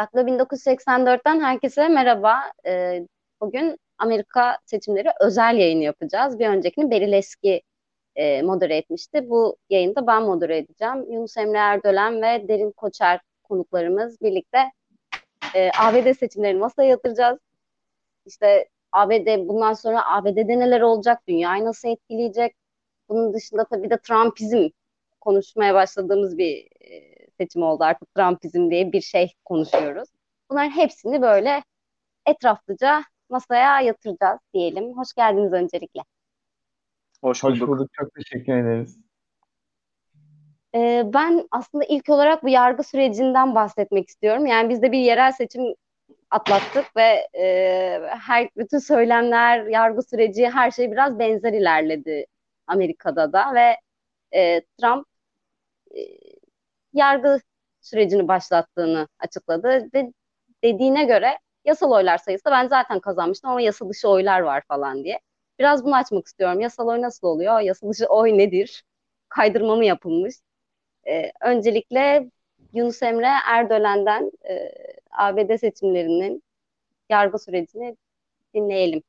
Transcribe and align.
Daklo 0.00 0.20
1984'ten 0.20 1.40
herkese 1.40 1.88
merhaba. 1.88 2.40
Ee, 2.66 3.06
bugün 3.40 3.78
Amerika 3.98 4.58
seçimleri 4.66 5.08
özel 5.20 5.56
yayını 5.56 5.82
yapacağız. 5.82 6.38
Bir 6.38 6.48
öncekini 6.48 6.90
Beril 6.90 7.12
Eski 7.12 7.62
e, 8.16 8.42
modere 8.42 8.76
etmişti. 8.76 9.30
Bu 9.30 9.56
yayında 9.70 10.06
ben 10.06 10.22
modere 10.22 10.56
edeceğim. 10.56 11.12
Yunus 11.12 11.36
Emre 11.36 11.58
Erdölen 11.58 12.22
ve 12.22 12.48
Derin 12.48 12.72
Koçer 12.72 13.20
konuklarımız 13.42 14.20
birlikte 14.20 14.58
e, 15.54 15.70
ABD 15.78 16.12
seçimlerini 16.12 16.58
masaya 16.58 16.88
yatıracağız. 16.88 17.38
İşte 18.26 18.68
ABD 18.92 19.48
bundan 19.48 19.72
sonra 19.72 20.12
ABD'de 20.12 20.58
neler 20.58 20.80
olacak, 20.80 21.18
dünyayı 21.28 21.64
nasıl 21.64 21.88
etkileyecek? 21.88 22.54
Bunun 23.08 23.34
dışında 23.34 23.64
tabii 23.64 23.90
de 23.90 23.98
Trumpizm 23.98 24.68
konuşmaya 25.20 25.74
başladığımız 25.74 26.38
bir 26.38 26.68
e, 26.80 27.09
seçim 27.40 27.62
oldu 27.62 27.84
artık 27.84 28.14
Trumpizm 28.14 28.70
diye 28.70 28.92
bir 28.92 29.00
şey 29.00 29.32
konuşuyoruz. 29.44 30.08
Bunların 30.50 30.70
hepsini 30.70 31.22
böyle 31.22 31.62
etraflıca 32.26 33.02
masaya 33.28 33.80
yatıracağız 33.80 34.40
diyelim. 34.54 34.98
Hoş 34.98 35.12
geldiniz 35.14 35.52
öncelikle. 35.52 36.00
Hoş 37.22 37.44
bulduk. 37.44 37.60
Hoş 37.60 37.68
bulduk. 37.68 37.90
Çok 37.92 38.14
teşekkür 38.14 38.52
ederiz. 38.52 38.98
Ee, 40.74 41.02
ben 41.14 41.48
aslında 41.50 41.84
ilk 41.84 42.08
olarak 42.08 42.42
bu 42.42 42.48
yargı 42.48 42.82
sürecinden 42.84 43.54
bahsetmek 43.54 44.08
istiyorum. 44.08 44.46
Yani 44.46 44.68
biz 44.68 44.82
de 44.82 44.92
bir 44.92 44.98
yerel 44.98 45.32
seçim 45.32 45.74
atlattık 46.30 46.96
ve 46.96 47.28
e, 47.38 47.46
her 48.08 48.48
bütün 48.56 48.78
söylemler, 48.78 49.66
yargı 49.66 50.02
süreci, 50.02 50.48
her 50.48 50.70
şey 50.70 50.92
biraz 50.92 51.18
benzer 51.18 51.52
ilerledi 51.52 52.26
Amerika'da 52.66 53.32
da 53.32 53.54
ve 53.54 53.76
e, 54.38 54.60
Trump 54.60 55.06
e, 55.96 56.00
yargı 56.92 57.40
sürecini 57.80 58.28
başlattığını 58.28 59.08
açıkladı. 59.18 59.92
De, 59.92 60.12
dediğine 60.64 61.04
göre 61.04 61.38
yasal 61.64 61.92
oylar 61.92 62.18
sayısı 62.18 62.44
ben 62.50 62.68
zaten 62.68 63.00
kazanmıştım 63.00 63.50
ama 63.50 63.60
yasa 63.60 63.88
dışı 63.88 64.08
oylar 64.08 64.40
var 64.40 64.62
falan 64.68 65.04
diye. 65.04 65.20
Biraz 65.58 65.84
bunu 65.84 65.96
açmak 65.96 66.26
istiyorum. 66.26 66.60
Yasal 66.60 66.88
oy 66.88 67.02
nasıl 67.02 67.26
oluyor? 67.26 67.60
Yasa 67.60 67.88
dışı 67.90 68.06
oy 68.06 68.38
nedir? 68.38 68.84
Kaydırma 69.28 69.76
mı 69.76 69.84
yapılmış? 69.84 70.34
Ee, 71.08 71.32
öncelikle 71.42 72.30
Yunus 72.72 73.02
Emre 73.02 73.28
Erdölen'den 73.48 74.32
e, 74.50 74.72
ABD 75.10 75.56
seçimlerinin 75.58 76.42
yargı 77.10 77.38
sürecini 77.38 77.96
dinleyelim. 78.54 79.02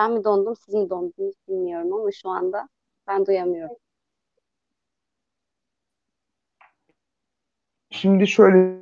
Ben 0.00 0.12
mi 0.12 0.24
dondum, 0.24 0.56
siz 0.56 0.74
mi 0.74 0.90
dondunuz 0.90 1.34
bilmiyorum 1.48 1.92
ama 1.92 2.10
şu 2.12 2.28
anda 2.28 2.68
ben 3.06 3.26
duyamıyorum. 3.26 3.76
Şimdi 7.90 8.26
şöyle 8.26 8.80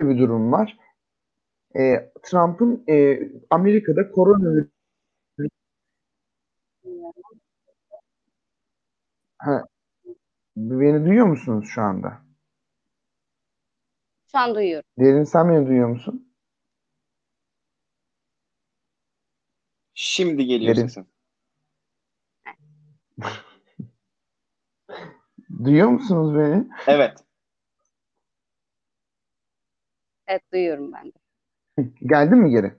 bir 0.00 0.18
durum 0.18 0.52
var. 0.52 0.78
E, 1.76 2.12
Trump'ın 2.22 2.84
e, 2.88 3.18
Amerika'da 3.50 4.10
koronavirüs 4.10 4.68
ha, 9.38 9.64
beni 10.56 11.04
duyuyor 11.06 11.26
musunuz 11.26 11.68
şu 11.74 11.82
anda? 11.82 12.22
Şu 14.32 14.38
an 14.38 14.54
duyuyorum. 14.54 14.88
Derin 14.98 15.24
sen 15.24 15.48
beni 15.48 15.66
duyuyor 15.66 15.88
musun? 15.88 16.31
Şimdi 20.04 20.46
geliyor 20.46 20.76
Derin. 20.76 20.86
sesim. 20.86 21.06
Duyuyor 25.64 25.88
musunuz 25.88 26.34
beni? 26.34 26.68
Evet. 26.86 27.18
Evet 30.26 30.42
duyuyorum 30.52 30.92
ben 30.92 31.06
de. 31.06 31.12
Geldi 32.06 32.34
mi 32.34 32.50
geri? 32.50 32.72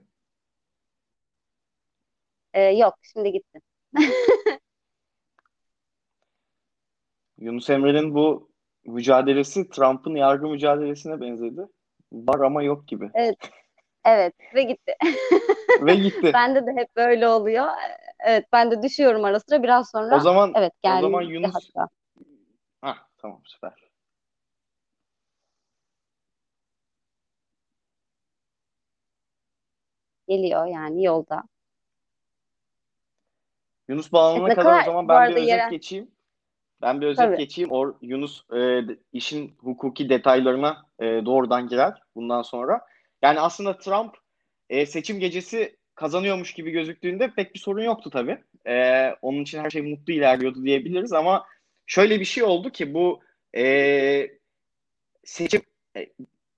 Ee, 2.54 2.62
yok 2.62 2.94
şimdi 3.02 3.32
gitti. 3.32 3.60
Yunus 7.38 7.70
Emre'nin 7.70 8.14
bu 8.14 8.50
mücadelesi 8.86 9.70
Trump'ın 9.70 10.14
yargı 10.14 10.48
mücadelesine 10.48 11.20
benzedi. 11.20 11.60
Var 12.12 12.40
ama 12.40 12.62
yok 12.62 12.88
gibi. 12.88 13.10
Evet. 13.14 13.50
Evet 14.04 14.34
ve 14.54 14.62
gitti. 14.62 14.94
ve 15.80 15.94
gitti. 15.94 16.30
Bende 16.34 16.66
de 16.66 16.72
hep 16.76 16.96
böyle 16.96 17.28
oluyor. 17.28 17.66
Evet 18.24 18.46
ben 18.52 18.70
de 18.70 18.82
düşüyorum 18.82 19.24
ara 19.24 19.40
sıra 19.40 19.62
biraz 19.62 19.90
sonra. 19.90 20.16
O 20.16 20.20
zaman 20.20 20.52
evet 20.56 20.72
geldi. 20.82 20.98
O 20.98 21.00
zaman 21.00 21.22
Yunus 21.22 21.54
hatta. 21.54 21.88
Hah 22.80 22.96
tamam 23.18 23.40
süper. 23.44 23.72
Geliyor 30.28 30.66
yani 30.66 31.04
yolda. 31.04 31.42
Yunus 33.88 34.12
bağlanana 34.12 34.46
evet, 34.46 34.56
kadar, 34.56 34.72
kadar 34.72 34.82
o 34.82 34.84
zaman 34.84 35.08
ben 35.08 35.30
bir 35.30 35.34
özet 35.34 35.48
yere... 35.48 35.68
geçeyim. 35.70 36.10
Ben 36.82 37.00
bir 37.00 37.06
özet 37.06 37.24
Tabii. 37.24 37.36
geçeyim. 37.36 37.70
O 37.72 37.96
Yunus 38.02 38.44
e, 38.52 38.80
işin 39.12 39.56
hukuki 39.58 40.08
detaylarına 40.08 40.86
e, 40.98 41.04
doğrudan 41.04 41.68
girer 41.68 42.02
bundan 42.14 42.42
sonra. 42.42 42.80
Yani 43.24 43.40
aslında 43.40 43.78
Trump 43.78 44.14
e, 44.70 44.86
seçim 44.86 45.20
gecesi 45.20 45.76
kazanıyormuş 45.94 46.52
gibi 46.52 46.70
gözüktüğünde 46.70 47.30
pek 47.30 47.54
bir 47.54 47.60
sorun 47.60 47.82
yoktu 47.82 48.10
tabii. 48.10 48.38
E, 48.66 49.10
onun 49.22 49.42
için 49.42 49.58
her 49.58 49.70
şey 49.70 49.82
mutlu 49.82 50.12
ilerliyordu 50.12 50.64
diyebiliriz 50.64 51.12
ama 51.12 51.46
şöyle 51.86 52.20
bir 52.20 52.24
şey 52.24 52.44
oldu 52.44 52.70
ki 52.70 52.94
bu 52.94 53.20
e, 53.56 54.28
seçim 55.24 55.62
e, 55.96 56.06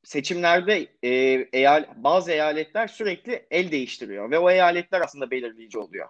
seçimlerde 0.05 0.87
e, 1.03 1.11
eyal, 1.53 1.85
bazı 1.97 2.33
eyaletler 2.33 2.87
sürekli 2.87 3.47
el 3.51 3.71
değiştiriyor 3.71 4.31
ve 4.31 4.39
o 4.39 4.51
eyaletler 4.51 5.01
aslında 5.01 5.31
belirleyici 5.31 5.79
oluyor. 5.79 6.09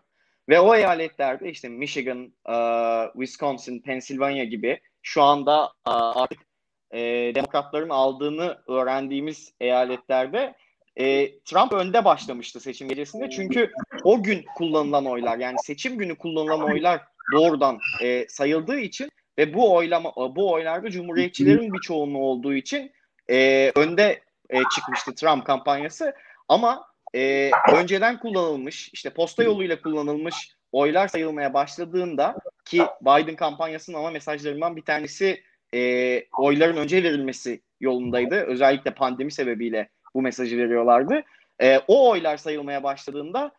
Ve 0.48 0.60
o 0.60 0.74
eyaletlerde 0.74 1.50
işte 1.50 1.68
Michigan, 1.68 2.32
uh, 2.48 3.12
Wisconsin, 3.12 3.80
Pennsylvania 3.80 4.44
gibi 4.44 4.80
şu 5.02 5.22
anda 5.22 5.64
uh, 5.64 6.16
artık 6.16 6.45
e, 6.90 7.00
demokratların 7.34 7.88
aldığını 7.88 8.58
öğrendiğimiz 8.68 9.52
eyaletlerde 9.60 10.54
e, 10.96 11.38
Trump 11.38 11.72
önde 11.72 12.04
başlamıştı 12.04 12.60
seçim 12.60 12.88
gecesinde. 12.88 13.30
Çünkü 13.30 13.72
o 14.04 14.22
gün 14.22 14.44
kullanılan 14.56 15.06
oylar 15.06 15.38
yani 15.38 15.56
seçim 15.64 15.98
günü 15.98 16.14
kullanılan 16.14 16.62
oylar 16.62 17.00
doğrudan 17.32 17.78
e, 18.02 18.28
sayıldığı 18.28 18.78
için 18.78 19.10
ve 19.38 19.54
bu 19.54 19.74
oylama 19.74 20.12
bu 20.16 20.52
oylarda 20.52 20.90
cumhuriyetçilerin 20.90 21.72
bir 21.72 21.78
çoğunluğu 21.78 22.22
olduğu 22.22 22.54
için 22.54 22.92
e, 23.30 23.72
önde 23.74 24.22
e, 24.50 24.62
çıkmıştı 24.74 25.14
Trump 25.14 25.46
kampanyası. 25.46 26.14
Ama 26.48 26.86
e, 27.14 27.50
önceden 27.74 28.18
kullanılmış 28.18 28.90
işte 28.92 29.10
posta 29.10 29.42
yoluyla 29.42 29.80
kullanılmış 29.80 30.56
oylar 30.72 31.08
sayılmaya 31.08 31.54
başladığında 31.54 32.36
ki 32.64 32.82
Biden 33.00 33.36
kampanyasının 33.36 33.98
ama 33.98 34.10
mesajlarından 34.10 34.76
bir 34.76 34.82
tanesi 34.82 35.42
e, 35.76 36.26
oyların 36.38 36.76
önce 36.76 37.02
verilmesi 37.02 37.60
yolundaydı. 37.80 38.34
Özellikle 38.34 38.94
pandemi 38.94 39.32
sebebiyle 39.32 39.88
bu 40.14 40.22
mesajı 40.22 40.58
veriyorlardı. 40.58 41.22
E, 41.62 41.78
o 41.88 42.10
oylar 42.10 42.36
sayılmaya 42.36 42.82
başladığında 42.82 43.52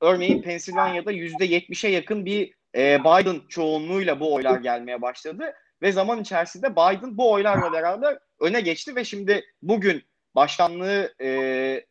örneğin 0.00 0.42
Pensilvanya'da 0.42 1.12
yüzde 1.12 1.44
yetmişe 1.44 1.88
yakın 1.88 2.26
bir 2.26 2.52
e, 2.76 3.00
Biden 3.00 3.40
çoğunluğuyla 3.48 4.20
bu 4.20 4.34
oylar 4.34 4.60
gelmeye 4.60 5.02
başladı 5.02 5.52
ve 5.82 5.92
zaman 5.92 6.20
içerisinde 6.20 6.72
Biden 6.72 7.18
bu 7.18 7.32
oylarla 7.32 7.72
beraber 7.72 8.18
öne 8.40 8.60
geçti 8.60 8.96
ve 8.96 9.04
şimdi 9.04 9.44
bugün 9.62 10.02
başkanlığı 10.34 11.14
e, 11.20 11.84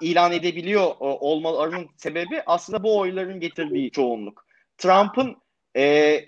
ilan 0.00 0.32
edebiliyor 0.32 0.84
e, 0.84 0.94
olmalarının 1.00 1.88
sebebi 1.96 2.42
aslında 2.46 2.82
bu 2.82 2.98
oyların 2.98 3.40
getirdiği 3.40 3.90
çoğunluk. 3.90 4.46
Trump'ın 4.78 5.36
e, 5.76 6.24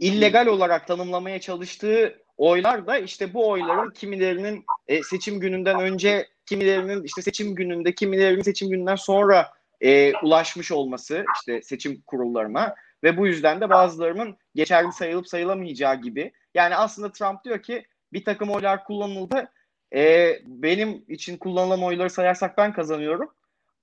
illegal 0.00 0.46
olarak 0.46 0.86
tanımlamaya 0.86 1.40
çalıştığı 1.40 2.22
oylar 2.36 2.86
da 2.86 2.98
işte 2.98 3.34
bu 3.34 3.48
oyların 3.48 3.90
kimilerinin 3.90 4.64
e, 4.88 5.02
seçim 5.02 5.40
gününden 5.40 5.80
önce, 5.80 6.28
kimilerinin 6.46 7.02
işte 7.02 7.22
seçim 7.22 7.54
gününde, 7.54 7.94
kimilerinin 7.94 8.42
seçim 8.42 8.70
gününden 8.70 8.96
sonra 8.96 9.50
e, 9.80 10.12
ulaşmış 10.22 10.72
olması 10.72 11.24
işte 11.34 11.62
seçim 11.62 12.00
kurullarına 12.06 12.74
ve 13.04 13.16
bu 13.16 13.26
yüzden 13.26 13.60
de 13.60 13.70
bazılarının 13.70 14.36
geçerli 14.54 14.92
sayılıp 14.92 15.28
sayılamayacağı 15.28 16.00
gibi. 16.00 16.32
Yani 16.54 16.76
aslında 16.76 17.12
Trump 17.12 17.44
diyor 17.44 17.62
ki 17.62 17.86
bir 18.12 18.24
takım 18.24 18.50
oylar 18.50 18.84
kullanıldı. 18.84 19.48
E, 19.94 20.32
benim 20.46 21.04
için 21.08 21.36
kullanılan 21.36 21.82
oyları 21.82 22.10
sayarsak 22.10 22.58
ben 22.58 22.72
kazanıyorum. 22.72 23.30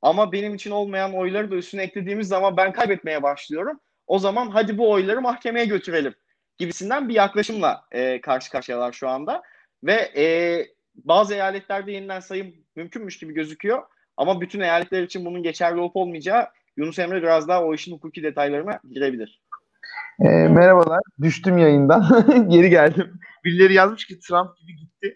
Ama 0.02 0.32
benim 0.32 0.56
için 0.56 0.72
olmayan 0.72 1.14
oyları 1.14 1.52
da 1.52 1.56
üstüne 1.56 1.84
eklediğimiz 1.84 2.28
zaman 2.28 2.58
ben 2.58 2.72
kaybetmeye 2.72 3.24
başlıyorum. 3.24 3.80
O 4.10 4.20
zaman 4.20 4.50
hadi 4.50 4.78
bu 4.78 4.92
oyları 4.92 5.22
mahkemeye 5.22 5.66
götürelim 5.66 6.14
gibisinden 6.60 7.10
bir 7.10 7.14
yaklaşımla 7.14 7.84
e, 7.92 8.22
karşı 8.22 8.52
karşıyalar 8.52 8.92
şu 8.92 9.10
anda. 9.10 9.42
Ve 9.84 9.94
e, 10.18 10.26
bazı 10.96 11.34
eyaletlerde 11.34 11.92
yeniden 11.92 12.20
sayım 12.20 12.54
mümkünmüş 12.76 13.18
gibi 13.20 13.34
gözüküyor. 13.34 13.84
Ama 14.18 14.42
bütün 14.42 14.60
eyaletler 14.60 15.04
için 15.04 15.26
bunun 15.26 15.44
geçerli 15.44 15.80
olup 15.80 15.96
olmayacağı 15.96 16.48
Yunus 16.78 17.00
Emre 17.00 17.22
biraz 17.22 17.48
daha 17.48 17.64
o 17.64 17.74
işin 17.74 17.92
hukuki 17.92 18.24
detaylarına 18.24 18.80
girebilir. 18.92 19.42
E, 20.20 20.28
merhabalar. 20.30 21.00
Düştüm 21.22 21.58
yayından. 21.58 22.26
Geri 22.50 22.70
geldim. 22.70 23.20
Birileri 23.46 23.74
yazmış 23.74 24.06
ki 24.06 24.20
Trump 24.20 24.58
gibi 24.58 24.76
gitti. 24.76 25.16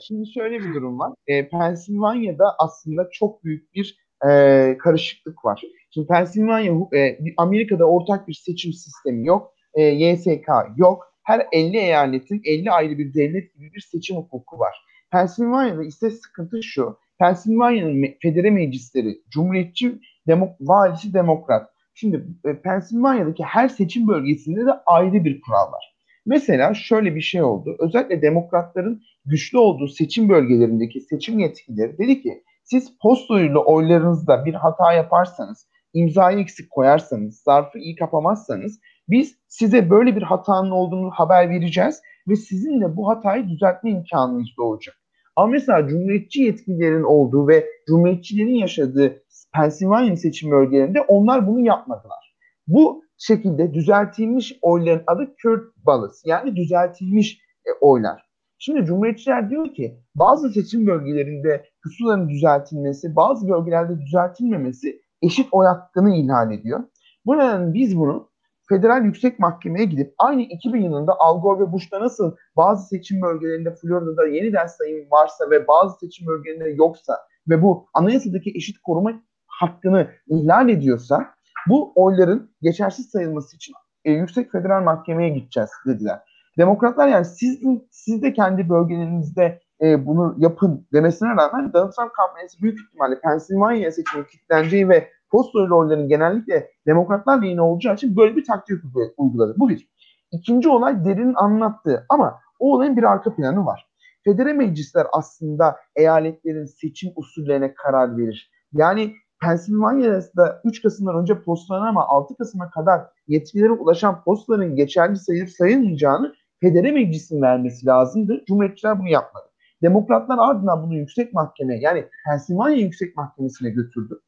Şimdi 0.00 0.32
şöyle 0.32 0.60
bir 0.60 0.74
durum 0.74 0.98
var. 0.98 1.12
E, 1.26 1.48
Pennsylvania'da 1.48 2.54
aslında 2.58 3.08
çok 3.12 3.44
büyük 3.44 3.74
bir 3.74 3.98
e, 4.28 4.76
karışıklık 4.78 5.44
var. 5.44 5.62
Şimdi 5.94 6.06
Pennsylvania, 6.06 6.74
e, 6.94 7.18
Amerika'da 7.36 7.84
ortak 7.84 8.28
bir 8.28 8.34
seçim 8.34 8.72
sistemi 8.72 9.26
yok. 9.26 9.54
E, 9.74 9.82
YSK 9.82 10.48
yok. 10.76 11.12
Her 11.22 11.46
50 11.52 11.76
eyaletin 11.76 12.40
50 12.44 12.70
ayrı 12.70 12.98
bir 12.98 13.14
devlet 13.14 13.54
gibi 13.54 13.72
bir 13.72 13.80
seçim 13.80 14.16
hukuku 14.16 14.58
var. 14.58 14.74
Pennsylvania'da 15.10 15.84
ise 15.84 16.10
sıkıntı 16.10 16.62
şu. 16.62 16.96
Pennsylvania'nın 17.18 18.06
federe 18.22 18.50
meclisleri 18.50 19.18
cumhuriyetçi, 19.30 19.98
demok 20.26 20.56
valisi 20.60 21.14
demokrat. 21.14 21.70
Şimdi 21.94 22.26
e, 22.44 22.60
Pennsylvania'daki 22.60 23.44
her 23.44 23.68
seçim 23.68 24.08
bölgesinde 24.08 24.66
de 24.66 24.72
ayrı 24.86 25.24
bir 25.24 25.40
kural 25.40 25.72
var. 25.72 25.94
Mesela 26.26 26.74
şöyle 26.74 27.14
bir 27.14 27.20
şey 27.20 27.42
oldu. 27.42 27.76
Özellikle 27.78 28.22
demokratların 28.22 29.02
güçlü 29.24 29.58
olduğu 29.58 29.88
seçim 29.88 30.28
bölgelerindeki 30.28 31.00
seçim 31.00 31.38
yetkileri 31.38 31.98
dedi 31.98 32.22
ki 32.22 32.42
siz 32.64 32.98
postoyla 33.02 33.58
oylarınızda 33.58 34.44
bir 34.44 34.54
hata 34.54 34.92
yaparsanız, 34.92 35.68
imzayı 35.94 36.38
eksik 36.38 36.70
koyarsanız, 36.70 37.42
zarfı 37.42 37.78
iyi 37.78 37.96
kapamazsanız 37.96 38.80
biz 39.08 39.34
size 39.48 39.90
böyle 39.90 40.16
bir 40.16 40.22
hatanın 40.22 40.70
olduğunu 40.70 41.10
haber 41.10 41.50
vereceğiz 41.50 42.00
ve 42.28 42.36
sizinle 42.36 42.96
bu 42.96 43.08
hatayı 43.08 43.48
düzeltme 43.48 43.90
imkanınız 43.90 44.48
doğacak. 44.58 44.96
Ama 45.36 45.46
mesela 45.46 45.88
cumhuriyetçi 45.88 46.42
yetkililerin 46.42 47.02
olduğu 47.02 47.48
ve 47.48 47.66
cumhuriyetçilerin 47.88 48.54
yaşadığı 48.54 49.22
Pennsylvania 49.54 50.16
seçim 50.16 50.50
bölgelerinde 50.50 51.00
onlar 51.00 51.46
bunu 51.46 51.60
yapmadılar. 51.60 52.36
Bu 52.66 53.04
şekilde 53.18 53.74
düzeltilmiş 53.74 54.58
oyların 54.62 55.02
adı 55.06 55.34
Kürt 55.36 55.76
ballots 55.86 56.22
yani 56.26 56.56
düzeltilmiş 56.56 57.40
e, 57.66 57.70
oylar. 57.80 58.32
Şimdi 58.58 58.84
Cumhuriyetçiler 58.84 59.50
diyor 59.50 59.74
ki 59.74 59.98
bazı 60.14 60.50
seçim 60.50 60.86
bölgelerinde 60.86 61.64
pusulanın 61.82 62.28
düzeltilmesi, 62.28 63.16
bazı 63.16 63.48
bölgelerde 63.48 64.00
düzeltilmemesi 64.00 65.02
eşit 65.22 65.48
oy 65.52 65.66
hakkını 65.66 66.16
ihlal 66.16 66.52
ediyor. 66.52 66.80
Bu 67.26 67.38
nedenle 67.38 67.74
biz 67.74 67.96
bunu 67.96 68.32
Federal 68.68 69.04
Yüksek 69.04 69.38
Mahkeme'ye 69.38 69.84
gidip 69.84 70.14
aynı 70.18 70.42
2000 70.42 70.82
yılında 70.82 71.12
Al 71.18 71.42
Gore 71.42 71.60
ve 71.60 71.72
Bush'ta 71.72 72.00
nasıl 72.00 72.36
bazı 72.56 72.88
seçim 72.88 73.22
bölgelerinde 73.22 73.74
Florida'da 73.74 74.26
yeniden 74.26 74.66
sayım 74.66 75.10
varsa 75.10 75.50
ve 75.50 75.68
bazı 75.68 75.98
seçim 75.98 76.26
bölgelerinde 76.26 76.70
yoksa 76.70 77.18
ve 77.48 77.62
bu 77.62 77.86
anayasadaki 77.94 78.52
eşit 78.54 78.78
koruma 78.78 79.12
hakkını 79.46 80.08
ihlal 80.26 80.68
ediyorsa 80.68 81.26
bu 81.68 81.92
oyların 81.94 82.50
geçersiz 82.62 83.10
sayılması 83.10 83.56
için 83.56 83.74
e, 84.04 84.12
Yüksek 84.12 84.52
Federal 84.52 84.82
Mahkeme'ye 84.82 85.30
gideceğiz 85.30 85.70
dediler. 85.86 86.18
Demokratlar 86.58 87.08
yani 87.08 87.24
siz, 87.24 87.60
siz 87.90 88.22
de 88.22 88.32
kendi 88.32 88.68
bölgelerinizde 88.68 89.60
e, 89.82 90.06
bunu 90.06 90.34
yapın 90.38 90.86
demesine 90.92 91.28
rağmen 91.28 91.72
Donald 91.72 91.92
Trump 91.92 92.14
kampanyası 92.14 92.62
büyük 92.62 92.80
ihtimalle 92.80 93.20
Pennsylvania 93.20 93.90
seçimi 93.90 94.26
kilitleneceği 94.26 94.88
ve 94.88 95.08
postoylu 95.30 95.78
oyların 95.78 96.08
genellikle 96.08 96.70
demokratlar 96.86 97.42
lehine 97.42 97.60
olacağı 97.62 97.94
için 97.94 98.16
böyle 98.16 98.36
bir 98.36 98.44
taktik 98.44 98.78
uyguladı. 99.16 99.54
Bu 99.58 99.68
bir. 99.68 99.92
İkinci 100.32 100.68
olay 100.68 101.04
derin 101.04 101.34
anlattığı 101.34 102.06
ama 102.08 102.40
o 102.58 102.74
olayın 102.74 102.96
bir 102.96 103.02
arka 103.02 103.34
planı 103.34 103.66
var. 103.66 103.88
Federe 104.24 104.52
meclisler 104.52 105.06
aslında 105.12 105.76
eyaletlerin 105.96 106.64
seçim 106.64 107.12
usullerine 107.16 107.74
karar 107.74 108.18
verir. 108.18 108.50
Yani 108.72 109.12
Pennsylvania'da 109.40 110.60
3 110.64 110.82
Kasım'dan 110.82 111.16
önce 111.16 111.42
postalanan 111.42 111.86
ama 111.86 112.08
6 112.08 112.36
Kasım'a 112.36 112.70
kadar 112.70 113.00
yetkililere 113.28 113.70
ulaşan 113.70 114.22
postaların 114.22 114.76
geçerli 114.76 115.16
sayılıp 115.16 115.50
sayılmayacağını 115.50 116.34
Federe 116.60 116.92
Meclisi'nin 116.92 117.42
vermesi 117.42 117.86
lazımdı. 117.86 118.44
Cumhuriyetçiler 118.46 118.98
bunu 118.98 119.08
yapmadı. 119.08 119.51
Demokratlar 119.82 120.38
ardından 120.38 120.82
bunu 120.82 120.94
yüksek 120.94 121.34
mahkeme 121.34 121.80
yani 121.80 122.04
Pennsylvania 122.26 122.76
Yüksek 122.76 123.16
Mahkemesi'ne 123.16 123.70
götürdü. 123.70 124.20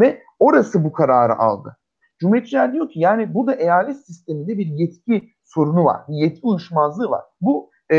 Ve 0.00 0.22
orası 0.38 0.84
bu 0.84 0.92
kararı 0.92 1.38
aldı. 1.38 1.76
Cumhuriyetçiler 2.18 2.72
diyor 2.72 2.88
ki 2.88 3.00
yani 3.00 3.34
burada 3.34 3.54
eyalet 3.54 3.96
sisteminde 4.06 4.58
bir 4.58 4.66
yetki 4.66 5.30
sorunu 5.44 5.84
var. 5.84 6.00
Bir 6.08 6.14
yetki 6.14 6.40
uyuşmazlığı 6.42 7.10
var. 7.10 7.22
Bu 7.40 7.70
e, 7.90 7.96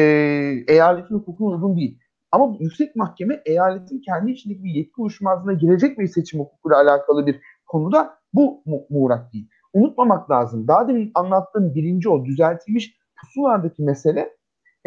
eyaletin 0.68 1.16
hukukuna 1.16 1.56
uygun 1.56 1.78
değil. 1.78 2.00
Ama 2.32 2.56
yüksek 2.60 2.96
mahkeme 2.96 3.42
eyaletin 3.46 4.02
kendi 4.02 4.32
içindeki 4.32 4.64
bir 4.64 4.70
yetki 4.70 5.02
uyuşmazlığına 5.02 5.54
girecek 5.54 6.00
bir 6.00 6.08
seçim 6.08 6.40
hukukuyla 6.40 6.78
alakalı 6.78 7.26
bir 7.26 7.42
konuda 7.68 8.20
bu 8.34 8.62
mu- 8.66 8.86
muğrak 8.90 9.34
değil. 9.34 9.50
Unutmamak 9.74 10.32
lazım. 10.32 10.68
Daha 10.68 10.88
demin 10.88 11.12
anlattığım 11.16 11.76
birinci 11.76 12.10
o 12.10 12.26
düzeltilmiş 12.26 12.98
pusulardaki 13.22 13.84
mesele 13.84 14.36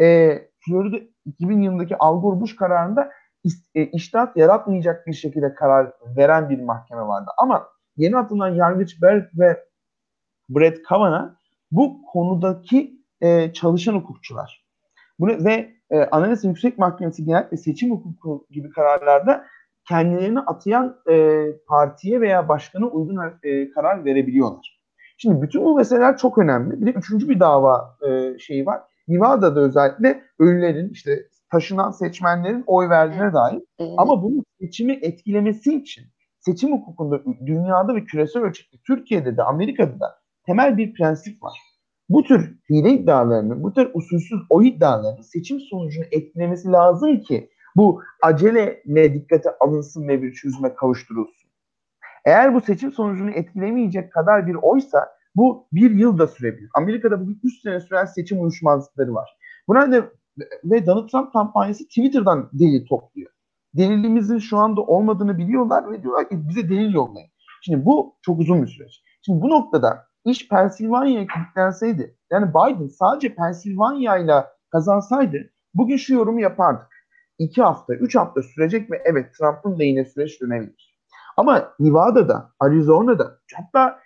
e, 0.01 0.37
Florida 0.65 0.97
2000 1.25 1.61
yılındaki 1.61 1.97
Al 1.97 2.21
Gore 2.21 2.41
Bush 2.41 2.55
kararında 2.55 3.11
e, 3.75 3.85
iştahat 3.85 4.37
yaratmayacak 4.37 5.07
bir 5.07 5.13
şekilde 5.13 5.53
karar 5.55 5.93
veren 6.17 6.49
bir 6.49 6.61
mahkeme 6.61 7.01
vardı. 7.01 7.31
Ama 7.37 7.67
yeni 7.97 8.17
atılan 8.17 8.49
yargıç 8.49 9.01
Barrett 9.01 9.39
ve 9.39 9.63
Brett 10.49 10.83
Kavanaugh 10.83 11.31
bu 11.71 12.01
konudaki 12.05 12.99
e, 13.21 13.53
çalışan 13.53 13.93
hukukçular. 13.93 14.65
Bunu, 15.19 15.45
ve 15.45 15.73
e, 15.89 15.99
Anayasa 15.99 16.47
Yüksek 16.47 16.77
Mahkemesi 16.77 17.25
genellikle 17.25 17.57
seçim 17.57 17.91
hukuku 17.91 18.47
gibi 18.49 18.69
kararlarda 18.69 19.45
kendilerini 19.87 20.39
atayan 20.39 20.97
e, 21.09 21.45
partiye 21.67 22.21
veya 22.21 22.49
başkana 22.49 22.85
uygun 22.85 23.17
e, 23.43 23.69
karar 23.69 24.05
verebiliyorlar. 24.05 24.83
Şimdi 25.17 25.41
bütün 25.41 25.63
bu 25.63 25.75
meseleler 25.75 26.17
çok 26.17 26.37
önemli. 26.37 26.81
Bir 26.81 26.85
de 26.85 26.91
üçüncü 26.91 27.29
bir 27.29 27.39
dava 27.39 27.97
e, 28.09 28.39
şeyi 28.39 28.65
var. 28.65 28.81
Nevada'da 29.07 29.59
özellikle 29.59 30.23
ölülerin 30.39 30.89
işte 30.89 31.27
taşınan 31.51 31.91
seçmenlerin 31.91 32.63
oy 32.67 32.89
verdiğine 32.89 33.33
dair. 33.33 33.63
Ama 33.97 34.23
bunu 34.23 34.43
seçimi 34.61 34.93
etkilemesi 34.93 35.75
için 35.75 36.03
seçim 36.39 36.71
hukukunda 36.71 37.21
dünyada 37.45 37.95
ve 37.95 38.03
küresel 38.03 38.43
ölçekte 38.43 38.77
Türkiye'de 38.87 39.37
de 39.37 39.43
Amerika'da 39.43 39.99
da 39.99 40.15
temel 40.45 40.77
bir 40.77 40.93
prensip 40.93 41.43
var. 41.43 41.59
Bu 42.09 42.23
tür 42.23 42.57
hile 42.69 42.89
iddialarını, 42.89 43.63
bu 43.63 43.73
tür 43.73 43.91
usulsüz 43.93 44.39
oy 44.49 44.67
iddialarını 44.67 45.23
seçim 45.23 45.59
sonucunu 45.59 46.05
etkilemesi 46.11 46.71
lazım 46.71 47.19
ki 47.19 47.49
bu 47.75 48.01
acele 48.21 48.81
ne 48.85 49.13
dikkate 49.13 49.49
alınsın 49.59 50.07
ve 50.07 50.21
bir 50.21 50.33
çözüme 50.33 50.75
kavuşturulsun. 50.75 51.49
Eğer 52.25 52.53
bu 52.53 52.61
seçim 52.61 52.91
sonucunu 52.91 53.31
etkilemeyecek 53.31 54.13
kadar 54.13 54.47
bir 54.47 54.55
oysa 54.61 55.09
bu 55.35 55.67
bir 55.71 55.91
yıl 55.91 56.17
da 56.17 56.27
sürebilir. 56.27 56.69
Amerika'da 56.73 57.21
bugün 57.21 57.39
3 57.43 57.61
sene 57.61 57.79
süren 57.79 58.05
seçim 58.05 58.41
uyuşmazlıkları 58.41 59.13
var. 59.13 59.37
Buna 59.67 59.91
da 59.91 60.05
ve 60.63 60.85
Donald 60.85 61.09
Trump 61.09 61.33
kampanyası 61.33 61.83
Twitter'dan 61.83 62.49
delil 62.53 62.85
topluyor. 62.85 63.31
Delilimizin 63.77 64.37
şu 64.37 64.57
anda 64.57 64.81
olmadığını 64.81 65.37
biliyorlar 65.37 65.91
ve 65.91 66.03
diyorlar 66.03 66.29
ki 66.29 66.49
bize 66.49 66.69
delil 66.69 66.93
yollayın. 66.93 67.29
Şimdi 67.61 67.85
bu 67.85 68.15
çok 68.21 68.39
uzun 68.39 68.61
bir 68.61 68.67
süreç. 68.67 69.03
Şimdi 69.25 69.41
bu 69.41 69.49
noktada 69.49 70.05
iş 70.25 70.49
Pennsylvania'ya 70.49 71.27
kilitlenseydi, 71.27 72.17
yani 72.31 72.49
Biden 72.49 72.87
sadece 72.87 73.35
Pennsylvania 73.35 74.17
ile 74.17 74.45
kazansaydı 74.71 75.37
bugün 75.73 75.97
şu 75.97 76.13
yorumu 76.13 76.41
yapardık. 76.41 76.87
İki 77.39 77.61
hafta, 77.61 77.93
üç 77.93 78.15
hafta 78.15 78.41
sürecek 78.43 78.91
ve 78.91 79.01
evet 79.05 79.35
Trump'ın 79.35 79.79
lehine 79.79 80.05
süreç 80.05 80.41
dönebilir. 80.41 80.99
Ama 81.37 81.73
Nevada'da, 81.79 82.51
Arizona'da 82.59 83.39
hatta 83.55 83.99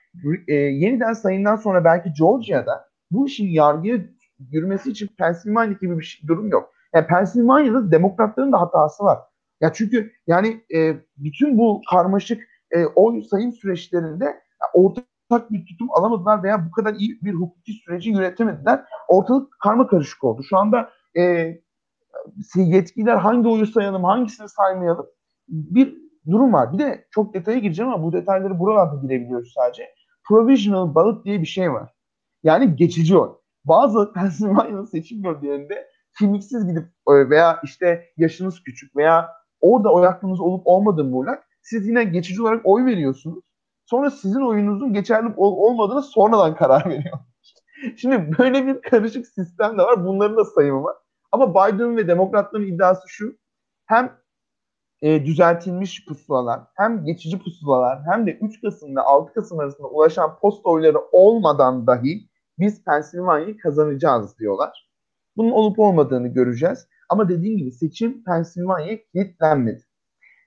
e, 0.48 0.54
yeniden 0.54 1.14
sayından 1.14 1.56
sonra 1.56 1.84
belki 1.84 2.14
Georgia'da 2.14 2.88
bu 3.12 3.28
işin 3.28 3.48
yargıya 3.48 3.98
yürümesi 4.52 4.92
için 4.92 5.10
Pennsylvania 5.18 5.74
gibi 5.82 6.00
bir 6.00 6.04
şey, 6.04 6.28
durum 6.28 6.48
yok. 6.48 6.74
Yani 6.94 7.08
Pennsylvania'da 7.08 7.92
demokratların 7.92 8.52
da 8.52 8.62
hatası 8.62 9.04
var. 9.04 9.20
Ya 9.62 9.74
çünkü 9.74 10.12
yani 10.28 10.62
e, 10.76 10.96
bütün 11.18 11.58
bu 11.58 11.82
karmaşık 11.90 12.44
e, 12.72 12.86
oy 12.86 13.22
sayım 13.22 13.52
süreçlerinde 13.52 14.42
ortak 14.74 15.52
bir 15.52 15.66
tutum 15.66 15.92
alamadılar 15.92 16.44
veya 16.44 16.68
bu 16.68 16.72
kadar 16.72 16.94
iyi 16.94 17.20
bir 17.22 17.34
hukuki 17.34 17.74
süreci 17.74 18.10
yönetemediler. 18.10 18.84
Ortalık 19.08 19.60
karma 19.60 19.88
karışık 19.88 20.24
oldu. 20.24 20.44
Şu 20.50 20.58
anda 20.58 20.90
e, 21.18 21.54
yetkililer 22.56 23.16
hangi 23.18 23.48
oyu 23.48 23.68
sayalım, 23.68 24.04
hangisini 24.04 24.50
saymayalım 24.50 25.06
bir 25.48 25.96
durum 26.32 26.54
var. 26.54 26.74
Bir 26.74 26.80
de 26.80 27.08
çok 27.12 27.34
detaya 27.34 27.60
gireceğim 27.60 27.92
ama 27.92 28.04
bu 28.04 28.14
detayları 28.14 28.60
buralarda 28.60 29.02
girebiliyoruz 29.02 29.54
sadece. 29.56 29.97
Provisional 30.30 30.96
ballot 30.96 31.26
diye 31.26 31.42
bir 31.42 31.46
şey 31.46 31.72
var. 31.74 31.94
Yani 32.44 32.76
geçici 32.76 33.18
oy 33.18 33.38
bazı 33.66 34.12
Pennsylvania 34.16 34.86
seçim 34.86 35.24
bölgelerinde 35.24 35.88
kimliksiz 36.20 36.68
gidip 36.68 36.86
e, 37.10 37.30
veya 37.30 37.60
işte 37.64 38.06
yaşınız 38.18 38.64
küçük 38.64 38.96
veya 38.96 39.30
orada 39.62 39.94
oy 39.94 40.06
hakkınız 40.06 40.40
olup 40.40 40.62
olmadığı 40.68 41.04
muğlak 41.04 41.48
siz 41.62 41.88
yine 41.88 42.04
geçici 42.04 42.42
olarak 42.42 42.62
oy 42.64 42.86
veriyorsunuz. 42.86 43.44
Sonra 43.86 44.12
sizin 44.12 44.42
oyunuzun 44.42 44.94
geçerli 44.94 45.34
ol- 45.38 45.70
olmadığını 45.70 46.04
sonradan 46.04 46.56
karar 46.58 46.90
veriyor. 46.90 47.18
Şimdi 47.98 48.38
böyle 48.40 48.68
bir 48.68 48.82
karışık 48.82 49.28
sistem 49.28 49.78
de 49.78 49.82
var. 49.84 50.06
Bunların 50.06 50.38
da 50.38 50.46
sayımı 50.46 50.84
var. 50.84 50.96
Ama 51.32 51.52
Biden 51.52 51.98
ve 51.98 52.08
demokratların 52.08 52.66
iddiası 52.66 53.04
şu. 53.08 53.38
Hem 53.86 54.18
e, 55.02 55.26
düzeltilmiş 55.26 56.06
pusulalar, 56.06 56.62
hem 56.76 57.06
geçici 57.06 57.40
pusulalar 57.40 58.00
hem 58.12 58.28
de 58.28 58.38
3 58.42 58.62
Kasım 58.62 58.92
ile 58.92 59.00
6 59.00 59.34
Kasım 59.34 59.60
arasında 59.60 59.88
ulaşan 59.88 60.40
posta 60.40 60.70
oyları 60.70 60.98
olmadan 61.12 61.88
dahi 61.88 62.30
biz 62.60 62.84
Pensilvanya'yı 62.84 63.58
kazanacağız 63.58 64.40
diyorlar. 64.40 64.90
Bunun 65.38 65.52
olup 65.52 65.80
olmadığını 65.80 66.28
göreceğiz. 66.28 66.88
Ama 67.10 67.30
dediğim 67.30 67.58
gibi 67.58 67.72
seçim 67.72 68.24
Pensilvanya'ya 68.24 68.98
kilitlenmedi. 69.04 69.84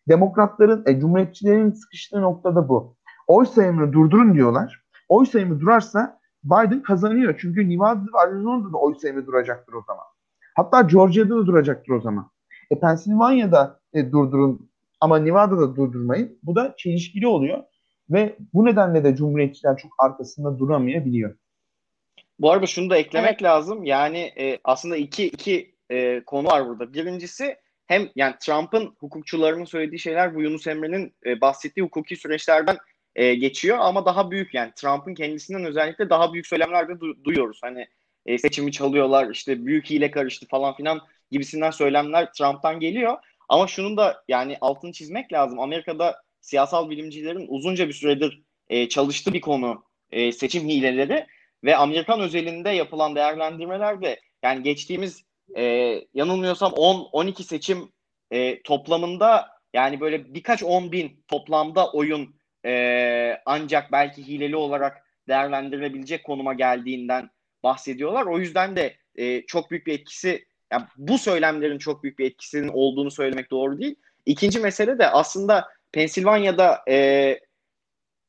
Demokratların, 0.09 0.83
e, 0.87 1.01
cumhuriyetçilerin 1.01 1.71
sıkıştığı 1.71 2.21
noktada 2.21 2.69
bu. 2.69 2.97
Oy 3.27 3.47
sayımını 3.47 3.93
durdurun 3.93 4.35
diyorlar. 4.35 4.85
Oy 5.09 5.27
sayımı 5.27 5.61
durarsa 5.61 6.21
Biden 6.45 6.83
kazanıyor. 6.83 7.39
Çünkü 7.41 7.69
Nevada 7.69 8.01
ve 8.01 8.19
Arizona'da 8.19 8.73
da 8.73 8.77
oy 8.77 8.95
sayımı 8.95 9.27
duracaktır 9.27 9.73
o 9.73 9.83
zaman. 9.87 10.05
Hatta 10.57 10.83
Georgia'da 10.83 11.37
da 11.37 11.47
duracaktır 11.47 11.93
o 11.93 12.01
zaman. 12.01 12.31
E, 12.71 12.81
Pensilvanya'da 12.81 13.81
e, 13.95 14.13
durdurun 14.13 14.71
ama 15.01 15.19
Nevada'da 15.19 15.77
durdurmayın. 15.77 16.39
Bu 16.43 16.57
da 16.57 16.75
çelişkili 16.79 17.27
oluyor. 17.27 17.63
Ve 18.11 18.37
bu 18.55 18.65
nedenle 18.65 19.05
de 19.05 19.17
Cumhuriyetçiler 19.17 19.77
çok 19.77 19.93
arkasında 19.99 20.59
duramayabiliyor. 20.59 21.35
Bu 22.39 22.53
arada 22.53 22.67
şunu 22.67 22.91
da 22.91 22.97
eklemek 22.97 23.31
evet. 23.31 23.43
lazım. 23.43 23.85
Yani 23.85 24.33
e, 24.39 24.59
aslında 24.65 24.97
iki, 24.97 25.27
iki 25.27 25.75
e, 25.91 26.25
konu 26.25 26.49
var 26.49 26.69
burada. 26.69 26.95
Birincisi 26.95 27.57
hem 27.87 28.09
yani 28.17 28.35
Trump'ın 28.41 28.95
hukukçularının 28.99 29.65
söylediği 29.65 29.99
şeyler 29.99 30.35
bu 30.35 30.43
Yunus 30.43 30.67
Emre'nin 30.67 31.15
e, 31.27 31.41
bahsettiği 31.41 31.85
hukuki 31.85 32.17
süreçlerden 32.17 32.77
e, 33.17 33.35
geçiyor 33.35 33.79
ama 33.81 34.07
daha 34.07 34.31
büyük 34.31 34.55
yani 34.55 34.73
Trump'ın 34.77 35.15
kendisinden 35.15 35.65
özellikle 35.65 36.11
daha 36.11 36.33
büyük 36.33 36.47
söylemler 36.47 36.89
de 36.89 36.93
du- 36.93 37.25
duyuyoruz. 37.25 37.61
Hani 37.63 37.87
e, 38.27 38.39
seçimi 38.39 38.73
çalıyorlar 38.73 39.31
işte 39.31 39.67
büyük 39.67 39.91
hile 39.91 40.11
karıştı 40.11 40.47
falan 40.47 40.77
filan 40.77 41.01
gibisinden 41.31 41.71
söylemler 41.71 42.33
Trump'tan 42.33 42.81
geliyor. 42.81 43.19
Ama 43.49 43.67
şunun 43.67 43.97
da 43.97 44.25
yani 44.29 44.57
altını 44.61 44.93
çizmek 44.93 45.33
lazım. 45.33 45.61
Amerika'da 45.61 46.23
siyasal 46.41 46.91
bilimcilerin 46.91 47.47
uzunca 47.49 47.89
bir 47.89 47.93
süredir 47.93 48.43
e, 48.69 48.89
çalıştığı 48.89 49.33
bir 49.33 49.41
konu 49.41 49.85
e, 50.11 50.33
seçim 50.33 50.69
hileleri 50.69 51.27
ve 51.65 51.77
Amerikan 51.77 52.21
özelinde 52.21 52.71
yapılan 52.71 53.15
değerlendirmelerde 53.15 54.21
yani 54.43 54.63
geçtiğimiz 54.63 55.25
e, 55.57 55.65
yanılmıyorsam 56.15 56.73
10-12 56.73 57.43
seçim 57.43 57.93
e, 58.31 58.63
toplamında 58.63 59.49
yani 59.75 60.01
böyle 60.01 60.35
birkaç 60.35 60.63
on 60.63 60.93
bin 60.93 61.25
toplamda 61.29 61.93
oyun 61.93 62.35
e, 62.67 63.41
ancak 63.47 63.93
belki 63.93 64.27
hileli 64.27 64.57
olarak 64.57 65.07
değerlendirilebilecek 65.29 66.25
konuma 66.25 66.55
geldiğinden 66.55 67.31
bahsediyorlar. 67.63 68.27
O 68.27 68.39
yüzden 68.39 68.77
de 68.77 68.97
e, 69.17 69.47
çok 69.47 69.71
büyük 69.71 69.87
bir 69.87 69.95
etkisi 69.95 70.45
yani 70.73 70.85
bu 70.97 71.19
söylemlerin 71.19 71.79
çok 71.79 72.03
büyük 72.03 72.19
bir 72.19 72.27
etkisinin 72.27 72.69
olduğunu 72.69 73.11
söylemek 73.11 73.51
doğru 73.51 73.81
değil. 73.81 73.95
İkinci 74.27 74.61
mesele 74.61 74.99
de 74.99 75.11
aslında 75.11 75.69
Pensilvanya'da 75.93 76.85
e, 76.89 77.41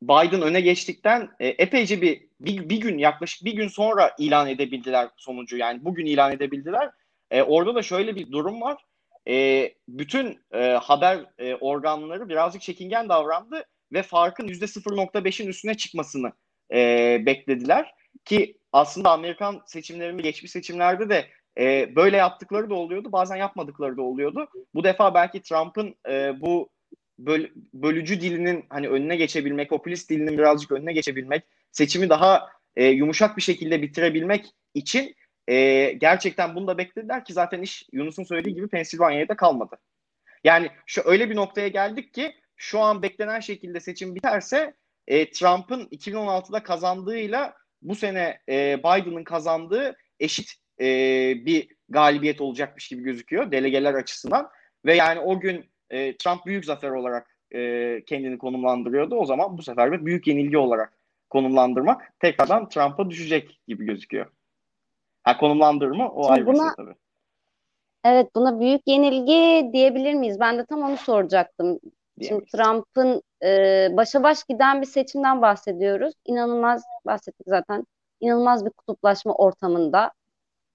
Biden 0.02 0.42
öne 0.42 0.62
geçtikten 0.62 1.30
e, 1.40 1.48
epeyce 1.48 2.02
bir, 2.02 2.28
bir 2.40 2.70
bir 2.70 2.82
gün 2.82 2.98
yaklaşık 2.98 3.46
bir 3.46 3.54
gün 3.54 3.68
sonra 3.68 4.16
ilan 4.20 4.48
edebildiler 4.48 5.10
sonucu 5.18 5.58
yani 5.58 5.86
bugün 5.86 6.06
ilan 6.06 6.32
edebildiler. 6.32 6.92
E, 7.32 7.42
orada 7.42 7.76
da 7.76 7.82
şöyle 7.82 8.16
bir 8.16 8.32
durum 8.32 8.62
var. 8.62 8.86
E, 9.28 9.68
bütün 9.88 10.40
e, 10.54 10.60
haber 10.68 11.26
e, 11.38 11.56
organları 11.56 12.30
birazcık 12.30 12.62
çekingen 12.62 13.10
davrandı 13.10 13.66
ve 13.94 14.04
farkın 14.04 14.48
%0.5'in 14.48 15.48
üstüne 15.48 15.78
çıkmasını 15.78 16.32
e, 16.74 17.18
beklediler. 17.26 17.94
Ki 18.26 18.58
aslında 18.72 19.12
Amerikan 19.12 19.62
seçimlerinde 19.66 20.22
geçmiş 20.22 20.52
seçimlerde 20.52 21.10
de 21.10 21.28
e, 21.58 21.96
böyle 21.96 22.18
yaptıkları 22.18 22.70
da 22.70 22.76
oluyordu. 22.76 23.12
Bazen 23.12 23.36
yapmadıkları 23.36 23.98
da 23.98 24.02
oluyordu. 24.02 24.48
Bu 24.74 24.84
defa 24.84 25.14
belki 25.14 25.42
Trump'ın 25.42 25.96
e, 26.10 26.42
bu 26.42 26.70
böl, 27.20 27.48
bölücü 27.74 28.22
dilinin 28.22 28.66
hani 28.70 28.90
önüne 28.90 29.16
geçebilmek, 29.16 29.70
popülist 29.70 30.10
dilinin 30.10 30.38
birazcık 30.38 30.72
önüne 30.72 30.94
geçebilmek, 30.94 31.44
seçimi 31.72 32.10
daha 32.10 32.50
e, 32.76 32.86
yumuşak 32.86 33.38
bir 33.38 33.42
şekilde 33.42 33.82
bitirebilmek 33.82 34.46
için 34.74 35.16
e, 35.48 35.92
gerçekten 35.92 36.56
bunu 36.56 36.68
da 36.68 36.78
beklediler 36.78 37.26
ki 37.26 37.34
zaten 37.34 37.62
iş 37.62 37.84
Yunus'un 37.92 38.24
söylediği 38.24 38.56
gibi 38.56 38.68
Pensilvanya'ya 38.68 39.28
da 39.28 39.36
kalmadı. 39.36 39.78
Yani 40.44 40.70
şu 40.86 41.02
öyle 41.06 41.30
bir 41.30 41.36
noktaya 41.36 41.68
geldik 41.68 42.14
ki 42.14 42.36
şu 42.56 42.80
an 42.80 43.02
beklenen 43.02 43.40
şekilde 43.40 43.80
seçim 43.80 44.16
biterse 44.16 44.74
e, 45.08 45.32
Trump'ın 45.32 45.86
2016'da 45.86 46.64
kazandığıyla 46.64 47.54
bu 47.82 47.96
sene 47.96 48.42
e, 48.50 48.80
Biden'ın 48.80 49.24
kazandığı 49.24 49.98
eşit 50.20 50.61
e, 50.82 50.86
bir 51.46 51.68
galibiyet 51.90 52.42
olacakmış 52.42 52.88
gibi 52.88 53.04
gözüküyor 53.04 53.52
delegeler 53.52 53.94
açısından. 53.94 54.50
Ve 54.86 54.96
yani 54.96 55.20
o 55.20 55.40
gün 55.40 55.66
e, 55.90 56.18
Trump 56.18 56.46
büyük 56.46 56.66
zafer 56.66 56.90
olarak 56.90 57.38
e, 57.52 58.04
kendini 58.06 58.38
konumlandırıyordu. 58.38 59.16
O 59.16 59.26
zaman 59.26 59.58
bu 59.58 59.62
sefer 59.64 59.92
de 59.92 60.06
büyük 60.06 60.28
yenilgi 60.28 60.58
olarak 60.58 60.94
konumlandırmak 61.30 62.14
tekrardan 62.20 62.70
Trump'a 62.70 63.10
düşecek 63.10 63.60
gibi 63.68 63.86
gözüküyor. 63.86 64.26
Ha 65.24 65.38
konumlandırma 65.38 66.12
o 66.12 66.24
Şimdi 66.24 66.34
ayrı 66.34 66.46
buna, 66.46 66.54
bir 66.54 66.60
şey 66.60 66.86
tabii. 66.86 66.96
Evet 68.04 68.36
buna 68.36 68.60
büyük 68.60 68.82
yenilgi 68.86 69.74
diyebilir 69.74 70.14
miyiz? 70.14 70.40
Ben 70.40 70.58
de 70.58 70.66
tam 70.66 70.82
onu 70.82 70.98
soracaktım. 70.98 71.80
Şimdi 72.28 72.46
Trump'ın 72.46 73.22
e, 73.44 73.88
başa 73.92 74.24
baş 74.24 74.44
giden 74.44 74.82
bir 74.82 74.88
seçimden 74.88 75.42
bahsediyoruz. 75.42 76.14
İnanılmaz 76.26 76.84
bahsettik 77.06 77.48
zaten. 77.48 77.86
İnanılmaz 78.20 78.66
bir 78.66 78.70
kutuplaşma 78.70 79.34
ortamında 79.34 80.12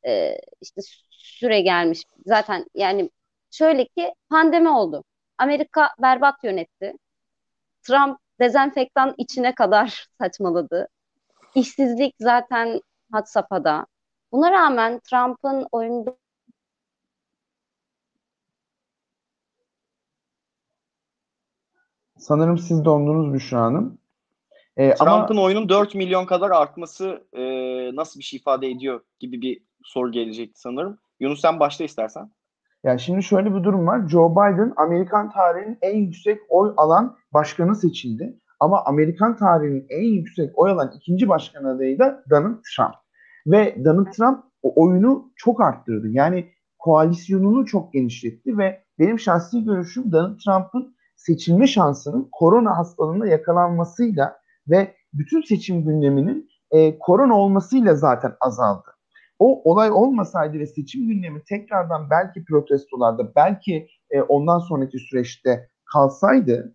e, 0.06 0.38
işte 0.60 0.80
süre 1.10 1.60
gelmiş. 1.60 2.02
Zaten 2.26 2.66
yani 2.74 3.10
şöyle 3.50 3.84
ki 3.84 4.14
pandemi 4.30 4.68
oldu. 4.68 5.04
Amerika 5.38 5.88
berbat 6.02 6.44
yönetti. 6.44 6.92
Trump 7.82 8.18
dezenfektan 8.40 9.14
içine 9.18 9.54
kadar 9.54 10.06
saçmaladı. 10.20 10.88
İşsizlik 11.54 12.14
zaten 12.20 12.80
had 13.12 13.26
safhada. 13.26 13.86
Buna 14.32 14.50
rağmen 14.50 15.00
Trump'ın 15.10 15.66
oyunda 15.72 16.16
Sanırım 22.18 22.58
siz 22.58 22.84
dondunuz 22.84 23.34
Büşra 23.34 23.60
Hanım. 23.60 23.98
Ee, 24.76 24.94
Trump'ın 24.94 25.36
ama... 25.36 25.42
oyunun 25.42 25.68
4 25.68 25.94
milyon 25.94 26.26
kadar 26.26 26.50
artması 26.50 27.26
e, 27.32 27.42
nasıl 27.96 28.20
bir 28.20 28.24
şey 28.24 28.36
ifade 28.36 28.70
ediyor 28.70 29.00
gibi 29.18 29.40
bir 29.40 29.65
soru 29.86 30.12
gelecekti 30.12 30.60
sanırım. 30.60 30.98
Yunus 31.20 31.40
sen 31.40 31.60
başla 31.60 31.84
istersen. 31.84 32.30
Yani 32.84 33.00
şimdi 33.00 33.22
şöyle 33.22 33.54
bir 33.54 33.64
durum 33.64 33.86
var. 33.86 34.08
Joe 34.08 34.32
Biden 34.32 34.72
Amerikan 34.76 35.30
tarihinin 35.30 35.78
en 35.82 35.96
yüksek 35.96 36.40
oy 36.48 36.74
alan 36.76 37.16
başkanı 37.32 37.74
seçildi. 37.74 38.40
Ama 38.60 38.84
Amerikan 38.84 39.36
tarihinin 39.36 39.86
en 39.88 40.04
yüksek 40.04 40.58
oy 40.58 40.70
alan 40.70 40.92
ikinci 40.96 41.28
başkan 41.28 41.64
adayı 41.64 41.98
da 41.98 42.24
Donald 42.30 42.62
Trump. 42.76 42.94
Ve 43.46 43.84
Donald 43.84 44.12
Trump 44.12 44.44
o 44.62 44.82
oyunu 44.82 45.32
çok 45.36 45.60
arttırdı. 45.60 46.08
Yani 46.08 46.52
koalisyonunu 46.78 47.66
çok 47.66 47.92
genişletti 47.92 48.58
ve 48.58 48.84
benim 48.98 49.18
şahsi 49.18 49.64
görüşüm 49.64 50.12
Donald 50.12 50.38
Trump'ın 50.38 50.96
seçilme 51.16 51.66
şansının 51.66 52.28
korona 52.32 52.78
hastalığına 52.78 53.26
yakalanmasıyla 53.26 54.36
ve 54.68 54.94
bütün 55.12 55.42
seçim 55.42 55.84
gündeminin 55.84 56.48
e, 56.70 56.98
korona 56.98 57.34
olmasıyla 57.34 57.94
zaten 57.94 58.34
azaldı. 58.40 58.95
O 59.38 59.70
olay 59.72 59.90
olmasaydı 59.90 60.58
ve 60.58 60.66
seçim 60.66 61.08
gündemi 61.08 61.44
tekrardan 61.44 62.10
belki 62.10 62.44
protestolarda, 62.44 63.34
belki 63.36 63.88
e, 64.10 64.22
ondan 64.22 64.58
sonraki 64.58 64.98
süreçte 64.98 65.68
kalsaydı 65.84 66.74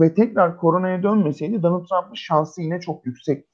ve 0.00 0.14
tekrar 0.14 0.56
koronaya 0.56 1.02
dönmeseydi 1.02 1.62
Donald 1.62 1.86
Trump'ın 1.86 2.14
şansı 2.14 2.62
yine 2.62 2.80
çok 2.80 3.06
yüksek. 3.06 3.46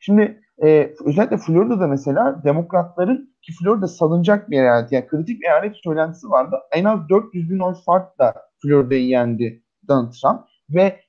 Şimdi 0.00 0.40
e, 0.62 0.94
özellikle 1.04 1.36
Florida'da 1.36 1.86
mesela 1.86 2.44
demokratların 2.44 3.36
ki 3.42 3.52
Florida 3.52 3.88
salınacak 3.88 4.50
bir 4.50 4.58
eyalet 4.58 4.92
yani 4.92 5.06
kritik 5.06 5.40
bir 5.40 5.46
eyalet 5.46 5.76
söylentisi 5.76 6.30
vardı. 6.30 6.56
En 6.72 6.84
az 6.84 7.08
400 7.08 7.50
bin 7.50 7.58
oy 7.58 7.74
farkla 7.86 8.34
Florida'yı 8.62 9.06
yendi 9.06 9.62
Donald 9.88 10.12
Trump 10.12 10.40
ve 10.70 11.00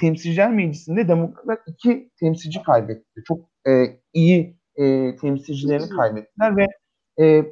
Temsilciler 0.00 0.52
Meclisi'nde 0.52 1.08
demokratlar 1.08 1.58
iki 1.66 2.10
temsilci 2.20 2.62
kaybetti. 2.62 3.22
Çok 3.26 3.40
e, 3.68 3.70
iyi 4.12 4.57
e, 4.78 5.16
temsilcilerini 5.16 5.88
kaybettiler 5.88 6.56
ve 6.56 6.66
e, 7.24 7.44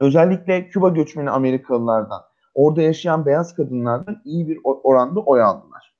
özellikle 0.00 0.68
Küba 0.68 0.88
göçmeni 0.88 1.30
Amerikalılardan, 1.30 2.20
orada 2.54 2.82
yaşayan 2.82 3.26
beyaz 3.26 3.54
kadınlardan 3.54 4.22
iyi 4.24 4.48
bir 4.48 4.58
oranda 4.64 5.20
oy 5.20 5.42
aldılar. 5.42 5.94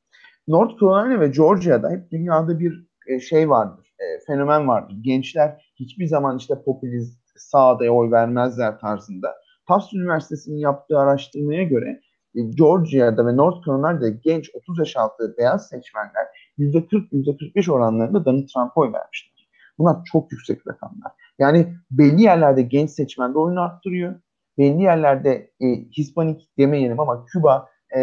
North 0.48 0.80
Carolina 0.80 1.20
ve 1.20 1.28
Georgia'da 1.28 1.90
hep 1.90 2.10
dünyada 2.10 2.58
bir 2.58 2.86
e, 3.06 3.20
şey 3.20 3.50
vardır, 3.50 3.94
e, 3.98 4.24
fenomen 4.26 4.68
vardır. 4.68 4.96
Gençler 5.00 5.72
hiçbir 5.74 6.06
zaman 6.06 6.38
işte 6.38 6.62
popülist 6.64 7.22
sağda 7.36 7.90
oy 7.90 8.10
vermezler 8.10 8.78
tarzında. 8.78 9.34
Tufts 9.68 9.94
Üniversitesi'nin 9.94 10.58
yaptığı 10.58 10.98
araştırmaya 10.98 11.62
göre 11.62 12.00
e, 12.34 12.40
Georgia'da 12.42 13.26
ve 13.26 13.36
North 13.36 13.66
Carolina'da 13.66 14.08
genç 14.08 14.50
30 14.54 14.78
yaş 14.78 14.96
altı 14.96 15.34
beyaz 15.38 15.68
seçmenler 15.68 16.26
%40-%45 16.58 17.72
oranlarında 17.72 18.24
Donald 18.24 18.48
Trump'a 18.54 18.80
oy 18.80 18.92
vermişler. 18.92 19.31
Bunlar 19.78 19.96
çok 20.12 20.32
yüksek 20.32 20.66
rakamlar. 20.68 21.12
Yani 21.38 21.74
belli 21.90 22.22
yerlerde 22.22 22.62
genç 22.62 22.90
seçmen 22.90 23.34
de 23.34 23.38
oyunu 23.38 23.60
arttırıyor. 23.60 24.14
belli 24.58 24.82
yerlerde 24.82 25.50
e, 25.60 25.66
Hispanik 25.66 26.48
demeyelim 26.58 27.00
ama 27.00 27.24
Küba, 27.24 27.68
e, 27.96 28.00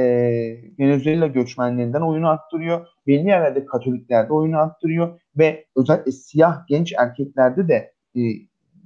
Venezuela 0.79 1.27
göçmenlerinden 1.27 2.01
oyunu 2.01 2.29
arttırıyor. 2.29 2.87
Belli 3.07 3.27
yerlerde 3.27 3.65
Katoliklerde 3.65 4.33
oyunu 4.33 4.59
arttırıyor 4.59 5.19
ve 5.37 5.65
özellikle 5.75 6.11
siyah 6.11 6.67
genç 6.67 6.93
erkeklerde 6.97 7.67
de 7.67 7.93
e, 8.15 8.21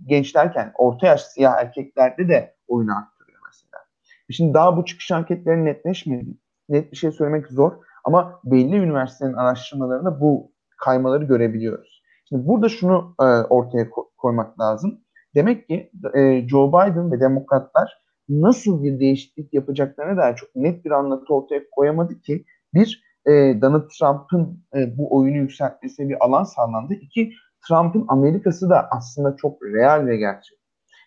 genç 0.05 0.35
orta 0.77 1.07
yaş 1.07 1.21
siyah 1.21 1.53
erkeklerde 1.57 2.27
de 2.27 2.55
oyunu 2.67 2.97
arttırıyor 2.97 3.39
mesela. 3.47 3.83
Şimdi 4.31 4.53
daha 4.53 4.77
bu 4.77 4.85
çıkış 4.85 5.11
anketleri 5.11 5.65
netleşmedi. 5.65 6.37
Net 6.69 6.91
bir 6.91 6.97
şey 6.97 7.11
söylemek 7.11 7.47
zor 7.47 7.71
ama 8.03 8.39
belli 8.43 8.75
üniversitelerin 8.75 9.35
araştırmalarında 9.35 10.21
bu 10.21 10.51
kaymaları 10.77 11.23
görebiliyoruz. 11.23 11.92
Şimdi 12.33 12.47
burada 12.47 12.69
şunu 12.69 13.15
e, 13.21 13.23
ortaya 13.25 13.83
ko- 13.83 14.07
koymak 14.17 14.59
lazım. 14.59 14.99
Demek 15.35 15.67
ki 15.67 15.91
e, 16.13 16.47
Joe 16.47 16.69
Biden 16.69 17.11
ve 17.11 17.19
demokratlar 17.19 18.03
nasıl 18.29 18.83
bir 18.83 18.99
değişiklik 18.99 19.53
yapacaklarına 19.53 20.17
dair 20.17 20.35
çok 20.35 20.55
net 20.55 20.85
bir 20.85 20.91
anlatı 20.91 21.33
ortaya 21.33 21.61
koyamadı 21.71 22.19
ki 22.19 22.45
bir 22.73 23.03
e, 23.25 23.31
Donald 23.61 23.89
Trump'ın 23.99 24.63
e, 24.75 24.97
bu 24.97 25.17
oyunu 25.17 25.37
yükseltmesine 25.37 26.09
bir 26.09 26.25
alan 26.25 26.43
sağlandı. 26.43 26.93
İki 26.93 27.31
Trump'ın 27.67 28.05
Amerika'sı 28.07 28.69
da 28.69 28.87
aslında 28.91 29.35
çok 29.35 29.63
real 29.63 30.05
ve 30.05 30.17
gerçek. 30.17 30.57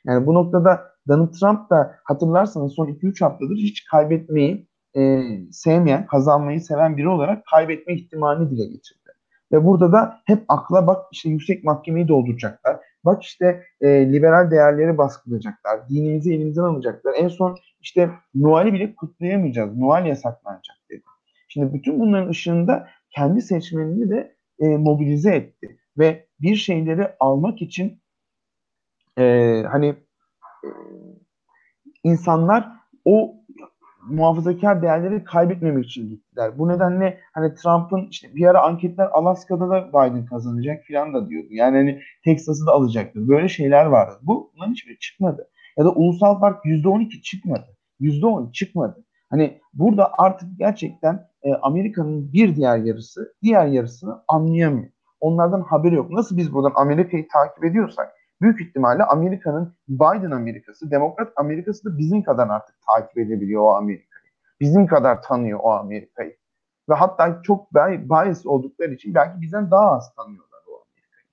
Yani 0.07 0.27
bu 0.27 0.35
noktada 0.35 0.83
Donald 1.09 1.33
Trump 1.33 1.71
da 1.71 1.95
hatırlarsanız 2.05 2.73
son 2.73 2.87
2-3 2.87 3.25
haftadır 3.25 3.57
hiç 3.57 3.85
kaybetmeyi 3.85 4.69
e, 4.97 5.23
sevmeyen, 5.53 6.07
kazanmayı 6.07 6.61
seven 6.61 6.97
biri 6.97 7.09
olarak 7.09 7.47
kaybetme 7.51 7.95
ihtimalini 7.95 8.51
dile 8.51 8.67
getirdi. 8.67 9.06
Ve 9.53 9.65
burada 9.65 9.93
da 9.93 10.21
hep 10.25 10.45
akla 10.49 10.87
bak 10.87 11.07
işte 11.13 11.29
yüksek 11.29 11.65
mahkemeyi 11.65 12.09
dolduracaklar. 12.09 12.77
Bak 13.05 13.23
işte 13.23 13.63
e, 13.81 14.13
liberal 14.13 14.51
değerleri 14.51 14.99
baskılayacaklar. 14.99 15.89
Dinimizi 15.89 16.35
elimizden 16.35 16.63
alacaklar. 16.63 17.15
En 17.19 17.29
son 17.29 17.57
işte 17.81 18.11
Noel'i 18.35 18.73
bile 18.73 18.95
kutlayamayacağız. 18.95 19.77
Noel 19.77 20.07
yasaklanacak 20.07 20.77
dedi. 20.91 21.03
Şimdi 21.49 21.75
bütün 21.75 22.01
bunların 22.01 22.29
ışığında 22.29 22.89
kendi 23.11 23.43
seçmenini 23.43 24.11
de 24.11 24.37
e, 24.59 24.67
mobilize 24.77 25.35
etti. 25.35 25.79
Ve 25.99 26.27
bir 26.41 26.57
şeyleri 26.57 27.09
almak 27.21 27.63
için 27.63 28.01
e, 29.19 29.63
hani 29.71 29.87
e, 30.65 30.69
insanlar 32.05 32.69
o 33.05 33.35
muhafazakar 34.09 34.83
değerleri 34.83 35.25
kaybetmemek 35.25 35.87
için 35.87 36.09
gittiler. 36.09 36.59
Bu 36.59 36.69
nedenle 36.69 37.21
hani 37.33 37.55
Trump'ın 37.55 38.09
işte 38.11 38.35
bir 38.35 38.47
ara 38.47 38.63
anketler 38.63 39.09
Alaska'da 39.13 39.71
da 39.71 39.89
Biden 39.89 40.27
kazanacak 40.27 40.85
falan 40.89 41.15
da 41.15 41.29
diyordu. 41.29 41.49
Yani 41.51 41.77
hani 41.77 42.01
Texas'ı 42.25 42.67
da 42.67 42.73
alacaktı. 42.73 43.29
Böyle 43.29 43.49
şeyler 43.49 43.87
vardı. 43.87 44.19
Bu 44.23 44.53
bunların 44.55 44.73
hiçbiri 44.73 44.99
çıkmadı. 44.99 45.49
Ya 45.79 45.85
da 45.85 45.93
ulusal 45.93 46.41
fark 46.41 46.65
%12 46.65 47.23
çıkmadı. 47.23 47.67
%10 48.01 48.53
çıkmadı. 48.53 49.05
Hani 49.31 49.61
burada 49.75 50.13
artık 50.19 50.49
gerçekten 50.59 51.29
e, 51.43 51.55
Amerika'nın 51.55 52.33
bir 52.33 52.57
diğer 52.57 52.79
yarısı 52.79 53.35
diğer 53.43 53.67
yarısını 53.67 54.23
anlayamıyor. 54.29 54.91
Onlardan 55.21 55.61
haberi 55.61 55.95
yok. 55.95 56.11
Nasıl 56.11 56.37
biz 56.37 56.53
buradan 56.53 56.73
Amerika'yı 56.75 57.29
takip 57.29 57.65
ediyorsak 57.65 58.13
büyük 58.41 58.61
ihtimalle 58.61 59.05
Amerika'nın 59.05 59.75
Biden 59.89 60.31
Amerikası, 60.31 60.91
Demokrat 60.91 61.33
Amerikası 61.37 61.85
da 61.85 61.99
bizim 61.99 62.23
kadar 62.23 62.49
artık 62.49 62.77
takip 62.87 63.19
edebiliyor 63.19 63.63
o 63.63 63.75
Amerika'yı. 63.75 64.31
Bizim 64.61 64.87
kadar 64.87 65.23
tanıyor 65.23 65.61
o 65.63 65.71
Amerika'yı. 65.71 66.37
Ve 66.89 66.95
hatta 66.95 67.43
çok 67.43 67.75
bias 67.75 68.47
oldukları 68.47 68.95
için 68.95 69.15
belki 69.15 69.41
bizden 69.41 69.71
daha 69.71 69.93
az 69.97 70.15
tanıyorlar 70.15 70.61
o 70.69 70.73
Amerika'yı. 70.73 71.27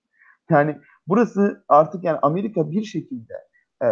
Yani 0.50 0.80
burası 1.08 1.64
artık 1.68 2.04
yani 2.04 2.20
Amerika 2.22 2.72
bir 2.72 2.84
şekilde 2.84 3.34
e, 3.84 3.88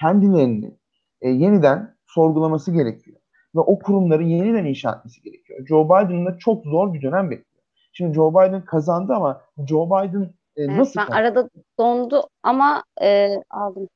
kendilerini 0.00 0.76
e, 1.20 1.30
yeniden 1.30 1.96
sorgulaması 2.06 2.72
gerekiyor. 2.72 3.16
Ve 3.56 3.60
o 3.60 3.78
kurumları 3.78 4.22
yeniden 4.22 4.64
inşa 4.64 4.90
etmesi 4.98 5.22
gerekiyor. 5.22 5.66
Joe 5.66 5.84
Biden'ın 5.84 6.26
da 6.26 6.38
çok 6.38 6.64
zor 6.64 6.94
bir 6.94 7.02
dönem 7.02 7.30
bekliyor. 7.30 7.64
Şimdi 7.92 8.14
Joe 8.14 8.30
Biden 8.30 8.64
kazandı 8.64 9.14
ama 9.14 9.42
Joe 9.68 9.86
Biden 9.86 10.30
e, 10.56 10.62
evet, 10.62 10.78
nasıl? 10.78 11.00
Ben 11.00 11.06
arada 11.06 11.50
dondu 11.78 12.28
ama 12.42 12.84
e, 13.02 13.36
aldım. 13.50 13.88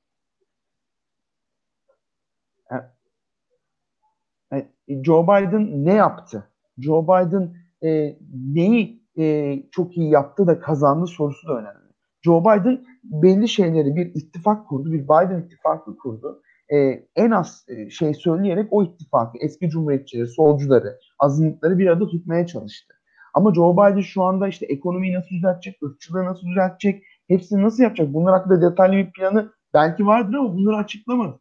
E, 4.53 4.69
Joe 5.05 5.25
Biden 5.25 5.85
ne 5.85 5.95
yaptı? 5.95 6.49
Joe 6.79 7.05
Biden 7.05 7.57
e, 7.83 8.19
neyi 8.55 9.03
e, 9.19 9.57
çok 9.71 9.97
iyi 9.97 10.11
yaptı 10.11 10.47
da 10.47 10.61
kazandı 10.61 11.07
sorusu 11.07 11.49
da 11.49 11.53
önemli. 11.53 11.91
Joe 12.23 12.41
Biden 12.41 12.85
belli 13.05 13.49
şeyleri 13.49 13.97
bir 13.97 14.07
ittifak 14.07 14.69
kurdu, 14.69 14.93
bir 14.93 15.05
Biden 15.05 15.43
ittifakı 15.43 15.97
kurdu. 15.97 16.43
E, 16.73 16.77
en 17.17 17.31
az 17.31 17.65
e, 17.69 17.91
şey 17.91 18.15
söyleyerek 18.15 18.69
o 18.71 18.85
ittifakı, 18.85 19.39
eski 19.39 19.69
cumhuriyetçileri, 19.69 20.27
solcuları, 20.29 20.99
azınlıkları 21.19 21.79
bir 21.79 21.87
arada 21.87 22.07
tutmaya 22.07 22.47
çalıştı. 22.47 22.95
Ama 23.35 23.55
Joe 23.55 23.73
Biden 23.73 24.01
şu 24.01 24.23
anda 24.23 24.49
işte 24.49 24.67
ekonomiyi 24.67 25.15
nasıl 25.15 25.31
düzeltecek, 25.31 25.83
ırkçılığı 25.83 26.25
nasıl 26.25 26.47
düzeltecek, 26.47 27.05
hepsini 27.29 27.63
nasıl 27.63 27.83
yapacak? 27.83 28.15
Bunlar 28.15 28.35
hakkında 28.35 28.71
detaylı 28.71 28.97
bir 28.97 29.13
planı 29.13 29.53
belki 29.75 30.07
vardır 30.07 30.35
ama 30.35 30.55
bunları 30.55 30.77
açıklamadı. 30.77 31.41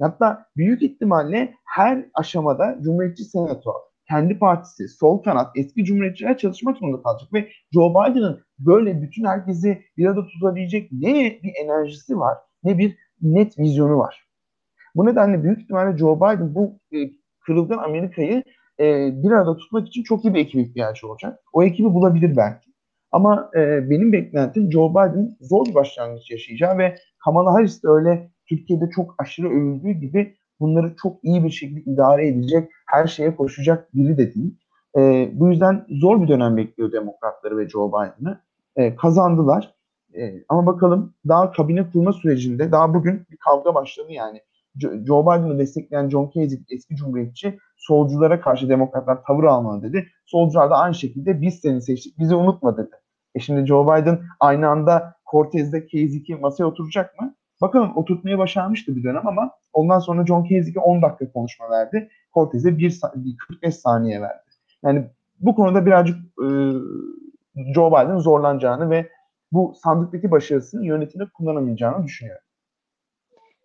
Hatta 0.00 0.46
büyük 0.56 0.82
ihtimalle 0.82 1.54
her 1.64 2.06
aşamada 2.14 2.78
Cumhuriyetçi 2.82 3.24
Senato, 3.24 3.72
kendi 4.08 4.38
partisi, 4.38 4.88
sol 4.88 5.22
kanat, 5.22 5.56
eski 5.56 5.84
cumhuriyetçiler 5.84 6.38
çalışmak 6.38 6.76
zorunda 6.76 7.02
kalacak 7.02 7.32
ve 7.32 7.48
Joe 7.72 7.90
Biden'ın 7.90 8.40
böyle 8.58 9.02
bütün 9.02 9.24
herkesi 9.24 9.82
bir 9.96 10.06
arada 10.06 10.26
tutabilecek 10.26 10.92
ne 10.92 11.38
bir 11.42 11.52
enerjisi 11.64 12.18
var 12.18 12.38
ne 12.64 12.78
bir 12.78 12.96
net 13.22 13.58
vizyonu 13.58 13.98
var. 13.98 14.28
Bu 14.94 15.06
nedenle 15.06 15.42
büyük 15.42 15.62
ihtimalle 15.62 15.98
Joe 15.98 16.16
Biden 16.16 16.54
bu 16.54 16.78
e, 16.92 17.10
kırılgan 17.40 17.78
Amerika'yı 17.78 18.44
e, 18.80 19.10
bir 19.22 19.30
arada 19.30 19.56
tutmak 19.56 19.88
için 19.88 20.02
çok 20.02 20.24
iyi 20.24 20.34
bir 20.34 20.40
ekip 20.40 20.60
ihtiyacı 20.60 21.08
olacak. 21.08 21.40
O 21.52 21.62
ekibi 21.62 21.94
bulabilir 21.94 22.36
belki. 22.36 22.68
Ama 23.12 23.50
e, 23.54 23.90
benim 23.90 24.12
beklentim 24.12 24.72
Joe 24.72 24.90
Biden 24.90 25.36
zor 25.40 25.66
bir 25.66 25.74
başlangıç 25.74 26.30
yaşayacağı 26.30 26.78
ve 26.78 26.96
Kamala 27.24 27.52
Harris 27.52 27.82
de 27.82 27.88
öyle 27.88 28.30
Türkiye'de 28.48 28.90
çok 28.90 29.14
aşırı 29.18 29.48
övüldüğü 29.48 29.90
gibi 29.90 30.36
bunları 30.60 30.96
çok 31.02 31.24
iyi 31.24 31.44
bir 31.44 31.50
şekilde 31.50 31.90
idare 31.90 32.28
edecek, 32.28 32.70
her 32.86 33.06
şeye 33.06 33.36
koşacak 33.36 33.94
biri 33.94 34.18
de 34.18 34.34
değil. 34.34 34.58
E, 34.96 35.30
bu 35.32 35.48
yüzden 35.48 35.86
zor 35.88 36.22
bir 36.22 36.28
dönem 36.28 36.56
bekliyor 36.56 36.92
demokratları 36.92 37.58
ve 37.58 37.68
Joe 37.68 37.88
Biden'ı. 37.88 38.40
E, 38.76 38.96
kazandılar. 38.96 39.74
E, 40.14 40.44
ama 40.48 40.66
bakalım 40.66 41.14
daha 41.28 41.52
kabine 41.52 41.90
kurma 41.90 42.12
sürecinde 42.12 42.72
daha 42.72 42.94
bugün 42.94 43.26
bir 43.30 43.36
kavga 43.36 43.74
başladı 43.74 44.12
yani. 44.12 44.40
Joe 44.80 45.22
Biden'ı 45.22 45.58
destekleyen 45.58 46.08
John 46.08 46.26
Kasich 46.26 46.62
eski 46.70 46.96
cumhuriyetçi 46.96 47.58
solculara 47.76 48.40
karşı 48.40 48.68
demokratlar 48.68 49.22
tavır 49.24 49.44
almalı 49.44 49.82
dedi. 49.82 50.06
Solcular 50.26 50.70
da 50.70 50.76
aynı 50.76 50.94
şekilde 50.94 51.40
biz 51.40 51.54
seni 51.54 51.82
seçtik 51.82 52.18
bizi 52.18 52.34
unutma 52.34 52.76
dedi. 52.76 52.96
E 53.34 53.40
şimdi 53.40 53.66
Joe 53.66 53.86
Biden 53.86 54.20
aynı 54.40 54.68
anda 54.68 55.14
Cortez'de 55.30 55.82
Kasich'i 55.82 56.34
masaya 56.34 56.64
oturacak 56.64 57.20
mı? 57.20 57.34
Bakalım 57.60 57.96
oturtmayı 57.96 58.38
başarmıştı 58.38 58.96
bir 58.96 59.04
dönem 59.04 59.26
ama 59.26 59.50
ondan 59.72 59.98
sonra 59.98 60.26
John 60.26 60.42
Kasich'e 60.42 60.80
10 60.80 61.02
dakika 61.02 61.32
konuşma 61.32 61.70
verdi. 61.70 62.08
Cortez'e 62.34 62.78
1, 62.78 63.00
45 63.48 63.74
saniye 63.74 64.20
verdi. 64.20 64.42
Yani 64.82 65.06
bu 65.40 65.54
konuda 65.54 65.86
birazcık 65.86 66.16
e, 66.16 66.46
Joe 67.74 67.90
Biden 67.90 68.18
zorlanacağını 68.18 68.90
ve 68.90 69.08
bu 69.52 69.74
sandıktaki 69.82 70.30
başarısını 70.30 70.86
yönetimde 70.86 71.24
kullanamayacağını 71.34 72.04
düşünüyorum. 72.04 72.42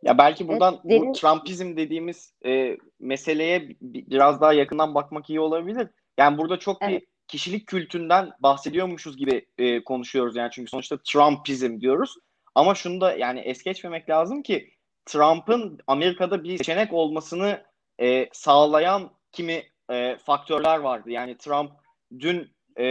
Ya 0.04 0.18
belki 0.18 0.48
buradan 0.48 0.74
evet, 0.74 0.92
derin... 0.92 1.10
bu 1.10 1.14
Trumpizm 1.14 1.78
dediğimiz 1.78 2.34
e, 2.46 2.78
meseleye 3.00 3.70
biraz 3.82 4.42
daha 4.42 4.54
yakından 4.54 4.96
bakmak 4.96 5.30
iyi 5.30 5.40
olabilir. 5.40 5.88
Yani 6.18 6.38
burada 6.38 6.60
çok 6.60 6.78
evet. 6.82 7.02
bir 7.02 7.08
kişilik 7.28 7.68
kültünden 7.68 8.32
bahsediyormuşuz 8.40 9.18
gibi 9.18 9.46
e, 9.58 9.84
konuşuyoruz 9.84 10.36
yani 10.36 10.50
çünkü 10.52 10.70
sonuçta 10.70 10.98
Trumpizm 10.98 11.82
diyoruz. 11.82 12.16
Ama 12.56 12.76
şunu 12.76 13.02
da 13.02 13.14
yani 13.14 13.40
es 13.40 13.64
geçmemek 13.64 14.10
lazım 14.10 14.44
ki 14.44 14.70
Trump'ın 15.06 15.80
Amerika'da 15.88 16.44
bir 16.44 16.58
seçenek 16.58 16.94
olmasını 16.94 17.64
e, 18.02 18.30
sağlayan 18.32 19.12
kimi 19.32 19.64
e, 19.92 20.18
faktörler 20.18 20.80
vardı. 20.80 21.12
Yani 21.12 21.38
Trump 21.38 21.72
dün 22.20 22.52
e, 22.80 22.86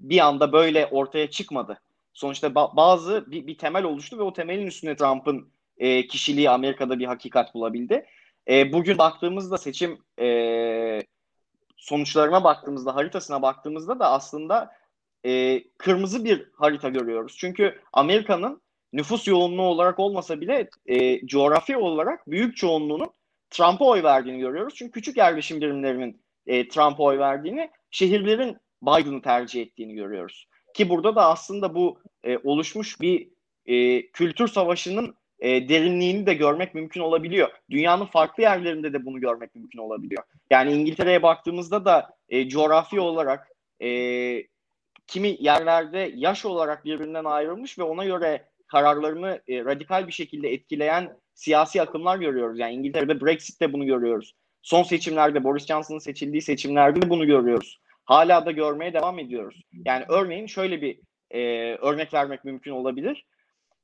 bir 0.00 0.18
anda 0.18 0.52
böyle 0.52 0.86
ortaya 0.86 1.30
çıkmadı. 1.30 1.80
Sonuçta 2.12 2.46
ba- 2.46 2.76
bazı 2.76 3.30
bir, 3.30 3.46
bir 3.46 3.58
temel 3.58 3.84
oluştu 3.84 4.18
ve 4.18 4.22
o 4.22 4.32
temelin 4.32 4.66
üstüne 4.66 4.96
Trump'ın 4.96 5.52
e, 5.80 6.06
kişiliği 6.06 6.50
Amerika'da 6.50 6.98
bir 6.98 7.06
hakikat 7.06 7.54
bulabildi. 7.54 8.06
E, 8.48 8.72
bugün 8.72 8.98
baktığımızda 8.98 9.58
seçim 9.58 9.98
e, 10.20 11.02
sonuçlarına 11.76 12.44
baktığımızda, 12.44 12.94
haritasına 12.94 13.42
baktığımızda 13.42 13.98
da 13.98 14.10
aslında 14.10 14.72
e, 15.26 15.62
kırmızı 15.78 16.24
bir 16.24 16.48
harita 16.52 16.88
görüyoruz. 16.88 17.36
Çünkü 17.38 17.80
Amerika'nın 17.92 18.62
nüfus 18.92 19.28
yoğunluğu 19.28 19.62
olarak 19.62 19.98
olmasa 19.98 20.40
bile 20.40 20.70
e, 20.86 21.26
coğrafi 21.26 21.76
olarak 21.76 22.30
büyük 22.30 22.56
çoğunluğunun 22.56 23.10
Trump'a 23.50 23.84
oy 23.84 24.02
verdiğini 24.02 24.38
görüyoruz. 24.38 24.74
Çünkü 24.74 24.92
küçük 24.92 25.16
yerleşim 25.16 25.60
birimlerinin 25.60 26.22
e, 26.46 26.68
Trump'a 26.68 27.02
oy 27.02 27.18
verdiğini, 27.18 27.70
şehirlerin 27.90 28.56
Biden'ı 28.82 29.22
tercih 29.22 29.62
ettiğini 29.62 29.94
görüyoruz. 29.94 30.46
Ki 30.74 30.88
burada 30.88 31.16
da 31.16 31.26
aslında 31.26 31.74
bu 31.74 31.98
e, 32.24 32.38
oluşmuş 32.38 33.00
bir 33.00 33.28
e, 33.66 34.06
kültür 34.10 34.48
savaşının 34.48 35.14
e, 35.40 35.68
derinliğini 35.68 36.26
de 36.26 36.34
görmek 36.34 36.74
mümkün 36.74 37.00
olabiliyor. 37.00 37.48
Dünyanın 37.70 38.06
farklı 38.06 38.42
yerlerinde 38.42 38.92
de 38.92 39.04
bunu 39.04 39.20
görmek 39.20 39.54
mümkün 39.54 39.78
olabiliyor. 39.78 40.22
Yani 40.50 40.72
İngiltere'ye 40.72 41.22
baktığımızda 41.22 41.84
da 41.84 42.16
e, 42.28 42.48
coğrafi 42.48 43.00
olarak 43.00 43.48
e, 43.82 43.88
kimi 45.06 45.36
yerlerde 45.40 46.12
yaş 46.14 46.44
olarak 46.44 46.84
birbirinden 46.84 47.24
ayrılmış 47.24 47.78
ve 47.78 47.82
ona 47.82 48.04
göre 48.04 48.44
kararlarını 48.66 49.40
e, 49.48 49.64
radikal 49.64 50.06
bir 50.06 50.12
şekilde 50.12 50.52
etkileyen 50.52 51.16
siyasi 51.34 51.82
akımlar 51.82 52.18
görüyoruz. 52.18 52.58
Yani 52.58 52.74
İngiltere'de 52.74 53.20
Brexit'te 53.20 53.72
bunu 53.72 53.86
görüyoruz. 53.86 54.34
Son 54.62 54.82
seçimlerde 54.82 55.44
Boris 55.44 55.66
Johnson'ın 55.66 55.98
seçildiği 55.98 56.42
seçimlerde 56.42 57.02
de 57.02 57.10
bunu 57.10 57.26
görüyoruz. 57.26 57.80
Hala 58.04 58.46
da 58.46 58.50
görmeye 58.50 58.92
devam 58.92 59.18
ediyoruz. 59.18 59.62
Yani 59.84 60.04
örneğin 60.08 60.46
şöyle 60.46 60.82
bir 60.82 60.98
e, 61.30 61.40
örnek 61.74 62.14
vermek 62.14 62.44
mümkün 62.44 62.70
olabilir. 62.70 63.26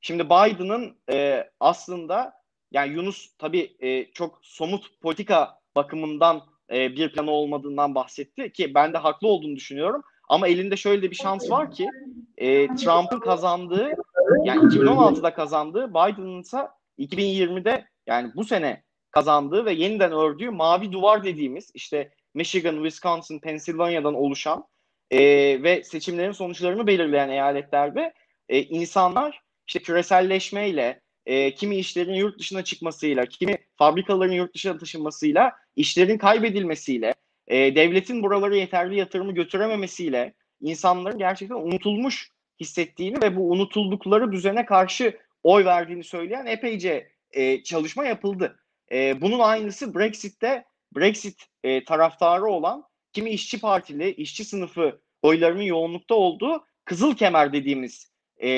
Şimdi 0.01 0.25
Biden'ın 0.25 0.97
e, 1.11 1.49
aslında 1.59 2.33
yani 2.71 2.93
Yunus 2.93 3.29
tabii 3.37 3.77
e, 3.79 4.11
çok 4.11 4.39
somut 4.41 5.01
politika 5.01 5.59
bakımından 5.75 6.43
e, 6.71 6.95
bir 6.95 7.11
planı 7.11 7.31
olmadığından 7.31 7.95
bahsetti 7.95 8.51
ki 8.51 8.73
ben 8.75 8.93
de 8.93 8.97
haklı 8.97 9.27
olduğunu 9.27 9.55
düşünüyorum. 9.55 10.01
Ama 10.29 10.47
elinde 10.47 10.77
şöyle 10.77 11.01
de 11.01 11.11
bir 11.11 11.15
şans 11.15 11.49
var 11.49 11.71
ki 11.71 11.87
e, 12.37 12.67
Trump'ın 12.67 13.19
kazandığı 13.19 13.91
yani 14.43 14.61
2016'da 14.61 15.33
kazandığı 15.33 15.89
Biden'ın 15.89 16.41
ise 16.41 16.67
2020'de 16.99 17.87
yani 18.07 18.31
bu 18.35 18.43
sene 18.43 18.83
kazandığı 19.11 19.65
ve 19.65 19.73
yeniden 19.73 20.11
ördüğü 20.11 20.49
mavi 20.49 20.91
duvar 20.91 21.23
dediğimiz 21.23 21.71
işte 21.73 22.11
Michigan, 22.33 22.75
Wisconsin, 22.75 23.39
Pennsylvania'dan 23.39 24.13
oluşan 24.13 24.67
e, 25.11 25.19
ve 25.63 25.83
seçimlerin 25.83 26.31
sonuçlarını 26.31 26.87
belirleyen 26.87 27.29
eyaletlerde 27.29 28.13
e, 28.49 28.61
insanlar 28.61 29.41
işte 29.67 29.79
küreselleşmeyle, 29.79 31.01
e, 31.25 31.53
kimi 31.53 31.75
işlerin 31.75 32.13
yurt 32.13 32.39
dışına 32.39 32.63
çıkmasıyla, 32.63 33.25
kimi 33.25 33.57
fabrikaların 33.75 34.33
yurt 34.33 34.55
dışına 34.55 34.77
taşınmasıyla, 34.77 35.51
işlerin 35.75 36.17
kaybedilmesiyle, 36.17 37.13
e, 37.47 37.75
devletin 37.75 38.23
buraları 38.23 38.57
yeterli 38.57 38.97
yatırımı 38.97 39.31
götürememesiyle 39.31 40.33
insanların 40.61 41.17
gerçekten 41.17 41.55
unutulmuş 41.55 42.31
hissettiğini 42.59 43.21
ve 43.21 43.35
bu 43.35 43.51
unutuldukları 43.51 44.31
düzene 44.31 44.65
karşı 44.65 45.17
oy 45.43 45.65
verdiğini 45.65 46.03
söyleyen 46.03 46.45
epeyce 46.45 47.11
e, 47.31 47.63
çalışma 47.63 48.05
yapıldı. 48.05 48.59
E, 48.91 49.21
bunun 49.21 49.39
aynısı 49.39 49.95
Brexit'te 49.95 50.65
Brexit 50.95 51.45
e, 51.63 51.83
taraftarı 51.83 52.45
olan 52.45 52.83
kimi 53.13 53.29
işçi 53.29 53.59
partili, 53.59 54.11
işçi 54.11 54.45
sınıfı 54.45 55.01
oylarının 55.21 55.61
yoğunlukta 55.61 56.15
olduğu 56.15 56.65
Kızıl 56.85 57.15
Kemer 57.15 57.53
dediğimiz 57.53 58.11
e, 58.43 58.49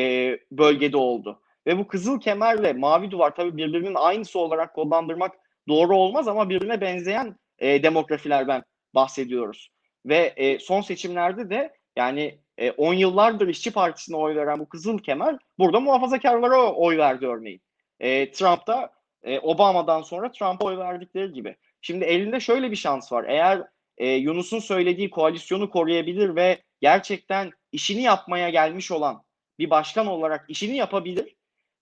bölgede 0.51 0.97
oldu. 0.97 1.41
Ve 1.67 1.77
bu 1.77 1.87
Kızıl 1.87 2.19
Kemerle 2.19 2.73
Mavi 2.73 3.11
Duvar 3.11 3.35
tabii 3.35 3.57
birbirinin 3.57 3.95
aynısı 3.95 4.39
olarak 4.39 4.73
kodlandırmak 4.75 5.35
doğru 5.67 5.95
olmaz 5.95 6.27
ama 6.27 6.49
birbirine 6.49 6.81
benzeyen 6.81 7.35
e, 7.59 7.83
demografilerden 7.83 8.63
bahsediyoruz. 8.95 9.71
Ve 10.05 10.33
e, 10.35 10.59
son 10.59 10.81
seçimlerde 10.81 11.49
de 11.49 11.73
yani 11.95 12.39
10 12.77 12.93
e, 12.93 12.97
yıllardır 12.97 13.47
İşçi 13.47 13.71
Partisi'ne 13.71 14.17
oy 14.17 14.35
veren 14.35 14.59
bu 14.59 14.69
Kızıl 14.69 14.97
Kemer 14.97 15.37
burada 15.59 15.79
muhafazakarlara 15.79 16.73
oy 16.73 16.97
verdi 16.97 17.27
örneğin. 17.27 17.61
E, 17.99 18.31
Trump 18.31 18.67
da 18.67 18.93
e, 19.23 19.39
Obama'dan 19.39 20.01
sonra 20.01 20.31
Trump'a 20.31 20.65
oy 20.65 20.77
verdikleri 20.77 21.33
gibi. 21.33 21.55
Şimdi 21.81 22.05
elinde 22.05 22.39
şöyle 22.39 22.71
bir 22.71 22.75
şans 22.75 23.11
var. 23.11 23.25
Eğer 23.27 23.63
e, 23.97 24.09
Yunus'un 24.09 24.59
söylediği 24.59 25.09
koalisyonu 25.09 25.69
koruyabilir 25.69 26.35
ve 26.35 26.57
gerçekten 26.81 27.51
işini 27.71 28.01
yapmaya 28.01 28.49
gelmiş 28.49 28.91
olan 28.91 29.23
bir 29.59 29.69
başkan 29.69 30.07
olarak 30.07 30.45
işini 30.47 30.75
yapabilir 30.77 31.35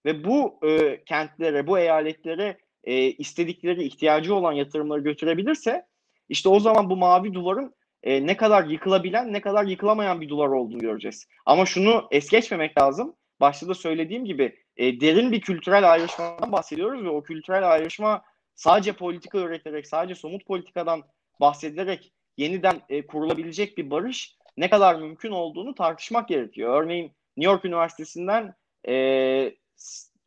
ve 0.06 0.24
bu 0.24 0.60
e, 0.64 1.04
kentlere, 1.04 1.68
bu 1.68 1.80
eyaletlere 1.80 2.58
e, 2.84 2.96
istedikleri, 2.96 3.84
ihtiyacı 3.84 4.36
olan 4.36 4.52
yatırımları 4.52 5.02
götürebilirse 5.02 5.86
işte 6.30 6.50
o 6.50 6.60
zaman 6.60 6.90
bu 6.90 6.98
mavi 6.98 7.34
duvarın 7.34 7.76
e, 8.04 8.28
ne 8.28 8.38
kadar 8.38 8.66
yıkılabilen, 8.66 9.34
ne 9.34 9.42
kadar 9.42 9.66
yıkılamayan 9.66 10.22
bir 10.22 10.30
duvar 10.30 10.48
olduğunu 10.48 10.80
göreceğiz. 10.80 11.28
Ama 11.46 11.66
şunu 11.66 12.08
es 12.12 12.30
geçmemek 12.30 12.82
lazım. 12.82 13.16
Başta 13.40 13.68
da 13.68 13.74
söylediğim 13.74 14.26
gibi 14.26 14.56
e, 14.78 15.00
derin 15.00 15.32
bir 15.32 15.42
kültürel 15.42 15.92
ayrışmadan 15.92 16.52
bahsediyoruz 16.52 17.04
ve 17.04 17.10
o 17.10 17.24
kültürel 17.24 17.72
ayrışma 17.72 18.22
sadece 18.56 18.94
politika 18.94 19.38
öğreterek, 19.38 19.88
sadece 19.88 20.16
somut 20.16 20.46
politikadan 20.46 21.04
bahsedilerek 21.40 22.12
yeniden 22.38 22.82
e, 22.90 23.08
kurulabilecek 23.08 23.78
bir 23.78 23.92
barış 23.92 24.38
ne 24.58 24.70
kadar 24.70 24.96
mümkün 24.96 25.32
olduğunu 25.32 25.76
tartışmak 25.76 26.28
gerekiyor. 26.28 26.84
Örneğin 26.84 27.12
New 27.38 27.52
York 27.52 27.66
Üniversitesi'nden 27.66 28.54
e, 28.88 28.94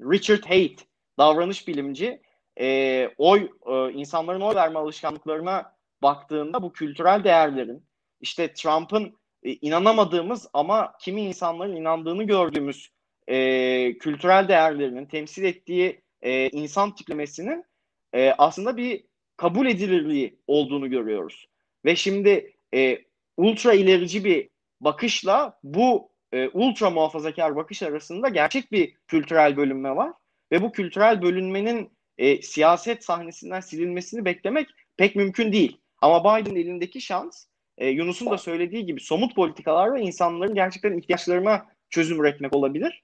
Richard 0.01 0.45
Haight, 0.45 0.81
davranış 1.19 1.69
bilimci, 1.69 2.23
e, 2.61 3.09
oy 3.19 3.51
e, 3.67 3.93
insanların 3.93 4.41
oy 4.41 4.55
verme 4.55 4.79
alışkanlıklarına 4.79 5.77
baktığında 6.03 6.63
bu 6.63 6.73
kültürel 6.73 7.25
değerlerin 7.25 7.85
işte 8.21 8.53
Trump'ın 8.53 9.17
e, 9.43 9.53
inanamadığımız 9.53 10.49
ama 10.53 10.93
kimi 11.01 11.23
insanların 11.23 11.77
inandığını 11.77 12.25
gördüğümüz 12.25 12.91
e, 13.29 13.99
kültürel 13.99 14.49
değerlerinin 14.49 15.07
temsil 15.07 15.45
ettiği 15.45 16.01
e, 16.23 16.49
insan 16.49 16.95
tiplemesinin 16.95 17.65
e, 18.13 18.35
aslında 18.39 18.77
bir 18.77 19.05
kabul 19.37 19.67
edilirliği 19.67 20.39
olduğunu 20.47 20.91
görüyoruz. 20.91 21.49
Ve 21.85 21.97
şimdi 21.97 22.57
e, 22.75 22.99
ultra 23.37 23.73
ilerici 23.73 24.25
bir 24.25 24.49
bakışla 24.81 25.59
bu 25.63 26.10
e, 26.33 26.49
ultra 26.49 26.91
muhafazakar 26.91 27.57
bakış 27.57 27.83
arasında 27.83 28.29
gerçek 28.29 28.73
bir 28.73 28.95
kültürel 29.09 29.57
bölünme 29.57 29.97
var. 29.97 30.13
Ve 30.53 30.63
bu 30.63 30.73
kültürel 30.73 31.23
bölünmenin 31.23 31.91
e, 32.19 32.43
siyaset 32.43 33.05
sahnesinden 33.05 33.61
silinmesini 33.61 34.25
beklemek 34.25 34.69
pek 34.97 35.17
mümkün 35.17 35.53
değil. 35.53 35.81
Ama 36.01 36.21
Biden 36.21 36.55
elindeki 36.55 37.01
şans 37.01 37.47
e, 37.79 37.89
Yunus'un 37.89 38.31
da 38.31 38.39
söylediği 38.39 38.87
gibi 38.87 39.01
somut 39.01 39.35
politikalar 39.35 39.95
ve 39.95 40.01
insanların 40.01 40.55
gerçekten 40.55 40.99
ihtiyaçlarına 40.99 41.67
çözüm 41.91 42.21
üretmek 42.21 42.57
olabilir. 42.57 43.03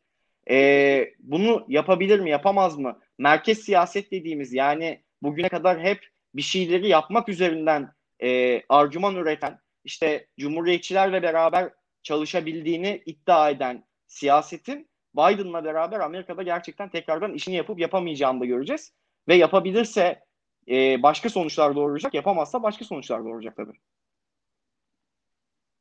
E, 0.51 1.15
bunu 1.19 1.65
yapabilir 1.69 2.21
mi, 2.21 2.31
yapamaz 2.31 2.79
mı? 2.79 3.01
Merkez 3.19 3.59
siyaset 3.59 4.13
dediğimiz 4.13 4.53
yani 4.53 5.03
bugüne 5.23 5.49
kadar 5.49 5.81
hep 5.81 6.09
bir 6.35 6.43
şeyleri 6.43 6.89
yapmak 6.89 7.29
üzerinden 7.29 7.93
e, 8.23 8.63
argüman 8.69 9.17
üreten, 9.17 9.59
işte 9.85 10.27
cumhuriyetçilerle 10.39 11.23
beraber 11.23 11.71
çalışabildiğini 12.07 13.03
iddia 13.07 13.51
eden 13.51 13.85
siyasetin 14.07 14.91
Biden'la 15.15 15.65
beraber 15.65 16.01
Amerika'da 16.01 16.43
gerçekten 16.43 16.89
tekrardan 16.89 17.35
işini 17.35 17.55
yapıp 17.55 17.79
yapamayacağını 17.79 18.41
da 18.41 18.45
göreceğiz. 18.45 18.93
Ve 19.29 19.35
yapabilirse 19.35 20.25
e, 20.69 21.03
başka 21.03 21.31
sonuçlar 21.31 21.77
doğuracak, 21.77 22.15
yapamazsa 22.15 22.63
başka 22.63 22.85
sonuçlar 22.85 23.25
doğuracak 23.25 23.57
tabii. 23.57 23.73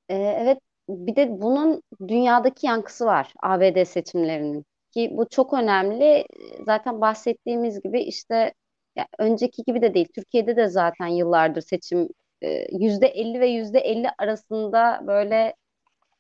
Ee, 0.10 0.16
evet, 0.16 0.60
bir 0.90 1.16
de 1.16 1.42
bunun 1.42 1.82
dünyadaki 2.08 2.68
yankısı 2.68 3.06
var 3.06 3.34
ABD 3.44 3.86
seçimlerinin 3.86 4.66
ki 4.92 5.10
bu 5.14 5.30
çok 5.30 5.54
önemli. 5.54 6.26
Zaten 6.66 7.02
bahsettiğimiz 7.02 7.82
gibi 7.82 8.02
işte 8.02 8.54
ya 8.96 9.08
önceki 9.20 9.64
gibi 9.64 9.82
de 9.82 9.94
değil. 9.94 10.08
Türkiye'de 10.16 10.56
de 10.56 10.68
zaten 10.68 11.08
yıllardır 11.08 11.62
seçim 11.62 12.10
e, 12.42 12.68
yüzde 12.80 13.08
50 13.08 13.40
ve 13.40 13.48
yüzde 13.48 13.80
50 13.80 14.08
arasında 14.18 15.02
böyle 15.08 15.54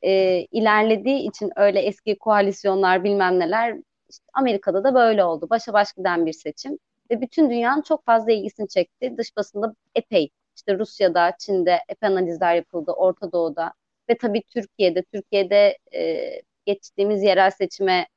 e, 0.05 0.41
ilerlediği 0.51 1.29
için 1.29 1.51
öyle 1.55 1.79
eski 1.81 2.17
koalisyonlar 2.17 3.03
bilmem 3.03 3.39
neler 3.39 3.77
işte 4.09 4.25
Amerika'da 4.33 4.83
da 4.83 4.95
böyle 4.95 5.23
oldu. 5.23 5.47
Başa 5.49 5.73
baş 5.73 5.93
giden 5.93 6.25
bir 6.25 6.33
seçim 6.33 6.77
ve 7.11 7.21
bütün 7.21 7.49
dünyanın 7.49 7.81
çok 7.81 8.05
fazla 8.05 8.31
ilgisini 8.31 8.67
çekti. 8.67 9.15
Dış 9.17 9.37
basında 9.37 9.75
epey 9.95 10.29
işte 10.55 10.79
Rusya'da, 10.79 11.31
Çin'de 11.39 11.79
epey 11.89 12.09
analizler 12.09 12.55
yapıldı, 12.55 12.91
Orta 12.91 13.31
Doğu'da 13.31 13.73
ve 14.09 14.17
tabii 14.17 14.43
Türkiye'de. 14.49 15.03
Türkiye'de 15.03 15.77
e, 15.95 16.31
geçtiğimiz 16.65 17.23
yerel 17.23 17.51
seçime 17.51 18.07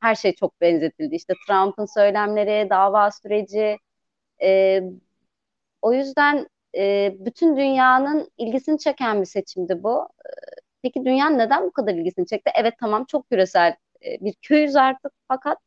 her 0.00 0.14
şey 0.14 0.34
çok 0.34 0.60
benzetildi. 0.60 1.14
İşte 1.16 1.34
Trump'ın 1.48 1.86
söylemleri, 1.86 2.70
dava 2.70 3.10
süreci. 3.10 3.78
E, 4.42 4.82
o 5.82 5.92
yüzden 5.92 6.48
e, 6.76 7.14
bütün 7.18 7.56
dünyanın 7.56 8.30
ilgisini 8.38 8.78
çeken 8.78 9.20
bir 9.20 9.26
seçimdi 9.26 9.82
bu. 9.82 10.08
E, 10.26 10.30
peki 10.82 11.04
dünya 11.04 11.30
neden 11.30 11.66
bu 11.66 11.72
kadar 11.72 11.94
ilgisini 11.94 12.26
çekti? 12.26 12.50
Evet 12.54 12.74
tamam 12.80 13.04
çok 13.04 13.30
küresel 13.30 13.76
e, 14.04 14.24
bir 14.24 14.34
köyüz 14.42 14.76
artık 14.76 15.12
fakat 15.28 15.58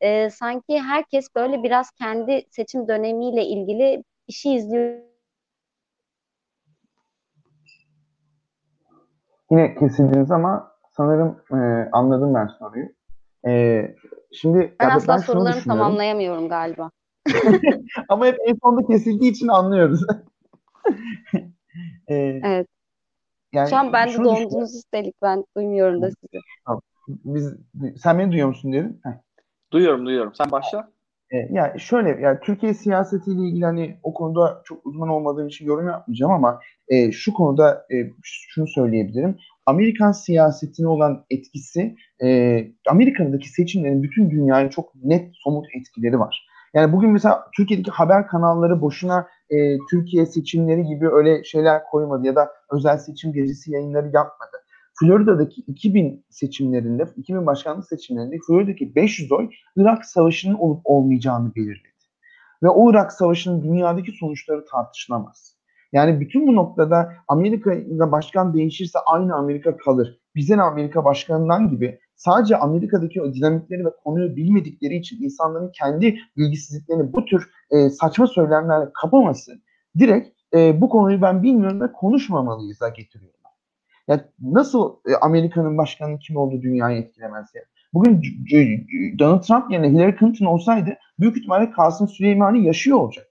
e, 0.00 0.30
sanki 0.30 0.80
herkes 0.80 1.34
böyle 1.36 1.62
biraz 1.62 1.90
kendi 1.90 2.46
seçim 2.50 2.88
dönemiyle 2.88 3.44
ilgili 3.44 4.04
bir 4.28 4.32
şey 4.32 4.54
izliyor. 4.54 4.98
Yine 9.50 9.74
kesildiniz 9.74 10.30
ama 10.30 10.72
sanırım 10.90 11.40
e, 11.52 11.88
anladım 11.92 12.34
ben 12.34 12.46
soruyu. 12.46 12.88
E, 13.46 13.82
şimdi 14.32 14.76
ben 14.80 14.90
asla 14.90 15.12
ben 15.12 15.18
sorularımı 15.18 15.62
tamamlayamıyorum 15.64 16.48
galiba. 16.48 16.90
ama 18.08 18.26
hep 18.26 18.38
en 18.46 18.54
sonunda 18.62 18.86
kesildiği 18.86 19.30
için 19.30 19.48
anlıyoruz. 19.48 20.00
e, 22.08 22.14
evet. 22.44 22.71
Yani 23.52 23.70
Şu 23.70 23.76
an 23.76 23.92
ben 23.92 24.08
de 24.08 24.18
dondunuz 24.18 24.76
üstelik 24.76 25.22
ben 25.22 25.44
duymuyorum 25.56 26.02
da 26.02 26.10
sizi. 26.10 26.42
Biz, 27.08 27.54
sen 28.02 28.18
beni 28.18 28.30
duyuyor 28.30 28.48
musun 28.48 28.72
diyelim. 28.72 29.00
Heh. 29.04 29.10
Duyuyorum 29.72 30.06
duyuyorum. 30.06 30.34
Sen 30.34 30.50
başla. 30.50 30.88
E, 31.30 31.36
yani 31.50 31.80
şöyle 31.80 32.20
yani 32.20 32.38
Türkiye 32.42 32.74
siyasetiyle 32.74 33.42
ilgili 33.42 33.64
hani 33.64 33.96
o 34.02 34.14
konuda 34.14 34.62
çok 34.64 34.86
uzman 34.86 35.08
olmadığım 35.08 35.48
için 35.48 35.66
yorum 35.66 35.86
yapmayacağım 35.86 36.32
ama 36.32 36.60
e, 36.88 37.12
şu 37.12 37.34
konuda 37.34 37.86
e, 37.92 38.10
şunu 38.22 38.66
söyleyebilirim. 38.66 39.36
Amerikan 39.66 40.12
siyasetine 40.12 40.88
olan 40.88 41.24
etkisi 41.30 41.96
e, 42.22 42.68
Amerika'daki 42.88 43.48
seçimlerin 43.48 44.02
bütün 44.02 44.30
dünyaya 44.30 44.70
çok 44.70 44.94
net 44.94 45.30
somut 45.34 45.66
etkileri 45.74 46.18
var. 46.18 46.46
Yani 46.74 46.92
bugün 46.92 47.10
mesela 47.10 47.50
Türkiye'deki 47.56 47.90
haber 47.90 48.26
kanalları 48.26 48.80
boşuna 48.80 49.28
e, 49.50 49.78
Türkiye 49.90 50.26
seçimleri 50.26 50.82
gibi 50.82 51.08
öyle 51.08 51.44
şeyler 51.44 51.84
koymadı 51.84 52.26
ya 52.26 52.36
da 52.36 52.52
özel 52.70 52.98
seçim 52.98 53.32
gecesi 53.32 53.72
yayınları 53.72 54.06
yapmadı. 54.06 54.56
Florida'daki 55.00 55.60
2000 55.60 56.24
seçimlerinde, 56.30 57.06
2000 57.16 57.46
başkanlık 57.46 57.86
seçimlerinde 57.86 58.36
Florida'daki 58.46 58.94
500 58.94 59.32
oy 59.32 59.50
Irak 59.76 60.04
Savaşı'nın 60.04 60.54
olup 60.54 60.80
olmayacağını 60.84 61.54
belirledi. 61.54 61.88
Ve 62.62 62.68
o 62.68 62.90
Irak 62.90 63.12
Savaşı'nın 63.12 63.62
dünyadaki 63.62 64.12
sonuçları 64.12 64.64
tartışılamaz. 64.64 65.56
Yani 65.92 66.20
bütün 66.20 66.46
bu 66.46 66.56
noktada 66.56 67.12
Amerika'da 67.28 68.12
başkan 68.12 68.54
değişirse 68.54 68.98
aynı 69.06 69.34
Amerika 69.34 69.76
kalır. 69.76 70.20
Bizden 70.34 70.58
Amerika 70.58 71.04
başkanından 71.04 71.68
gibi 71.68 71.98
sadece 72.24 72.56
Amerika'daki 72.56 73.22
o 73.22 73.34
dinamikleri 73.34 73.84
ve 73.84 73.90
konuyu 74.04 74.36
bilmedikleri 74.36 74.96
için 74.96 75.22
insanların 75.22 75.72
kendi 75.72 76.18
bilgisizliklerini 76.36 77.12
bu 77.12 77.24
tür 77.24 77.50
e, 77.70 77.90
saçma 77.90 78.26
söylemlerle 78.26 78.90
kapaması 79.02 79.52
direkt 79.98 80.28
e, 80.54 80.80
bu 80.80 80.88
konuyu 80.88 81.22
ben 81.22 81.42
bilmiyorum 81.42 81.80
ve 81.80 81.92
konuşmamalıyız 81.92 82.80
da 82.80 82.88
getiriyor. 82.88 83.32
Ya 84.08 84.24
nasıl 84.40 84.96
e, 85.06 85.14
Amerika'nın 85.20 85.78
başkanının 85.78 86.18
kim 86.18 86.36
olduğu 86.36 86.62
dünyayı 86.62 86.98
etkilemez 86.98 87.54
ya? 87.54 87.62
Bugün 87.94 88.22
Donald 89.18 89.42
Trump 89.42 89.70
yerine 89.70 89.88
Hillary 89.88 90.18
Clinton 90.18 90.46
olsaydı 90.46 90.96
büyük 91.20 91.36
ihtimalle 91.36 91.70
Kasım 91.70 92.08
Süleymani 92.08 92.66
yaşıyor 92.66 92.98
olacaktı. 92.98 93.30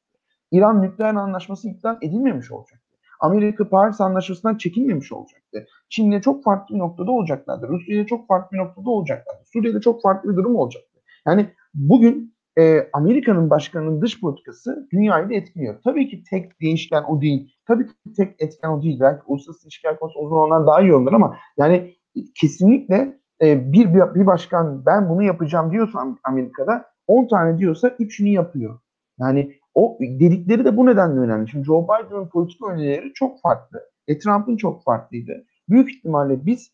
İran 0.51 0.82
nükleer 0.82 1.15
anlaşması 1.15 1.69
iptal 1.69 1.97
edilmemiş 2.01 2.51
olacaktı. 2.51 2.81
Amerika 3.21 3.69
Paris 3.69 4.01
Anlaşması'ndan 4.01 4.57
çekilmemiş 4.57 5.12
olacaktı. 5.12 5.67
Çin'le 5.89 6.19
çok 6.21 6.43
farklı 6.43 6.75
bir 6.75 6.79
noktada 6.79 7.12
olacaklardı. 7.12 7.67
Rusya'yla 7.67 8.05
çok 8.05 8.27
farklı 8.27 8.57
bir 8.57 8.62
noktada 8.62 8.89
olacaklardı. 8.89 9.41
Suriye'de 9.53 9.81
çok 9.81 10.01
farklı 10.01 10.31
bir 10.31 10.36
durum 10.36 10.55
olacaktı. 10.55 10.99
Yani 11.27 11.49
bugün 11.73 12.36
e, 12.60 12.89
Amerika'nın 12.93 13.49
başkanının 13.49 14.01
dış 14.01 14.21
politikası 14.21 14.88
dünyayı 14.91 15.29
da 15.29 15.34
etkiliyor. 15.34 15.81
Tabii 15.84 16.10
ki 16.10 16.23
tek 16.29 16.62
değişken 16.62 17.03
o 17.03 17.21
değil. 17.21 17.55
Tabii 17.67 17.88
ki 17.88 17.93
tek 18.17 18.41
etken 18.41 18.69
o 18.69 18.81
değil. 18.81 18.99
Belki 18.99 19.21
uluslararası 19.25 19.67
ilişkiler 19.67 19.99
konusu 19.99 20.19
uzun 20.19 20.36
olanlar 20.36 20.67
daha 20.67 20.81
iyi 20.81 20.93
olur 20.93 21.13
ama 21.13 21.38
yani 21.57 21.95
kesinlikle 22.36 23.19
e, 23.41 23.73
bir, 23.73 23.93
bir, 23.93 24.15
bir 24.15 24.25
başkan 24.25 24.86
ben 24.86 25.10
bunu 25.10 25.23
yapacağım 25.23 25.71
diyorsa 25.71 26.17
Amerika'da 26.23 26.86
10 27.07 27.27
tane 27.27 27.57
diyorsa 27.57 27.88
3'ünü 27.88 28.29
yapıyor. 28.29 28.79
Yani 29.19 29.53
o 29.73 29.97
dedikleri 30.01 30.65
de 30.65 30.77
bu 30.77 30.86
nedenle 30.86 31.19
önemli. 31.19 31.49
Şimdi 31.49 31.65
Joe 31.65 31.84
Biden'ın 31.84 32.29
politik 32.29 32.63
önerileri 32.63 33.13
çok 33.13 33.41
farklı. 33.41 33.79
E, 34.07 34.19
Trump'ın 34.19 34.57
çok 34.57 34.84
farklıydı. 34.84 35.45
Büyük 35.69 35.95
ihtimalle 35.95 36.45
biz 36.45 36.71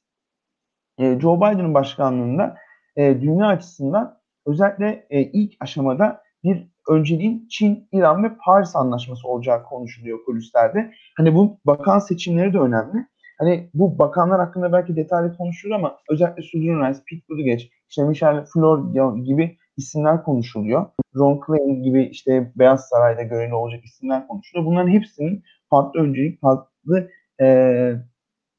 e, 0.97 1.19
Joe 1.19 1.37
Biden'ın 1.37 1.73
başkanlığında 1.73 2.57
e, 2.95 3.21
dünya 3.21 3.47
açısından 3.47 4.17
özellikle 4.45 5.07
e, 5.09 5.21
ilk 5.21 5.53
aşamada 5.59 6.21
bir 6.43 6.67
önceliğin 6.89 7.47
Çin, 7.47 7.87
İran 7.91 8.23
ve 8.23 8.31
Paris 8.45 8.75
anlaşması 8.75 9.27
olacağı 9.27 9.63
konuşuluyor 9.63 10.25
kulislerde. 10.25 10.91
Hani 11.17 11.35
bu 11.35 11.59
bakan 11.65 11.99
seçimleri 11.99 12.53
de 12.53 12.59
önemli. 12.59 13.07
Hani 13.39 13.69
bu 13.73 13.99
bakanlar 13.99 14.39
hakkında 14.39 14.73
belki 14.73 14.95
detaylı 14.95 15.37
konuşulur 15.37 15.75
ama 15.75 15.97
özellikle 16.09 16.41
Susan 16.41 16.89
Rice, 16.89 16.99
Pete 17.09 17.21
Buttigieg, 17.29 17.59
işte 17.89 18.03
Michelle 18.03 18.45
Fleur 18.53 19.17
gibi 19.17 19.57
isimler 19.77 20.23
konuşuluyor. 20.23 20.85
Ron 21.15 21.39
Klain 21.39 21.83
gibi 21.83 22.03
işte 22.03 22.51
Beyaz 22.55 22.89
Saray'da 22.89 23.23
görevli 23.23 23.53
olacak 23.53 23.85
isimler 23.85 24.27
konuşuluyor. 24.27 24.65
Bunların 24.65 24.91
hepsinin 24.91 25.43
farklı 25.69 25.99
öncelik, 25.99 26.41
farklı 26.41 27.11
e, 27.41 27.47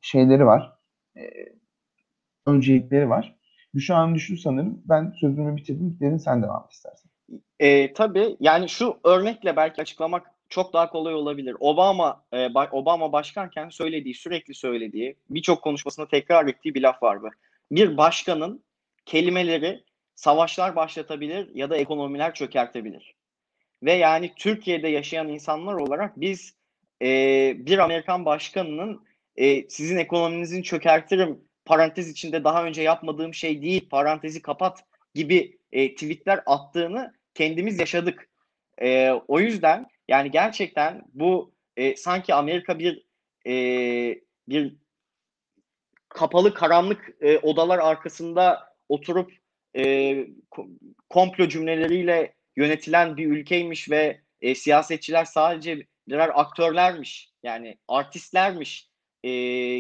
şeyleri 0.01 0.47
var. 0.47 0.73
E, 1.17 1.23
öncelikleri 2.47 3.11
var. 3.11 3.39
Şu 3.79 3.95
an 3.95 4.15
düştü 4.15 4.37
sanırım. 4.37 4.83
Ben 4.85 5.15
sözümü 5.21 5.57
bitirdim. 5.57 5.99
Derin 6.01 6.17
sen 6.17 6.43
devam 6.43 6.69
istersen. 6.71 7.11
E, 7.61 7.93
tabii 7.93 8.37
yani 8.41 8.69
şu 8.69 8.97
örnekle 9.05 9.57
belki 9.57 9.83
açıklamak 9.83 10.27
çok 10.49 10.73
daha 10.73 10.91
kolay 10.91 11.15
olabilir. 11.15 11.57
Obama 11.61 12.25
e, 12.33 12.49
Obama 12.73 13.13
başkanken 13.13 13.69
söylediği, 13.69 14.15
sürekli 14.15 14.55
söylediği, 14.55 15.17
birçok 15.31 15.63
konuşmasında 15.63 16.09
tekrar 16.09 16.47
ettiği 16.47 16.75
bir 16.75 16.83
laf 16.83 17.03
vardı. 17.03 17.29
Bir 17.73 17.97
başkanın 17.97 18.63
kelimeleri 19.07 19.85
savaşlar 20.19 20.77
başlatabilir 20.77 21.55
ya 21.55 21.71
da 21.71 21.77
ekonomiler 21.77 22.35
çökertebilir. 22.35 23.15
Ve 23.83 23.93
yani 23.93 24.33
Türkiye'de 24.37 24.89
yaşayan 24.89 25.29
insanlar 25.29 25.75
olarak 25.75 26.21
biz 26.21 26.55
e, 27.03 27.07
bir 27.59 27.79
Amerikan 27.79 28.25
başkanının 28.25 29.05
e, 29.37 29.69
sizin 29.69 29.97
ekonominizin 29.97 30.63
çökertirim 30.63 31.41
parantez 31.65 32.11
içinde 32.11 32.45
daha 32.45 32.65
önce 32.65 32.83
yapmadığım 32.83 33.35
şey 33.35 33.63
değil 33.63 33.89
parantezi 33.89 34.43
kapat 34.43 34.85
gibi 35.15 35.59
e, 35.73 35.95
tweetler 35.95 36.41
attığını 36.47 37.15
kendimiz 37.35 37.79
yaşadık. 37.79 38.29
E, 38.83 39.11
o 39.29 39.41
yüzden 39.41 39.87
yani 40.09 40.31
gerçekten 40.31 41.03
bu 41.15 41.55
e, 41.77 41.97
sanki 41.97 42.35
Amerika 42.35 42.79
bir 42.79 43.07
e, 43.47 43.55
bir 44.49 44.77
kapalı 46.09 46.55
karanlık 46.55 47.11
e, 47.21 47.39
odalar 47.39 47.79
arkasında 47.79 48.75
oturup 48.89 49.33
e, 49.79 50.17
komplo 51.11 51.49
cümleleriyle 51.49 52.35
yönetilen 52.57 53.17
bir 53.17 53.27
ülkeymiş 53.27 53.91
ve 53.91 54.21
e, 54.41 54.55
siyasetçiler 54.55 55.25
sadece 55.25 55.87
birer 56.09 56.31
aktörlermiş 56.35 57.31
yani 57.43 57.79
artistlermiş 57.88 58.88
e, 59.23 59.31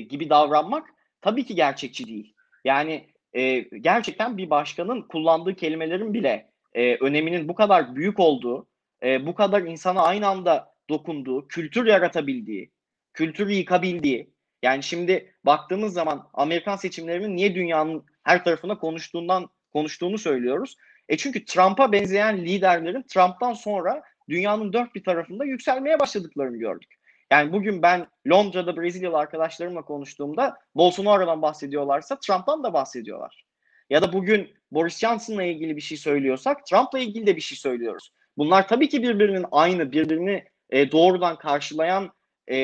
gibi 0.00 0.30
davranmak 0.30 0.88
tabii 1.20 1.44
ki 1.44 1.54
gerçekçi 1.54 2.06
değil. 2.06 2.34
Yani 2.64 3.08
e, 3.32 3.58
gerçekten 3.60 4.38
bir 4.38 4.50
başkanın 4.50 5.02
kullandığı 5.02 5.54
kelimelerin 5.54 6.14
bile 6.14 6.50
e, 6.74 6.96
öneminin 6.96 7.48
bu 7.48 7.54
kadar 7.54 7.96
büyük 7.96 8.20
olduğu, 8.20 8.68
e, 9.02 9.26
bu 9.26 9.34
kadar 9.34 9.62
insana 9.62 10.02
aynı 10.02 10.26
anda 10.26 10.74
dokunduğu, 10.90 11.48
kültür 11.48 11.86
yaratabildiği, 11.86 12.70
kültürü 13.14 13.52
yıkabildiği. 13.52 14.30
Yani 14.62 14.82
şimdi 14.82 15.34
baktığımız 15.44 15.92
zaman 15.92 16.28
Amerikan 16.34 16.76
seçimlerinin 16.76 17.36
niye 17.36 17.54
dünyanın 17.54 18.04
her 18.22 18.44
tarafına 18.44 18.78
konuştuğundan 18.78 19.48
konuştuğunu 19.72 20.18
söylüyoruz. 20.18 20.76
E 21.08 21.16
çünkü 21.16 21.44
Trump'a 21.44 21.92
benzeyen 21.92 22.38
liderlerin 22.38 23.02
Trump'tan 23.02 23.52
sonra 23.52 24.02
dünyanın 24.28 24.72
dört 24.72 24.94
bir 24.94 25.04
tarafında 25.04 25.44
yükselmeye 25.44 26.00
başladıklarını 26.00 26.56
gördük. 26.56 26.94
Yani 27.30 27.52
bugün 27.52 27.82
ben 27.82 28.06
Londra'da 28.28 28.76
Brezilyalı 28.76 29.18
arkadaşlarımla 29.18 29.82
konuştuğumda 29.82 30.56
Bolsonaro'dan 30.74 31.42
bahsediyorlarsa 31.42 32.18
Trump'tan 32.18 32.64
da 32.64 32.72
bahsediyorlar. 32.72 33.44
Ya 33.90 34.02
da 34.02 34.12
bugün 34.12 34.54
Boris 34.72 34.98
Johnson'la 34.98 35.42
ilgili 35.42 35.76
bir 35.76 35.80
şey 35.80 35.98
söylüyorsak 35.98 36.66
Trump'la 36.66 36.98
ilgili 36.98 37.26
de 37.26 37.36
bir 37.36 37.40
şey 37.40 37.58
söylüyoruz. 37.58 38.12
Bunlar 38.38 38.68
tabii 38.68 38.88
ki 38.88 39.02
birbirinin 39.02 39.46
aynı, 39.52 39.92
birbirini 39.92 40.44
e, 40.70 40.92
doğrudan 40.92 41.38
karşılayan 41.38 42.12
e, 42.50 42.56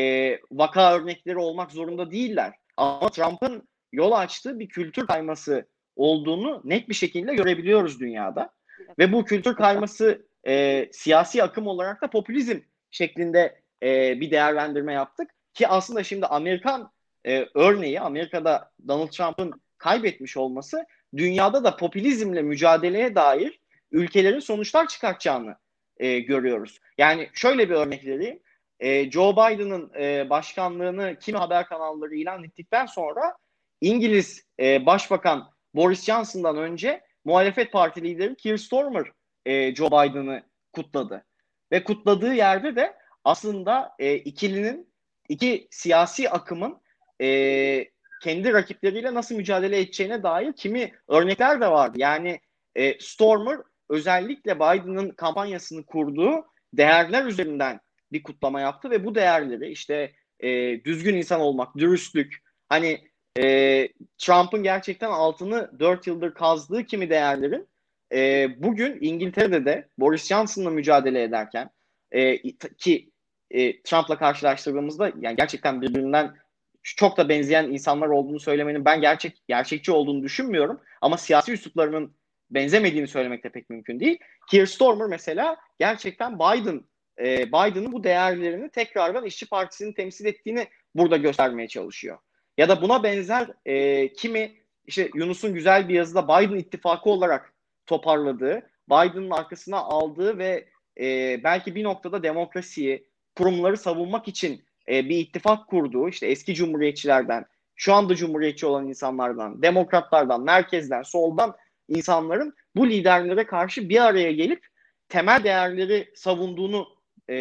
vaka 0.51 0.95
örnekleri 0.95 1.39
olmak 1.39 1.73
zorunda 1.73 2.11
değiller. 2.11 2.53
Ama 2.77 3.09
Trump'ın 3.09 3.69
yol 3.93 4.13
açtığı 4.13 4.59
bir 4.59 4.69
kültür 4.69 5.07
kayması 5.07 5.67
olduğunu 5.97 6.61
net 6.65 6.89
bir 6.89 6.95
şekilde 6.95 7.35
görebiliyoruz 7.35 8.01
dünyada. 8.01 8.51
Ve 8.99 9.13
bu 9.13 9.25
kültür 9.25 9.55
kayması 9.55 10.27
e, 10.47 10.87
siyasi 10.93 11.43
akım 11.43 11.67
olarak 11.67 12.03
da 12.03 12.11
popülizm 12.11 12.59
şeklinde 12.91 13.61
e, 13.83 14.21
bir 14.21 14.31
değerlendirme 14.31 14.93
yaptık. 14.93 15.31
Ki 15.55 15.69
aslında 15.69 16.03
şimdi 16.03 16.27
Amerikan 16.27 16.93
e, 17.27 17.47
örneği, 17.55 18.01
Amerika'da 18.01 18.71
Donald 18.89 19.09
Trump'ın 19.09 19.53
kaybetmiş 19.79 20.37
olması 20.37 20.87
dünyada 21.17 21.65
da 21.65 21.77
popülizmle 21.77 22.43
mücadeleye 22.43 23.15
dair 23.15 23.61
ülkelerin 23.93 24.39
sonuçlar 24.39 24.89
çıkartacağını 24.89 25.57
e, 25.97 26.19
görüyoruz. 26.19 26.81
Yani 26.99 27.31
şöyle 27.35 27.71
bir 27.71 27.75
örnek 27.75 28.07
vereyim. 28.07 28.41
E, 28.81 29.11
Joe 29.11 29.33
Biden'ın 29.33 29.93
e, 29.99 30.31
başkanlığını 30.31 31.17
kimi 31.21 31.39
haber 31.39 31.67
kanalları 31.67 32.15
ilan 32.15 32.45
ettikten 32.45 32.87
sonra 32.87 33.37
İngiliz 33.81 34.47
e, 34.61 34.87
Başbakan 34.87 35.54
Boris 35.75 36.05
Johnson'dan 36.05 36.57
önce 36.57 37.01
muhalefet 37.25 37.73
parti 37.73 38.03
lideri 38.03 38.37
Keir 38.37 38.59
Starmer 38.59 39.05
e, 39.47 39.75
Joe 39.75 39.87
Biden'ı 39.87 40.43
kutladı. 40.73 41.25
Ve 41.73 41.85
kutladığı 41.85 42.35
yerde 42.35 42.77
de 42.77 42.95
aslında 43.25 43.95
e, 43.99 44.15
ikilinin 44.15 44.89
iki 45.29 45.69
siyasi 45.71 46.31
akımın 46.31 46.81
e, 47.21 47.89
kendi 48.23 48.53
rakipleriyle 48.53 49.15
nasıl 49.15 49.35
mücadele 49.35 49.81
edeceğine 49.81 50.23
dair 50.23 50.53
kimi 50.53 50.93
örnekler 51.09 51.61
de 51.61 51.71
vardı. 51.71 51.97
Yani 52.01 52.41
e, 52.75 53.01
Stormer 53.01 53.59
özellikle 53.89 54.57
Biden'ın 54.57 55.11
kampanyasını 55.11 55.87
kurduğu 55.87 56.47
değerler 56.73 57.25
üzerinden 57.25 57.81
bir 58.13 58.23
kutlama 58.23 58.61
yaptı 58.61 58.91
ve 58.91 59.05
bu 59.05 59.15
değerleri 59.15 59.71
işte 59.71 60.13
e, 60.41 60.85
düzgün 60.85 61.17
insan 61.17 61.41
olmak, 61.41 61.77
dürüstlük, 61.77 62.43
hani 62.69 63.09
e, 63.39 63.89
Trump'ın 64.19 64.63
gerçekten 64.63 65.11
altını 65.11 65.71
dört 65.81 66.07
yıldır 66.07 66.35
kazdığı 66.35 66.85
kimi 66.85 67.11
değerlerin 67.11 67.69
e, 68.13 68.49
bugün 68.59 68.99
İngiltere'de 69.01 69.65
de 69.65 69.89
Boris 69.99 70.27
Johnson'la 70.27 70.71
mücadele 70.71 71.23
ederken 71.23 71.71
e, 72.13 72.43
ki 72.79 73.11
e, 73.51 73.83
Trump'la 73.83 74.19
karşılaştırdığımızda 74.19 75.13
yani 75.21 75.37
gerçekten 75.37 75.83
birbirinden 75.83 76.35
çok 76.83 77.17
da 77.17 77.29
benzeyen 77.29 77.65
insanlar 77.65 78.09
olduğunu 78.09 78.41
söylemenin 78.41 78.85
ben 78.85 79.01
gerçek 79.01 79.43
gerçekçi 79.49 79.93
olduğunu 79.93 80.23
düşünmüyorum. 80.23 80.81
Ama 81.01 81.17
siyasi 81.17 81.53
üsluplarının 81.53 82.15
benzemediğini 82.51 83.09
söylemek 83.09 83.45
de 83.45 83.49
pek 83.49 83.71
mümkün 83.71 84.01
değil. 84.01 84.19
Keir 84.51 84.67
Starmer 84.67 85.07
mesela 85.07 85.57
gerçekten 85.79 86.39
Biden 86.39 86.85
e, 87.19 87.49
Biden'ın 87.49 87.93
bu 87.93 88.05
değerlerini 88.05 88.71
tekrardan 88.71 89.25
işçi 89.25 89.49
partisini 89.49 89.95
temsil 89.95 90.27
ettiğini 90.27 90.69
burada 90.95 91.17
göstermeye 91.17 91.69
çalışıyor. 91.69 92.19
Ya 92.59 92.69
da 92.69 92.83
buna 92.83 93.03
benzer 93.03 93.49
e, 93.67 94.13
kimi 94.13 94.53
işte 94.87 95.11
Yunus'un 95.15 95.55
güzel 95.55 95.89
bir 95.89 95.95
yazıda 95.95 96.25
Biden 96.25 96.59
ittifakı 96.59 97.11
olarak 97.11 97.53
toparladığı, 97.87 98.71
Biden'ın 98.89 99.31
arkasına 99.31 99.79
aldığı 99.79 100.39
ve 100.39 100.69
e, 101.01 101.41
belki 101.45 101.75
bir 101.75 101.85
noktada 101.85 102.23
demokrasiyi, 102.23 103.09
kurumları 103.37 103.77
savunmak 103.77 104.29
için 104.29 104.65
e, 104.89 105.09
bir 105.09 105.19
ittifak 105.19 105.69
kurduğu 105.69 106.09
işte 106.09 106.27
eski 106.27 106.55
cumhuriyetçilerden, 106.55 107.47
şu 107.77 107.95
anda 107.95 108.15
cumhuriyetçi 108.15 108.67
olan 108.67 108.89
insanlardan, 108.89 109.63
demokratlardan, 109.63 110.45
merkezden, 110.45 111.03
soldan 111.03 111.57
insanların 111.89 112.55
bu 112.77 112.89
liderlere 112.91 113.47
karşı 113.47 113.89
bir 113.89 114.05
araya 114.05 114.33
gelip 114.33 114.67
temel 115.09 115.45
değerleri 115.45 116.13
savunduğunu 116.15 116.89
e, 117.31 117.35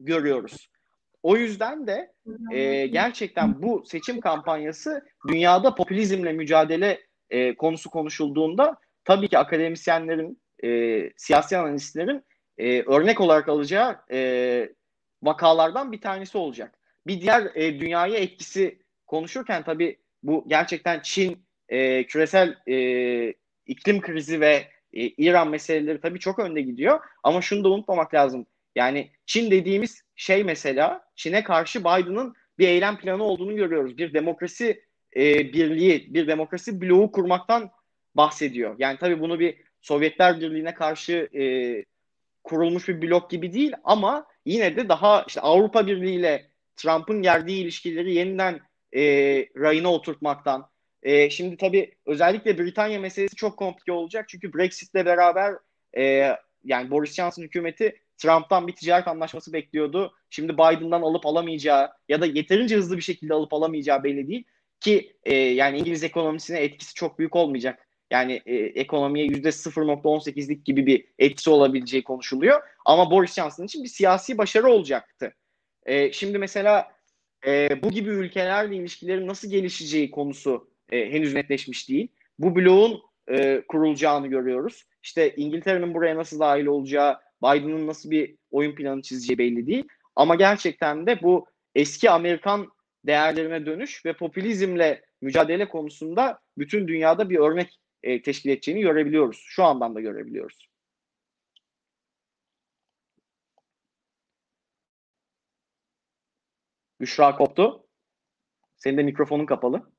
görüyoruz. 0.00 0.68
O 1.24 1.36
yüzden 1.36 1.86
de 1.86 2.12
e, 2.52 2.86
gerçekten 2.86 3.62
bu 3.62 3.84
seçim 3.86 4.20
kampanyası 4.20 5.04
dünyada 5.28 5.74
popülizmle 5.74 6.32
mücadele 6.32 7.00
e, 7.30 7.56
konusu 7.56 7.90
konuşulduğunda 7.90 8.76
tabii 9.04 9.28
ki 9.28 9.38
akademisyenlerin, 9.38 10.42
e, 10.64 11.00
siyasi 11.16 11.56
analistlerin 11.56 12.24
e, 12.58 12.82
örnek 12.82 13.20
olarak 13.20 13.48
alacağı 13.48 13.96
e, 14.12 14.68
vakalardan 15.22 15.92
bir 15.92 16.00
tanesi 16.00 16.38
olacak. 16.38 16.78
Bir 17.06 17.20
diğer 17.20 17.50
e, 17.54 17.80
dünyaya 17.80 18.16
etkisi 18.16 18.78
konuşurken 19.06 19.62
tabii 19.62 19.98
bu 20.22 20.44
gerçekten 20.48 21.00
Çin 21.00 21.46
e, 21.68 22.06
küresel 22.06 22.56
e, 22.68 22.76
iklim 23.66 24.00
krizi 24.00 24.40
ve 24.40 24.68
e, 24.92 25.06
İran 25.06 25.48
meseleleri 25.48 26.00
tabii 26.00 26.18
çok 26.18 26.38
önde 26.38 26.62
gidiyor. 26.62 27.00
Ama 27.22 27.42
şunu 27.42 27.64
da 27.64 27.68
unutmamak 27.68 28.14
lazım. 28.14 28.46
Yani 28.74 29.10
Çin 29.26 29.50
dediğimiz 29.50 30.04
şey 30.16 30.44
mesela 30.44 31.04
Çin'e 31.16 31.44
karşı 31.44 31.80
Biden'ın 31.80 32.34
bir 32.58 32.68
eylem 32.68 32.98
planı 32.98 33.22
olduğunu 33.22 33.56
görüyoruz. 33.56 33.98
Bir 33.98 34.14
demokrasi 34.14 34.82
e, 35.16 35.52
birliği, 35.52 36.14
bir 36.14 36.26
demokrasi 36.26 36.80
bloğu 36.80 37.12
kurmaktan 37.12 37.70
bahsediyor. 38.14 38.76
Yani 38.78 38.98
tabii 38.98 39.20
bunu 39.20 39.40
bir 39.40 39.56
Sovyetler 39.82 40.40
Birliği'ne 40.40 40.74
karşı 40.74 41.28
e, 41.34 41.44
kurulmuş 42.44 42.88
bir 42.88 43.02
blok 43.02 43.30
gibi 43.30 43.52
değil 43.52 43.72
ama 43.84 44.26
yine 44.46 44.76
de 44.76 44.88
daha 44.88 45.24
işte 45.28 45.40
Avrupa 45.40 45.86
Birliği 45.86 46.14
ile 46.14 46.46
Trump'ın 46.76 47.22
gerdiği 47.22 47.62
ilişkileri 47.62 48.14
yeniden 48.14 48.60
e, 48.96 49.02
rayına 49.56 49.92
oturtmaktan. 49.92 50.68
E, 51.02 51.30
şimdi 51.30 51.56
tabii 51.56 51.94
özellikle 52.06 52.58
Britanya 52.58 53.00
meselesi 53.00 53.36
çok 53.36 53.56
komplike 53.56 53.92
olacak 53.92 54.28
çünkü 54.28 54.54
Brexit'le 54.54 54.94
beraber 54.94 55.54
e, 55.96 56.32
yani 56.64 56.90
Boris 56.90 57.14
Johnson 57.14 57.42
hükümeti 57.42 58.00
Trump'tan 58.16 58.66
bir 58.66 58.72
ticaret 58.72 59.08
anlaşması 59.08 59.52
bekliyordu. 59.52 60.14
Şimdi 60.30 60.54
Biden'dan 60.54 61.02
alıp 61.02 61.26
alamayacağı 61.26 61.90
ya 62.08 62.20
da 62.20 62.26
yeterince 62.26 62.76
hızlı 62.76 62.96
bir 62.96 63.02
şekilde 63.02 63.34
alıp 63.34 63.52
alamayacağı 63.52 64.04
belli 64.04 64.28
değil. 64.28 64.44
Ki 64.80 65.16
e, 65.24 65.34
yani 65.34 65.78
İngiliz 65.78 66.04
ekonomisine 66.04 66.58
etkisi 66.58 66.94
çok 66.94 67.18
büyük 67.18 67.36
olmayacak. 67.36 67.88
Yani 68.10 68.42
e, 68.46 68.54
ekonomiye 68.54 69.26
%0.18'lik 69.26 70.64
gibi 70.64 70.86
bir 70.86 71.04
etkisi 71.18 71.50
olabileceği 71.50 72.04
konuşuluyor. 72.04 72.60
Ama 72.84 73.10
Boris 73.10 73.34
Johnson 73.34 73.64
için 73.64 73.84
bir 73.84 73.88
siyasi 73.88 74.38
başarı 74.38 74.68
olacaktı. 74.68 75.34
E, 75.86 76.12
şimdi 76.12 76.38
mesela 76.38 76.92
e, 77.46 77.82
bu 77.82 77.90
gibi 77.90 78.10
ülkelerle 78.10 78.76
ilişkilerin 78.76 79.26
nasıl 79.26 79.50
gelişeceği 79.50 80.10
konusu 80.10 80.70
e, 80.92 81.10
henüz 81.12 81.34
netleşmiş 81.34 81.88
değil. 81.88 82.08
Bu 82.38 82.56
bloğun 82.56 83.02
e, 83.28 83.62
kurulacağını 83.68 84.26
görüyoruz. 84.26 84.84
İşte 85.02 85.34
İngiltere'nin 85.36 85.94
buraya 85.94 86.16
nasıl 86.16 86.40
dahil 86.40 86.66
olacağı, 86.66 87.20
Biden'ın 87.44 87.86
nasıl 87.86 88.10
bir 88.10 88.36
oyun 88.50 88.74
planı 88.74 89.02
çizeceği 89.02 89.38
belli 89.38 89.66
değil. 89.66 89.88
Ama 90.16 90.34
gerçekten 90.34 91.06
de 91.06 91.22
bu 91.22 91.46
eski 91.74 92.10
Amerikan 92.10 92.68
değerlerine 93.06 93.66
dönüş 93.66 94.06
ve 94.06 94.12
popülizmle 94.12 95.02
mücadele 95.22 95.68
konusunda 95.68 96.40
bütün 96.58 96.88
dünyada 96.88 97.30
bir 97.30 97.38
örnek 97.38 97.78
e, 98.02 98.22
teşkil 98.22 98.50
edeceğini 98.50 98.80
görebiliyoruz. 98.80 99.44
Şu 99.46 99.64
andan 99.64 99.94
da 99.94 100.00
görebiliyoruz. 100.00 100.68
Büşra 107.00 107.36
koptu. 107.36 107.86
Senin 108.76 108.98
de 108.98 109.02
mikrofonun 109.02 109.46
kapalı. 109.46 109.92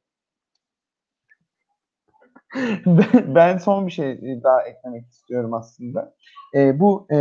Ben 3.35 3.57
son 3.57 3.87
bir 3.87 3.91
şey 3.91 4.19
daha 4.43 4.63
eklemek 4.63 5.07
istiyorum 5.07 5.53
aslında. 5.53 6.15
E, 6.55 6.79
bu 6.79 7.07
e, 7.13 7.17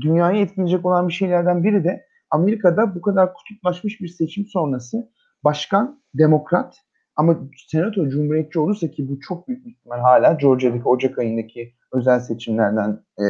dünyayı 0.00 0.42
etkileyecek 0.42 0.86
olan 0.86 1.08
bir 1.08 1.12
şeylerden 1.12 1.64
biri 1.64 1.84
de 1.84 2.06
Amerika'da 2.30 2.94
bu 2.94 3.02
kadar 3.02 3.34
kutuplaşmış 3.34 4.00
bir 4.00 4.08
seçim 4.08 4.46
sonrası 4.46 5.10
başkan 5.44 6.02
demokrat 6.14 6.76
ama 7.16 7.38
senato 7.68 8.08
cumhuriyetçi 8.08 8.60
olursa 8.60 8.90
ki 8.90 9.08
bu 9.08 9.20
çok 9.20 9.48
büyük 9.48 9.66
ihtimal 9.66 9.98
hala 9.98 10.32
Georgia'daki 10.32 10.88
Ocak 10.88 11.18
ayındaki 11.18 11.74
özel 11.92 12.20
seçimlerden 12.20 12.90
e, 13.18 13.24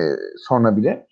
sonra 0.49 0.77
bile 0.77 1.07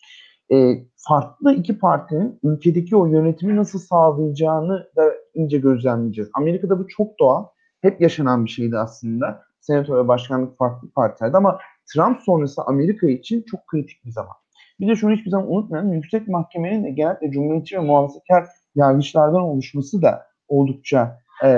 e, 0.52 0.74
farklı 0.96 1.54
iki 1.54 1.78
partinin 1.78 2.38
ülkedeki 2.42 2.96
o 2.96 3.06
yönetimi 3.06 3.56
nasıl 3.56 3.78
sağlayacağını 3.78 4.86
da 4.96 5.12
ince 5.34 5.58
gözlemleyeceğiz. 5.58 6.30
Amerika'da 6.34 6.78
bu 6.78 6.88
çok 6.88 7.18
doğal. 7.18 7.46
Hep 7.82 8.00
yaşanan 8.00 8.44
bir 8.44 8.50
şeydi 8.50 8.78
aslında. 8.78 9.42
Senato 9.66 9.96
ve 9.96 10.08
başkanlık 10.08 10.58
farklı 10.58 10.90
partilerde 10.90 11.36
ama 11.36 11.58
Trump 11.94 12.20
sonrası 12.20 12.62
Amerika 12.62 13.08
için 13.08 13.44
çok 13.50 13.66
kritik 13.66 14.04
bir 14.04 14.10
zaman. 14.10 14.34
Bir 14.80 14.88
de 14.88 14.96
şunu 14.96 15.12
hiçbir 15.12 15.30
zaman 15.30 15.52
unutmayalım. 15.52 15.92
Yüksek 15.92 16.28
Mahkemenin 16.28 16.84
de 16.84 16.90
genellikle 16.90 17.30
cumhuriyetçi 17.30 17.76
ve 17.76 17.80
muhafazakar 17.80 18.46
yargıçlardan 18.74 19.40
oluşması 19.40 20.02
da 20.02 20.26
oldukça 20.48 21.18
e, 21.44 21.48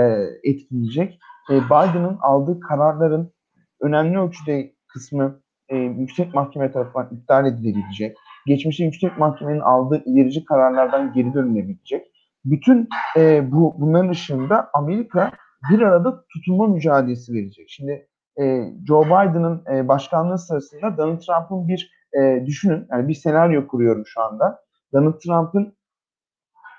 etkileyecek. 0.44 1.18
E, 1.50 1.54
Biden'ın 1.54 2.18
aldığı 2.20 2.60
kararların 2.60 3.32
önemli 3.80 4.18
ölçüde 4.18 4.72
kısmı 4.88 5.40
e, 5.68 5.76
Yüksek 5.76 6.34
Mahkeme 6.34 6.72
tarafından 6.72 7.08
iptal 7.12 7.46
edilebilecek. 7.46 8.16
Geçmişte 8.46 8.84
Yüksek 8.84 9.18
Mahkemenin 9.18 9.60
aldığı 9.60 10.02
ilerici 10.04 10.44
kararlardan 10.44 11.12
geri 11.12 11.34
dönülebilecek. 11.34 12.06
Bütün 12.44 12.88
e, 13.16 13.52
bu 13.52 13.74
bunların 13.78 14.08
ışığında 14.08 14.70
Amerika 14.74 15.32
bir 15.70 15.80
arada 15.80 16.24
tutunma 16.32 16.66
mücadelesi 16.66 17.32
verecek. 17.32 17.66
Şimdi 17.68 18.08
e, 18.40 18.72
Joe 18.86 19.06
Biden'ın 19.06 19.64
e, 19.74 19.88
başkanlığı 19.88 20.38
sırasında 20.38 20.96
Donald 20.96 21.18
Trump'ın 21.18 21.68
bir 21.68 21.92
e, 22.20 22.46
düşünün, 22.46 22.86
yani 22.90 23.08
bir 23.08 23.14
senaryo 23.14 23.66
kuruyorum 23.66 24.06
şu 24.06 24.20
anda. 24.20 24.62
Donald 24.92 25.18
Trump'ın 25.18 25.76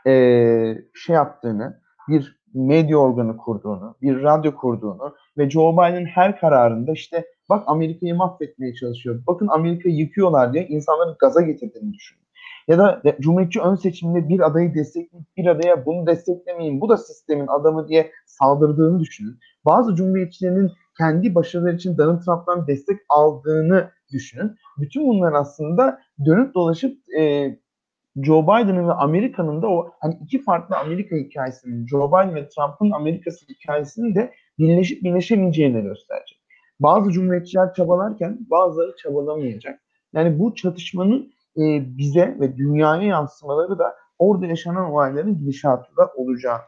e, 0.07 0.13
şey 0.95 1.15
yaptığını, 1.15 1.81
bir 2.07 2.39
medya 2.53 2.97
organı 2.97 3.37
kurduğunu, 3.37 3.95
bir 4.01 4.23
radyo 4.23 4.55
kurduğunu 4.55 5.15
ve 5.37 5.49
Joe 5.49 5.73
Biden 5.73 6.05
her 6.05 6.39
kararında 6.39 6.91
işte 6.91 7.25
bak 7.49 7.63
Amerika'yı 7.67 8.15
mahvetmeye 8.15 8.73
çalışıyor, 8.73 9.23
bakın 9.27 9.47
Amerika'yı 9.47 9.95
yıkıyorlar 9.95 10.53
diye 10.53 10.67
insanları 10.67 11.15
gaza 11.19 11.41
getirdiğini 11.41 11.93
düşünün. 11.93 12.23
Ya 12.69 12.77
da 12.77 13.01
Cumhuriyetçi 13.19 13.61
ön 13.61 13.75
seçimde 13.75 14.29
bir 14.29 14.39
adayı 14.39 14.73
destekleyip 14.73 15.27
bir 15.37 15.45
adaya 15.45 15.85
bunu 15.85 16.07
desteklemeyin, 16.07 16.81
bu 16.81 16.89
da 16.89 16.97
sistemin 16.97 17.47
adamı 17.47 17.87
diye 17.87 18.11
saldırdığını 18.25 18.99
düşünün. 18.99 19.39
Bazı 19.65 19.95
Cumhuriyetçilerin 19.95 20.71
kendi 20.97 21.35
başarıları 21.35 21.75
için 21.75 21.97
Donald 21.97 22.21
Trump'tan 22.21 22.67
destek 22.67 22.99
aldığını 23.09 23.91
düşünün. 24.13 24.55
Bütün 24.77 25.07
bunlar 25.07 25.33
aslında 25.33 25.99
dönüp 26.25 26.55
dolaşıp 26.55 26.97
e, 27.19 27.55
Joe 28.23 28.43
Biden'ın 28.43 28.87
ve 28.87 28.93
Amerika'nın 28.93 29.61
da 29.61 29.67
o 29.67 29.91
hani 29.99 30.17
iki 30.23 30.41
farklı 30.41 30.77
Amerika 30.77 31.15
hikayesinin, 31.15 31.87
Joe 31.87 32.07
Biden 32.07 32.35
ve 32.35 32.49
Trump'ın 32.49 32.91
Amerika'sı 32.91 33.45
hikayesinin 33.45 34.15
de 34.15 34.33
birleşip 34.59 35.03
birleşemeyeceğini 35.03 35.81
gösterecek. 35.81 36.41
Bazı 36.79 37.11
cumhuriyetçiler 37.11 37.73
çabalarken 37.73 38.37
bazıları 38.51 38.95
çabalamayacak. 38.95 39.79
Yani 40.13 40.39
bu 40.39 40.55
çatışmanın 40.55 41.31
e, 41.57 41.97
bize 41.97 42.37
ve 42.39 42.57
dünyaya 42.57 43.03
yansımaları 43.03 43.79
da 43.79 43.95
orada 44.19 44.45
yaşanan 44.45 44.91
olayların 44.91 45.37
gidişatında 45.37 46.11
olacağı 46.15 46.59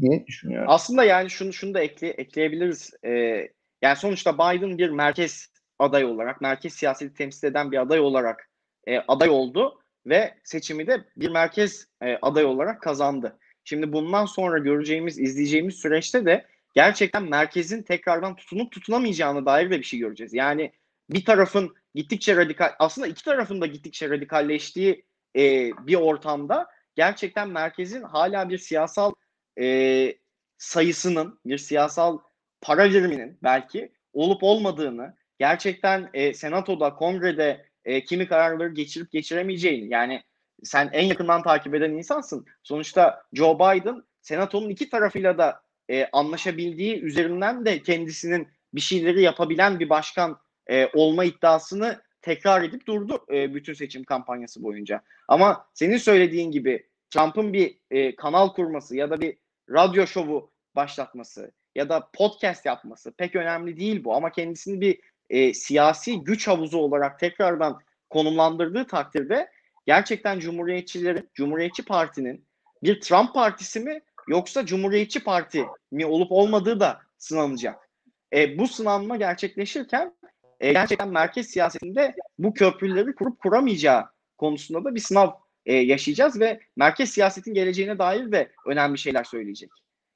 diye 0.00 0.26
düşünüyorum. 0.26 0.68
Aslında 0.70 1.04
yani 1.04 1.30
şunu 1.30 1.52
şunu 1.52 1.74
da 1.74 1.80
ekle, 1.80 2.08
ekleyebiliriz. 2.08 2.90
Ee, 3.04 3.48
yani 3.82 3.96
sonuçta 3.96 4.34
Biden 4.34 4.78
bir 4.78 4.90
merkez 4.90 5.48
aday 5.78 6.04
olarak, 6.04 6.40
merkez 6.40 6.72
siyaseti 6.72 7.14
temsil 7.14 7.48
eden 7.48 7.72
bir 7.72 7.78
aday 7.78 8.00
olarak 8.00 8.50
e, 8.86 8.98
aday 8.98 9.28
oldu 9.28 9.80
ve 10.06 10.34
seçimi 10.44 10.86
de 10.86 11.04
bir 11.16 11.30
merkez 11.30 11.88
e, 12.02 12.18
aday 12.22 12.44
olarak 12.44 12.82
kazandı. 12.82 13.38
Şimdi 13.64 13.92
bundan 13.92 14.26
sonra 14.26 14.58
göreceğimiz, 14.58 15.18
izleyeceğimiz 15.18 15.74
süreçte 15.74 16.26
de 16.26 16.46
gerçekten 16.74 17.22
merkezin 17.22 17.82
tekrardan 17.82 18.36
tutunup 18.36 18.72
tutunamayacağını 18.72 19.46
dair 19.46 19.70
de 19.70 19.78
bir 19.78 19.84
şey 19.84 20.00
göreceğiz. 20.00 20.34
Yani 20.34 20.72
bir 21.10 21.24
tarafın 21.24 21.74
gittikçe 21.96 22.36
radikal 22.36 22.72
aslında 22.78 23.06
iki 23.06 23.24
tarafın 23.24 23.60
da 23.60 23.66
gittikçe 23.66 24.10
radikalleştiği 24.10 25.04
e, 25.36 25.70
bir 25.86 25.94
ortamda 25.94 26.66
gerçekten 26.94 27.48
merkezin 27.48 28.02
hala 28.02 28.48
bir 28.48 28.58
siyasal 28.58 29.12
e, 29.60 30.16
sayısının 30.58 31.40
bir 31.46 31.58
siyasal 31.58 32.18
para 32.60 32.90
biriminin 32.90 33.38
belki 33.42 33.92
olup 34.12 34.42
olmadığını 34.42 35.16
gerçekten 35.38 36.10
e, 36.14 36.34
senatoda 36.34 36.94
kongrede 36.94 37.66
e, 37.84 38.04
kimi 38.04 38.28
kararları 38.28 38.74
geçirip 38.74 39.12
geçiremeyeceğini 39.12 39.92
yani 39.92 40.22
sen 40.62 40.90
en 40.92 41.04
yakından 41.04 41.42
takip 41.42 41.74
eden 41.74 41.90
insansın. 41.90 42.46
Sonuçta 42.62 43.22
Joe 43.32 43.54
Biden 43.54 44.02
senatonun 44.20 44.68
iki 44.68 44.90
tarafıyla 44.90 45.38
da 45.38 45.60
e, 45.90 46.08
anlaşabildiği 46.12 47.00
üzerinden 47.00 47.64
de 47.64 47.82
kendisinin 47.82 48.48
bir 48.74 48.80
şeyleri 48.80 49.22
yapabilen 49.22 49.80
bir 49.80 49.88
başkan 49.88 50.38
e, 50.70 50.88
olma 50.94 51.24
iddiasını 51.24 52.02
tekrar 52.22 52.62
edip 52.62 52.86
durdu 52.86 53.26
e, 53.32 53.54
bütün 53.54 53.74
seçim 53.74 54.04
kampanyası 54.04 54.62
boyunca. 54.62 55.02
Ama 55.28 55.66
senin 55.74 55.96
söylediğin 55.96 56.50
gibi 56.50 56.86
Trump'ın 57.10 57.52
bir 57.52 57.78
e, 57.90 58.16
kanal 58.16 58.48
kurması 58.48 58.96
ya 58.96 59.10
da 59.10 59.20
bir 59.20 59.36
radyo 59.70 60.06
şovu 60.06 60.50
başlatması 60.76 61.52
ya 61.74 61.88
da 61.88 62.08
podcast 62.12 62.66
yapması 62.66 63.12
pek 63.12 63.36
önemli 63.36 63.76
değil 63.76 64.04
bu 64.04 64.14
ama 64.14 64.30
kendisini 64.32 64.80
bir 64.80 65.00
e, 65.30 65.54
siyasi 65.54 66.20
güç 66.20 66.48
havuzu 66.48 66.78
olarak 66.78 67.18
tekrardan 67.18 67.80
konumlandırdığı 68.10 68.86
takdirde 68.86 69.50
gerçekten 69.86 70.38
Cumhuriyetçilerin, 70.38 71.28
Cumhuriyetçi 71.34 71.84
Parti'nin 71.84 72.44
bir 72.82 73.00
Trump 73.00 73.34
partisi 73.34 73.80
mi 73.80 74.00
yoksa 74.28 74.66
Cumhuriyetçi 74.66 75.24
Parti 75.24 75.64
mi 75.90 76.06
olup 76.06 76.32
olmadığı 76.32 76.80
da 76.80 77.00
sınanacak. 77.18 77.90
E, 78.34 78.58
bu 78.58 78.68
sınanma 78.68 79.16
gerçekleşirken 79.16 80.14
e, 80.60 80.72
gerçekten 80.72 81.08
merkez 81.08 81.46
siyasetinde 81.46 82.14
bu 82.38 82.54
köprüleri 82.54 83.14
kurup 83.14 83.38
kuramayacağı 83.38 84.04
konusunda 84.38 84.84
da 84.84 84.94
bir 84.94 85.00
sınav 85.00 85.30
e, 85.66 85.74
yaşayacağız 85.74 86.40
ve 86.40 86.60
merkez 86.76 87.10
siyasetin 87.10 87.54
geleceğine 87.54 87.98
dair 87.98 88.32
de 88.32 88.52
önemli 88.66 88.98
şeyler 88.98 89.24
söyleyecek. 89.24 89.70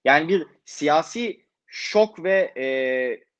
Yani 0.04 0.28
bir 0.28 0.46
siyasi 0.64 1.44
şok 1.66 2.24
ve 2.24 2.52
e, 2.56 2.64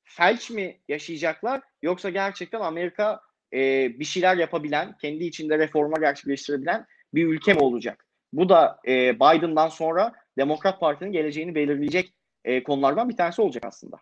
felç 0.04 0.50
mi 0.50 0.80
yaşayacaklar 0.88 1.60
yoksa 1.82 2.10
gerçekten 2.10 2.60
Amerika 2.60 3.20
e, 3.52 3.58
bir 4.00 4.04
şeyler 4.04 4.36
yapabilen, 4.36 4.96
kendi 4.98 5.24
içinde 5.24 5.58
reforma 5.58 5.96
gerçekleştirebilen 6.00 6.86
bir 7.14 7.26
ülke 7.26 7.54
mi 7.54 7.60
olacak? 7.60 8.06
Bu 8.32 8.48
da 8.48 8.80
e, 8.86 9.16
Biden'dan 9.16 9.68
sonra 9.68 10.12
Demokrat 10.38 10.80
Parti'nin 10.80 11.12
geleceğini 11.12 11.54
belirleyecek 11.54 12.14
e, 12.44 12.62
konulardan 12.62 13.08
bir 13.08 13.16
tanesi 13.16 13.42
olacak 13.42 13.64
aslında. 13.66 13.96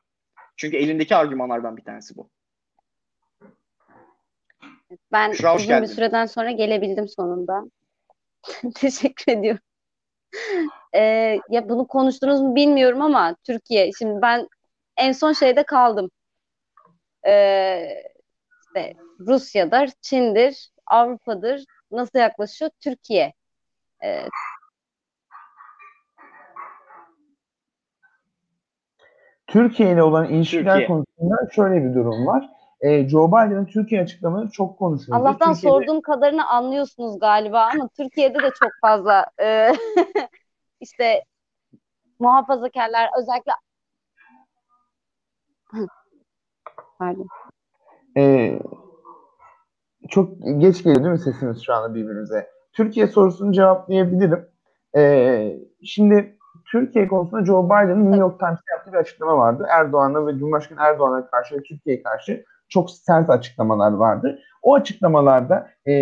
Çünkü 0.56 0.76
elindeki 0.76 1.16
argümanlardan 1.16 1.76
bir 1.76 1.84
tanesi 1.84 2.16
bu. 2.16 2.30
Ben 5.12 5.32
Şura, 5.32 5.56
uzun 5.56 5.68
geldin. 5.68 5.82
bir 5.82 5.94
süreden 5.94 6.26
sonra 6.26 6.50
gelebildim 6.50 7.08
sonunda. 7.08 7.64
Teşekkür 8.74 9.32
ediyorum. 9.32 9.60
Ee, 10.94 11.00
ya 11.50 11.68
bunu 11.68 11.86
konuştunuz 11.86 12.40
mu 12.40 12.54
bilmiyorum 12.54 13.02
ama 13.02 13.36
Türkiye 13.44 13.90
şimdi 13.98 14.22
ben 14.22 14.48
en 14.96 15.12
son 15.12 15.32
şeyde 15.32 15.62
kaldım. 15.62 16.10
Ee, 17.26 18.02
işte 18.60 18.94
Rusya'dır, 19.20 19.90
Çin'dir, 20.00 20.70
Avrupa'dır 20.86 21.64
nasıl 21.90 22.18
yaklaşıyor? 22.18 22.70
Türkiye. 22.80 23.32
Ee, 24.04 24.24
Türkiye 29.46 29.92
ile 29.92 30.02
olan 30.02 30.28
ilişkiler 30.28 30.64
Türkiye. 30.64 30.86
konusunda 30.86 31.36
şöyle 31.52 31.84
bir 31.84 31.94
durum 31.94 32.26
var. 32.26 32.57
Ee, 32.80 33.08
Joe 33.08 33.28
Biden'ın 33.28 33.64
Türkiye 33.64 34.02
açıklamaları 34.02 34.50
çok 34.50 34.78
konuşuldu. 34.78 35.16
Allah'tan 35.16 35.54
Türkiye'de... 35.54 35.76
sorduğum 35.76 36.00
kadarını 36.00 36.48
anlıyorsunuz 36.48 37.18
galiba 37.18 37.68
ama 37.74 37.88
Türkiye'de 37.96 38.38
de 38.38 38.50
çok 38.62 38.70
fazla 38.80 39.26
e, 39.42 39.72
işte 40.80 41.24
muhafazakarlar 42.18 43.10
özellikle 43.20 43.52
Pardon. 46.98 47.26
Ee, 48.16 48.58
çok 50.08 50.32
geç 50.58 50.82
geliyor 50.82 51.04
değil 51.04 51.12
mi 51.12 51.18
sesimiz 51.18 51.62
şu 51.62 51.74
anda 51.74 51.94
birbirimize? 51.94 52.50
Türkiye 52.72 53.06
sorusunu 53.06 53.52
cevaplayabilirim. 53.52 54.48
Ee, 54.96 55.56
şimdi 55.84 56.38
Türkiye 56.70 57.08
konusunda 57.08 57.44
Joe 57.44 57.64
Biden'ın 57.64 58.04
New 58.04 58.20
York 58.20 58.40
Times'ta 58.40 58.74
yaptığı 58.74 58.92
bir 58.92 58.98
açıklama 58.98 59.38
vardı. 59.38 59.66
Erdoğan'a 59.70 60.26
ve 60.26 60.38
Cumhurbaşkanı 60.38 60.78
Erdoğan'a 60.80 61.30
karşı 61.30 61.54
ve 61.54 61.62
Türkiye'ye 61.62 62.02
karşı 62.02 62.44
çok 62.68 62.90
sert 62.90 63.30
açıklamalar 63.30 63.92
vardı. 63.92 64.38
O 64.62 64.74
açıklamalarda 64.74 65.68
e, 65.86 65.92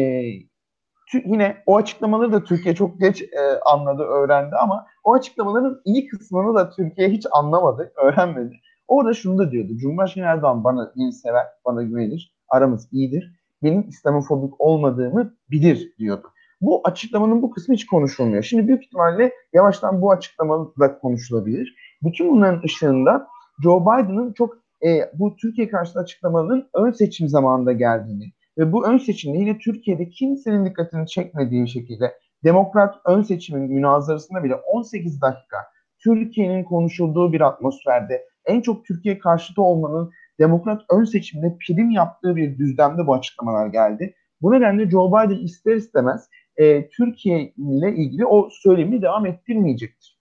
yine 1.24 1.56
o 1.66 1.76
açıklamaları 1.76 2.32
da 2.32 2.44
Türkiye 2.44 2.74
çok 2.74 3.00
geç 3.00 3.22
e, 3.22 3.60
anladı, 3.64 4.02
öğrendi 4.02 4.56
ama 4.56 4.86
o 5.04 5.14
açıklamaların 5.14 5.80
iyi 5.84 6.06
kısmını 6.06 6.54
da 6.54 6.70
Türkiye 6.70 7.08
hiç 7.08 7.26
anlamadı, 7.32 7.92
öğrenmedi. 7.96 8.56
Orada 8.88 9.14
şunu 9.14 9.38
da 9.38 9.50
diyordu. 9.50 9.76
Cumhurbaşkanı 9.76 10.24
Erdoğan 10.24 10.64
bana 10.64 10.92
beni 10.96 11.12
sever, 11.12 11.46
bana 11.64 11.82
güvenir, 11.82 12.34
aramız 12.48 12.88
iyidir. 12.92 13.36
Benim 13.62 13.88
İslamofobik 13.88 14.60
olmadığımı 14.60 15.34
bilir 15.50 15.94
diyordu. 15.98 16.28
Bu 16.60 16.80
açıklamanın 16.84 17.42
bu 17.42 17.50
kısmı 17.50 17.74
hiç 17.74 17.86
konuşulmuyor. 17.86 18.42
Şimdi 18.42 18.68
büyük 18.68 18.84
ihtimalle 18.84 19.32
yavaştan 19.52 20.02
bu 20.02 20.12
açıklama 20.12 20.72
konuşulabilir. 21.02 21.76
Bütün 22.02 22.30
bunların 22.30 22.62
ışığında 22.64 23.26
Joe 23.62 23.80
Biden'ın 23.80 24.32
çok 24.32 24.65
e, 24.84 25.10
bu 25.14 25.36
Türkiye 25.36 25.68
karşıtı 25.68 26.00
açıklamaların 26.00 26.68
ön 26.74 26.90
seçim 26.90 27.28
zamanında 27.28 27.72
geldiğini 27.72 28.32
ve 28.58 28.72
bu 28.72 28.88
ön 28.88 28.98
seçimde 28.98 29.38
yine 29.38 29.58
Türkiye'de 29.58 30.08
kimsenin 30.08 30.64
dikkatini 30.64 31.06
çekmediği 31.06 31.68
şekilde 31.68 32.14
Demokrat 32.44 32.94
ön 33.06 33.22
seçimin 33.22 33.72
münazarasında 33.72 34.44
bile 34.44 34.54
18 34.54 35.20
dakika 35.20 35.56
Türkiye'nin 35.98 36.64
konuşulduğu 36.64 37.32
bir 37.32 37.40
atmosferde 37.40 38.24
en 38.44 38.60
çok 38.60 38.84
Türkiye 38.84 39.18
karşıtı 39.18 39.62
olmanın 39.62 40.10
Demokrat 40.38 40.82
ön 40.90 41.04
seçimde 41.04 41.56
prim 41.66 41.90
yaptığı 41.90 42.36
bir 42.36 42.58
düzlemde 42.58 43.06
bu 43.06 43.14
açıklamalar 43.14 43.66
geldi. 43.66 44.14
Bu 44.42 44.52
nedenle 44.52 44.90
Joe 44.90 45.08
Biden 45.08 45.44
ister 45.44 45.76
istemez 45.76 46.28
e, 46.56 46.88
Türkiye 46.88 47.52
ile 47.56 47.94
ilgili 47.94 48.26
o 48.26 48.48
söylemi 48.50 49.02
devam 49.02 49.26
ettirmeyecektir. 49.26 50.15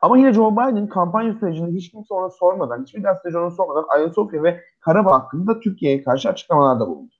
Ama 0.00 0.18
yine 0.18 0.32
Joe 0.32 0.52
Biden 0.52 0.88
kampanya 0.88 1.34
sürecinde 1.34 1.70
hiç 1.70 1.90
kimse 1.90 2.14
ona 2.14 2.30
sormadan, 2.30 2.82
hiçbir 2.82 3.02
gazeteci 3.02 3.38
ona 3.38 3.50
sormadan 3.50 3.84
Ayasofya 3.88 4.42
ve 4.42 4.60
Karabağ 4.80 5.12
hakkında 5.12 5.60
Türkiye'ye 5.60 6.02
karşı 6.02 6.28
açıklamalarda 6.28 6.86
bulundu. 6.86 7.14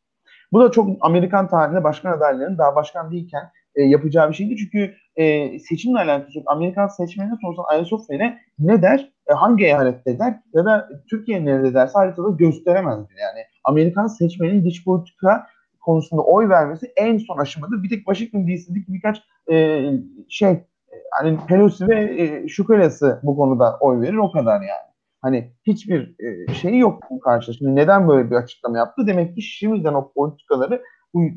Bu 0.53 0.61
da 0.61 0.70
çok 0.70 0.89
Amerikan 1.01 1.49
tarihinde 1.49 1.85
başkan 1.85 2.12
adaylarının 2.12 2.59
daha 2.59 2.76
başkan 2.76 3.11
değilken 3.11 3.51
e, 3.74 3.83
yapacağı 3.83 4.28
bir 4.28 4.35
şeydi. 4.35 4.57
Çünkü 4.57 4.95
e, 5.16 5.59
seçimle 5.59 5.99
alakası 5.99 6.43
Amerikan 6.47 6.87
seçmenine 6.87 7.35
sorsan 7.43 7.64
Ayasofya 7.68 8.37
ne, 8.59 8.83
der, 8.83 9.12
e, 9.31 9.33
hangi 9.33 9.64
eyalette 9.64 10.18
der 10.18 10.41
ya 10.55 10.64
da 10.64 10.89
Türkiye 11.11 11.45
nerede 11.45 11.74
derse 11.74 11.93
haritada 11.93 12.31
gösteremezdi. 12.31 13.12
Yani 13.20 13.45
Amerikan 13.64 14.07
seçmenin 14.07 14.64
dış 14.64 14.85
politika 14.85 15.47
konusunda 15.81 16.22
oy 16.22 16.49
vermesi 16.49 16.93
en 16.97 17.18
son 17.18 17.39
aşamadır. 17.39 17.83
Bir 17.83 17.89
tek 17.89 17.99
Washington 17.99 18.47
DC'deki 18.47 18.93
birkaç 18.93 19.22
e, 19.51 19.85
şey 20.28 20.64
hani 21.11 21.38
Pelosi 21.49 21.88
ve 21.88 22.22
e, 22.22 22.49
Şukalası 22.49 23.20
bu 23.22 23.36
konuda 23.36 23.76
oy 23.80 24.01
verir 24.01 24.16
o 24.16 24.32
kadar 24.32 24.61
yani. 24.61 24.91
Hani 25.22 25.53
hiçbir 25.66 26.14
e, 26.20 26.55
şeyi 26.55 26.78
yok 26.78 27.03
bu 27.11 27.20
karşıda. 27.20 27.57
Şimdi 27.57 27.76
neden 27.76 28.09
böyle 28.09 28.30
bir 28.30 28.36
açıklama 28.36 28.78
yaptı? 28.78 29.07
Demek 29.07 29.34
ki 29.34 29.43
şimdiden 29.43 29.95
o 29.95 30.12
politikaları 30.12 30.82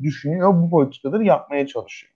düşünüyor, 0.02 0.54
bu 0.62 0.70
politikaları 0.70 1.24
yapmaya 1.24 1.66
çalışıyor. 1.66 2.12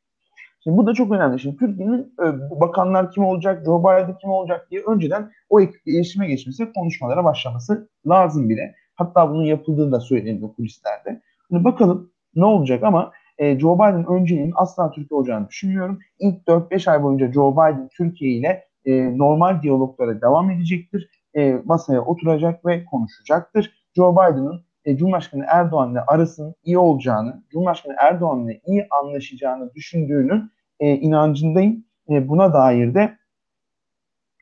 Şimdi 0.64 0.76
bu 0.76 0.86
da 0.86 0.94
çok 0.94 1.12
önemli. 1.12 1.40
Şimdi 1.40 1.56
Türkiye'nin 1.56 2.14
e, 2.22 2.60
bakanlar 2.60 3.10
kim 3.10 3.24
olacak, 3.24 3.64
Joe 3.64 3.80
Biden 3.80 4.18
kim 4.18 4.30
olacak 4.30 4.66
diye 4.70 4.82
önceden 4.82 5.30
o 5.48 5.60
iletişime 5.60 6.28
geçmesi, 6.28 6.72
konuşmalara 6.72 7.24
başlaması 7.24 7.88
lazım 8.08 8.48
bile. 8.48 8.74
Hatta 8.94 9.30
bunun 9.30 9.44
yapıldığı 9.44 9.92
da 9.92 10.00
söyleniyor 10.00 10.54
kulislerde. 10.56 11.22
Şimdi 11.48 11.64
bakalım 11.64 12.12
ne 12.34 12.44
olacak 12.44 12.82
ama 12.82 13.12
e, 13.38 13.58
Joe 13.58 13.74
Biden 13.74 14.06
önceliğinin 14.06 14.52
asla 14.56 14.90
Türkiye 14.90 15.18
olacağını 15.18 15.48
düşünmüyorum. 15.48 15.98
İlk 16.18 16.46
4-5 16.46 16.90
ay 16.90 17.02
boyunca 17.02 17.32
Joe 17.32 17.52
Biden 17.52 17.88
Türkiye 17.96 18.32
ile 18.32 18.64
e, 18.84 19.18
normal 19.18 19.62
diyaloglara 19.62 20.20
devam 20.20 20.50
edecektir. 20.50 21.10
E, 21.36 21.62
masaya 21.64 22.00
oturacak 22.00 22.66
ve 22.66 22.84
konuşacaktır. 22.84 23.72
Joe 23.96 24.12
Biden'ın 24.12 24.64
e, 24.84 24.96
Cumhurbaşkanı 24.96 25.44
Erdoğan'la 25.48 26.04
arasının 26.06 26.54
iyi 26.64 26.78
olacağını, 26.78 27.42
Cumhurbaşkanı 27.50 27.94
Erdoğan'la 27.98 28.52
iyi 28.66 28.86
anlaşacağını 28.90 29.74
düşündüğünün 29.74 30.50
e, 30.80 30.96
inancındayım. 30.96 31.84
E, 32.10 32.28
buna 32.28 32.52
dair 32.52 32.94
de 32.94 33.18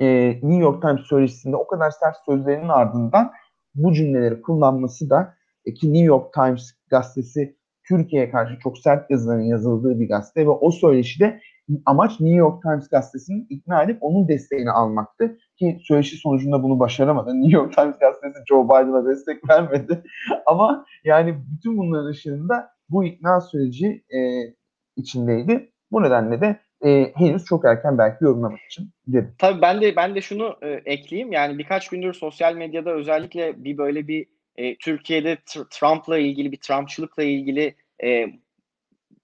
e, 0.01 0.29
New 0.29 0.63
York 0.63 0.83
Times 0.83 1.01
söyleşisinde 1.01 1.57
o 1.57 1.67
kadar 1.67 1.91
sert 1.91 2.17
sözlerinin 2.27 2.69
ardından 2.69 3.33
bu 3.75 3.93
cümleleri 3.93 4.43
kullanması 4.43 5.11
da 5.11 5.35
e, 5.65 5.75
ki 5.75 5.93
New 5.93 6.07
York 6.07 6.33
Times 6.33 6.73
gazetesi 6.91 7.57
Türkiye'ye 7.89 8.31
karşı 8.31 8.59
çok 8.59 8.79
sert 8.79 9.11
yazıların 9.11 9.45
yazıldığı 9.45 10.01
bir 10.01 10.09
gazete 10.09 10.47
ve 10.47 10.51
o 10.51 10.71
söyleşide 10.71 11.41
amaç 11.87 12.21
New 12.21 12.37
York 12.37 12.63
Times 12.63 12.89
gazetesinin 12.89 13.47
ikna 13.51 13.83
edip 13.83 13.99
onun 14.01 14.29
desteğini 14.29 14.71
almaktı. 14.71 15.39
Ki 15.59 15.79
söyleşi 15.83 16.17
sonucunda 16.17 16.63
bunu 16.63 16.81
başaramadı. 16.81 17.35
New 17.41 17.57
York 17.57 17.77
Times 17.77 17.99
gazetesi 17.99 18.39
Joe 18.49 18.65
Biden'a 18.65 19.07
destek 19.07 19.51
vermedi. 19.51 20.03
Ama 20.47 20.87
yani 21.05 21.37
bütün 21.55 21.79
bunların 21.79 22.11
ışığında 22.11 22.69
bu 22.89 23.05
ikna 23.05 23.41
süreci 23.41 24.05
e, 24.17 24.19
içindeydi. 24.97 25.73
Bu 25.93 26.03
nedenle 26.03 26.41
de 26.41 26.61
e, 26.85 27.13
henüz 27.15 27.45
çok 27.45 27.65
erken 27.65 27.99
belki 27.99 28.25
yorumlamak 28.25 28.61
için 28.61 28.91
dedim. 29.07 29.35
Tabii 29.39 29.63
ben 29.63 29.81
de 29.81 29.97
ben 29.97 30.15
de 30.15 30.21
şunu 30.21 30.57
e, 30.63 30.69
ekleyeyim. 30.69 31.33
Yani 31.33 31.59
birkaç 31.59 31.89
gündür 31.89 32.13
sosyal 32.13 32.55
medyada 32.55 32.91
özellikle 32.91 33.65
bir 33.65 33.79
böyle 33.79 34.09
bir 34.09 34.27
e, 34.57 34.77
Türkiye'de 34.77 35.39
Trump'la 35.71 36.19
ilgili 36.19 36.53
bir 36.53 36.57
Trumpçılıkla 36.57 37.23
ilgili 37.23 37.77
e, 38.03 38.27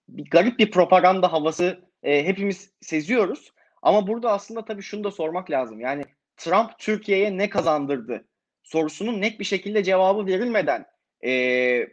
bir 0.08 0.30
garip 0.30 0.58
bir 0.58 0.70
propaganda 0.70 1.32
havası 1.32 1.80
e, 2.02 2.24
hepimiz 2.24 2.70
seziyoruz. 2.80 3.52
Ama 3.82 4.06
burada 4.06 4.32
aslında 4.32 4.64
tabii 4.64 4.82
şunu 4.82 5.04
da 5.04 5.10
sormak 5.10 5.50
lazım. 5.50 5.80
Yani 5.80 6.04
Trump 6.36 6.78
Türkiye'ye 6.78 7.38
ne 7.38 7.50
kazandırdı 7.50 8.24
sorusunun 8.62 9.20
net 9.20 9.40
bir 9.40 9.44
şekilde 9.44 9.84
cevabı 9.84 10.26
verilmeden 10.26 10.86
e, 11.24 11.30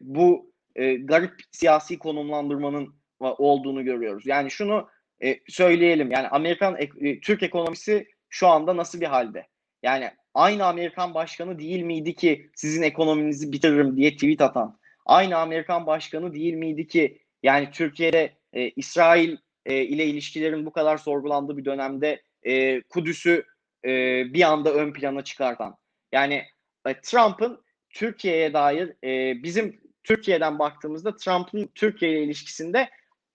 bu 0.01 0.53
e, 0.75 0.93
garip 0.95 1.33
siyasi 1.51 1.99
konumlandırmanın 1.99 2.95
olduğunu 3.19 3.85
görüyoruz. 3.85 4.27
Yani 4.27 4.51
şunu 4.51 4.89
e, 5.23 5.39
söyleyelim. 5.47 6.11
Yani 6.11 6.27
Amerikan 6.27 6.77
e, 6.79 7.19
Türk 7.19 7.43
ekonomisi 7.43 8.07
şu 8.29 8.47
anda 8.47 8.77
nasıl 8.77 9.01
bir 9.01 9.05
halde? 9.05 9.47
Yani 9.83 10.11
aynı 10.39 10.65
Amerikan 10.65 11.13
başkanı 11.13 11.59
değil 11.59 11.81
miydi 11.81 12.15
ki 12.15 12.49
sizin 12.55 12.81
ekonominizi 12.81 13.51
bitiririm 13.51 13.97
diye 13.97 14.13
tweet 14.13 14.41
atan? 14.41 14.79
Aynı 15.05 15.37
Amerikan 15.37 15.87
başkanı 15.87 16.33
değil 16.33 16.53
miydi 16.53 16.87
ki 16.87 17.21
yani 17.43 17.71
Türkiye'de 17.71 18.33
e, 18.53 18.69
İsrail 18.69 19.37
e, 19.65 19.81
ile 19.81 20.05
ilişkilerin 20.05 20.65
bu 20.65 20.71
kadar 20.71 20.97
sorgulandığı 20.97 21.57
bir 21.57 21.65
dönemde 21.65 22.21
e, 22.43 22.81
Kudüs'ü 22.81 23.45
e, 23.85 23.89
bir 24.33 24.41
anda 24.41 24.73
ön 24.73 24.93
plana 24.93 25.23
çıkartan. 25.23 25.77
Yani 26.11 26.43
e, 26.85 27.01
Trump'ın 27.01 27.61
Türkiye'ye 27.89 28.53
dair 28.53 28.93
e, 29.03 29.43
bizim 29.43 29.81
Türkiye'den 30.03 30.59
baktığımızda 30.59 31.15
Trump'ın 31.15 31.69
Türkiye 31.75 32.11
ile 32.11 32.23
ilişkisinde 32.23 32.89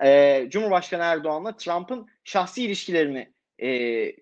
e, 0.05 0.47
Cumhurbaşkanı 0.51 1.03
Erdoğan'la 1.03 1.57
Trump'ın 1.57 2.09
şahsi 2.25 2.65
ilişkilerini 2.65 3.33
e, 3.59 3.69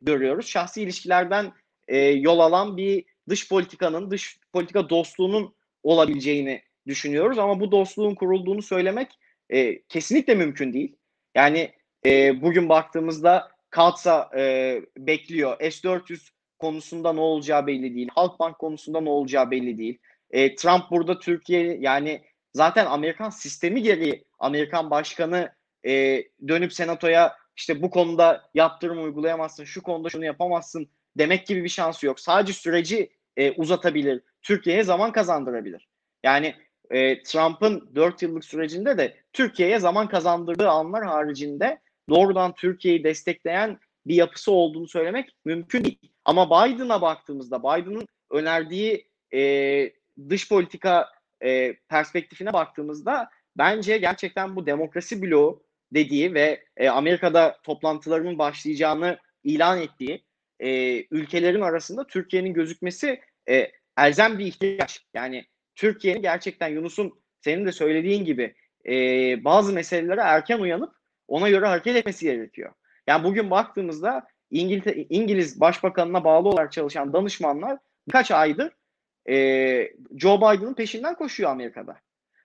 görüyoruz. 0.03 0.47
Şahsi 0.47 0.83
ilişkilerden 0.83 1.53
e, 1.89 1.99
yol 1.99 2.39
alan 2.39 2.77
bir 2.77 3.05
dış 3.29 3.49
politikanın, 3.49 4.11
dış 4.11 4.41
politika 4.53 4.91
dostluğunun 4.91 5.55
olabileceğini 5.83 6.63
düşünüyoruz. 6.87 7.39
Ama 7.39 7.61
bu 7.61 7.73
dostluğun 7.73 8.15
kurulduğunu 8.15 8.63
söylemek 8.63 9.19
e, 9.51 9.83
kesinlikle 9.83 10.35
mümkün 10.35 10.73
değil. 10.73 10.97
Yani 11.35 11.73
e, 12.07 12.43
bugün 12.43 12.69
baktığımızda 12.69 13.53
Katsa 13.71 14.31
e, 14.37 14.81
bekliyor. 14.97 15.61
S-400 15.61 16.31
konusunda 16.59 17.13
ne 17.13 17.21
olacağı 17.21 17.67
belli 17.67 17.95
değil. 17.95 18.09
Halkbank 18.15 18.59
konusunda 18.59 19.01
ne 19.01 19.11
olacağı 19.11 19.51
belli 19.51 19.79
değil. 19.79 19.99
E, 20.31 20.55
Trump 20.55 20.91
burada 20.91 21.19
Türkiye 21.19 21.77
yani 21.81 22.23
zaten 22.55 22.87
Amerikan 22.87 23.31
sistemi 23.31 23.83
gereği 23.83 24.25
Amerikan 24.39 24.91
başkanı 24.91 25.53
e, 25.87 26.25
dönüp 26.49 26.73
senatoya 26.73 27.37
işte 27.57 27.83
bu 27.83 27.91
konuda 27.91 28.51
yaptırım 28.55 29.05
uygulayamazsın, 29.05 29.65
şu 29.65 29.83
konuda 29.83 30.11
şunu 30.11 30.25
yapamazsın 30.25 30.89
demek 31.19 31.47
gibi 31.47 31.65
bir 31.65 31.69
şansı 31.69 32.07
yok. 32.07 32.21
Sadece 32.21 32.53
süreci 32.53 33.11
e, 33.37 33.53
uzatabilir, 33.53 34.23
Türkiye'ye 34.43 34.85
zaman 34.85 35.13
kazandırabilir. 35.13 35.89
Yani 36.25 36.55
e, 36.91 37.23
Trump'ın 37.23 37.91
4 37.95 38.23
yıllık 38.23 38.45
sürecinde 38.45 38.99
de 38.99 39.17
Türkiye'ye 39.33 39.79
zaman 39.79 40.09
kazandırdığı 40.09 40.69
anlar 40.69 41.05
haricinde 41.05 41.81
doğrudan 42.09 42.55
Türkiye'yi 42.55 43.05
destekleyen 43.05 43.79
bir 44.07 44.15
yapısı 44.15 44.53
olduğunu 44.53 44.89
söylemek 44.89 45.31
mümkün 45.45 45.85
değil. 45.85 46.13
Ama 46.25 46.47
Biden'a 46.47 47.01
baktığımızda 47.01 47.61
Biden'ın 47.63 48.07
önerdiği 48.31 49.09
e, 49.35 49.93
dış 50.29 50.49
politika 50.49 51.09
e, 51.45 51.77
perspektifine 51.77 52.53
baktığımızda 52.53 53.31
bence 53.57 53.99
gerçekten 53.99 54.57
bu 54.57 54.67
demokrasi 54.67 55.23
bloğu 55.23 55.63
dediği 55.95 56.35
ve 56.35 56.65
e, 56.77 56.89
Amerika'da 56.89 57.59
toplantılarının 57.63 58.39
başlayacağını 58.39 59.19
ilan 59.45 59.81
ettiği 59.81 60.25
e, 60.63 61.03
ülkelerin 61.11 61.61
arasında 61.61 62.07
Türkiye'nin 62.07 62.55
gözükmesi 62.55 63.21
e, 63.49 63.73
elzem 63.99 64.39
bir 64.39 64.47
ihtiyaç. 64.47 65.07
Yani 65.15 65.45
Türkiye'nin 65.75 66.23
gerçekten 66.23 66.69
Yunus'un 66.69 67.23
senin 67.41 67.67
de 67.67 67.73
söylediğin 67.73 68.25
gibi 68.25 68.55
e, 68.89 68.95
bazı 69.45 69.73
meselelere 69.73 70.21
erken 70.21 70.59
uyanıp 70.59 70.93
ona 71.29 71.51
göre 71.51 71.67
hareket 71.67 71.97
etmesi 71.97 72.25
gerekiyor. 72.25 72.73
Yani 73.07 73.25
bugün 73.25 73.51
baktığımızda 73.51 74.27
İngiliz, 74.51 75.07
İngiliz 75.11 75.61
Başbakanına 75.61 76.25
bağlı 76.25 76.49
olarak 76.49 76.73
çalışan 76.73 77.13
danışmanlar 77.13 77.79
birkaç 78.09 78.31
aydır 78.31 78.73
e, 79.29 79.37
Joe 80.17 80.39
Biden'ın 80.39 80.75
peşinden 80.75 81.15
koşuyor 81.15 81.51
Amerika'da. 81.51 81.97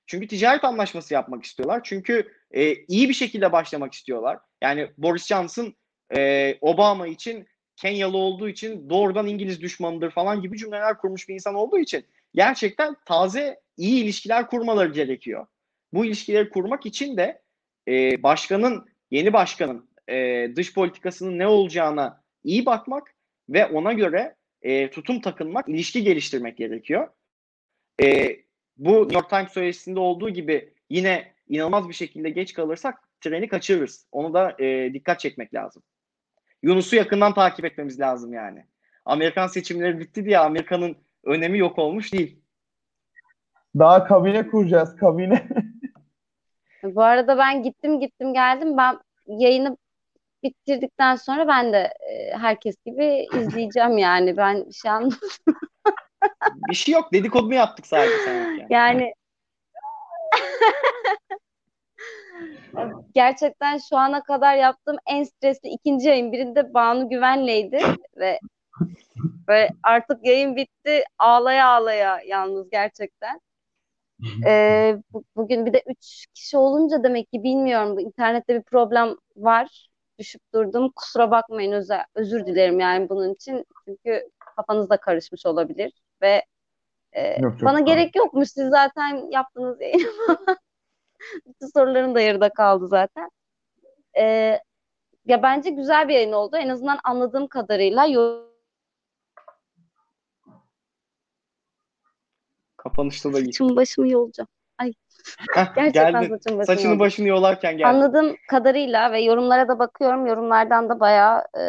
Çünkü 0.05 0.27
ticaret 0.27 0.63
anlaşması 0.63 1.13
yapmak 1.13 1.43
istiyorlar. 1.43 1.81
Çünkü 1.83 2.31
e, 2.51 2.75
iyi 2.75 3.09
bir 3.09 3.13
şekilde 3.13 3.51
başlamak 3.51 3.93
istiyorlar. 3.93 4.39
Yani 4.61 4.91
Boris 4.97 5.27
Johnson 5.27 5.73
e, 6.15 6.55
Obama 6.61 7.07
için 7.07 7.47
Kenyalı 7.77 8.17
olduğu 8.17 8.49
için 8.49 8.89
doğrudan 8.89 9.27
İngiliz 9.27 9.61
düşmanıdır 9.61 10.11
falan 10.11 10.41
gibi 10.41 10.57
cümleler 10.57 10.97
kurmuş 10.97 11.29
bir 11.29 11.33
insan 11.33 11.55
olduğu 11.55 11.79
için 11.79 12.05
gerçekten 12.35 12.95
taze 13.05 13.61
iyi 13.77 14.03
ilişkiler 14.03 14.47
kurmaları 14.47 14.93
gerekiyor. 14.93 15.47
Bu 15.93 16.05
ilişkileri 16.05 16.49
kurmak 16.49 16.85
için 16.85 17.17
de 17.17 17.41
e, 17.87 18.23
başkanın, 18.23 18.85
yeni 19.11 19.33
başkanın 19.33 19.89
e, 20.09 20.47
dış 20.55 20.73
politikasının 20.73 21.39
ne 21.39 21.47
olacağına 21.47 22.23
iyi 22.43 22.65
bakmak 22.65 23.15
ve 23.49 23.65
ona 23.65 23.93
göre 23.93 24.35
e, 24.61 24.89
tutum 24.89 25.21
takınmak, 25.21 25.69
ilişki 25.69 26.03
geliştirmek 26.03 26.57
gerekiyor. 26.57 27.07
E, 28.01 28.37
bu 28.77 29.01
New 29.01 29.15
York 29.15 29.29
Times 29.29 29.51
söyleşisinde 29.51 29.99
olduğu 29.99 30.29
gibi 30.29 30.73
yine 30.89 31.33
inanılmaz 31.49 31.89
bir 31.89 31.93
şekilde 31.93 32.29
geç 32.29 32.53
kalırsak 32.53 32.95
treni 33.21 33.47
kaçırırız. 33.47 34.05
Onu 34.11 34.33
da 34.33 34.55
e, 34.59 34.93
dikkat 34.93 35.19
çekmek 35.19 35.53
lazım. 35.53 35.83
Yunus'u 36.63 36.95
yakından 36.95 37.33
takip 37.33 37.65
etmemiz 37.65 37.99
lazım 37.99 38.33
yani. 38.33 38.65
Amerikan 39.05 39.47
seçimleri 39.47 39.99
bitti 39.99 40.25
diye 40.25 40.39
Amerika'nın 40.39 40.97
önemi 41.23 41.59
yok 41.59 41.79
olmuş 41.79 42.13
değil. 42.13 42.39
Daha 43.79 44.03
kabine 44.03 44.47
kuracağız 44.47 44.95
kabine. 44.95 45.47
Bu 46.83 47.03
arada 47.03 47.37
ben 47.37 47.63
gittim 47.63 47.99
gittim 47.99 48.33
geldim. 48.33 48.77
Ben 48.77 48.99
yayını 49.27 49.77
bitirdikten 50.43 51.15
sonra 51.15 51.47
ben 51.47 51.73
de 51.73 51.93
e, 52.09 52.37
herkes 52.37 52.75
gibi 52.85 53.27
izleyeceğim 53.39 53.97
yani. 53.97 54.37
Ben 54.37 54.65
bir 54.65 54.73
şey 54.73 54.91
anlamadım. 54.91 55.29
bir 56.69 56.75
şey 56.75 56.93
yok. 56.93 57.13
Dedikodunu 57.13 57.53
yaptık 57.53 57.87
sadece 57.87 58.17
sen. 58.25 58.67
Yani 58.69 59.13
gerçekten 63.13 63.77
şu 63.89 63.97
ana 63.97 64.23
kadar 64.23 64.55
yaptığım 64.55 64.97
en 65.07 65.23
stresli 65.23 65.69
ikinci 65.69 66.07
yayın. 66.07 66.31
Birinde 66.31 66.73
Banu 66.73 67.09
Güven'leydi 67.09 67.79
ve 68.17 68.39
ve 69.49 69.69
artık 69.83 70.25
yayın 70.25 70.55
bitti. 70.55 71.03
Ağlaya 71.19 71.67
ağlaya 71.67 72.19
yalnız 72.25 72.69
gerçekten. 72.69 73.41
Ee, 74.45 74.97
bu, 75.13 75.23
bugün 75.35 75.65
bir 75.65 75.73
de 75.73 75.83
üç 75.87 76.25
kişi 76.33 76.57
olunca 76.57 77.03
demek 77.03 77.31
ki 77.31 77.43
bilmiyorum. 77.43 77.99
İnternette 77.99 78.55
bir 78.55 78.63
problem 78.63 79.15
var. 79.35 79.89
Düşüp 80.19 80.41
durdum. 80.53 80.91
Kusura 80.95 81.31
bakmayın 81.31 81.71
özel, 81.71 82.03
özür 82.15 82.45
dilerim 82.45 82.79
yani 82.79 83.09
bunun 83.09 83.33
için. 83.33 83.65
Çünkü 83.85 84.29
kafanız 84.55 84.89
da 84.89 84.97
karışmış 84.97 85.45
olabilir 85.45 85.93
ve 86.21 86.43
e, 87.13 87.41
yok, 87.41 87.53
bana 87.61 87.79
gerek 87.79 88.15
yokmuş. 88.15 88.49
Siz 88.49 88.69
zaten 88.69 89.31
yaptınız 89.31 89.81
yayını 89.81 90.07
Bütün 91.45 91.67
sorularım 91.67 92.15
da 92.15 92.21
yarıda 92.21 92.49
kaldı 92.49 92.87
zaten. 92.87 93.29
Ee, 94.17 94.59
ya 95.25 95.43
bence 95.43 95.69
güzel 95.69 96.07
bir 96.07 96.13
yayın 96.13 96.31
oldu. 96.31 96.57
En 96.57 96.69
azından 96.69 96.99
anladığım 97.03 97.47
kadarıyla 97.47 98.05
Kapanışta 102.77 103.33
da 103.33 103.37
Saçımı 103.37 103.75
başımı 103.75 104.09
yolacağım. 104.09 104.47
Ay. 104.77 104.93
Gerçekten 105.55 106.11
geldi. 106.11 106.29
saçımı 106.29 106.65
Saçını 106.65 106.83
yolacağım. 106.83 106.99
başını 106.99 107.27
yolarken 107.27 107.77
geldi. 107.77 107.87
Anladığım 107.87 108.35
kadarıyla 108.49 109.11
ve 109.11 109.21
yorumlara 109.21 109.67
da 109.67 109.79
bakıyorum. 109.79 110.25
Yorumlardan 110.25 110.89
da 110.89 110.99
bayağı 110.99 111.43
e, 111.57 111.63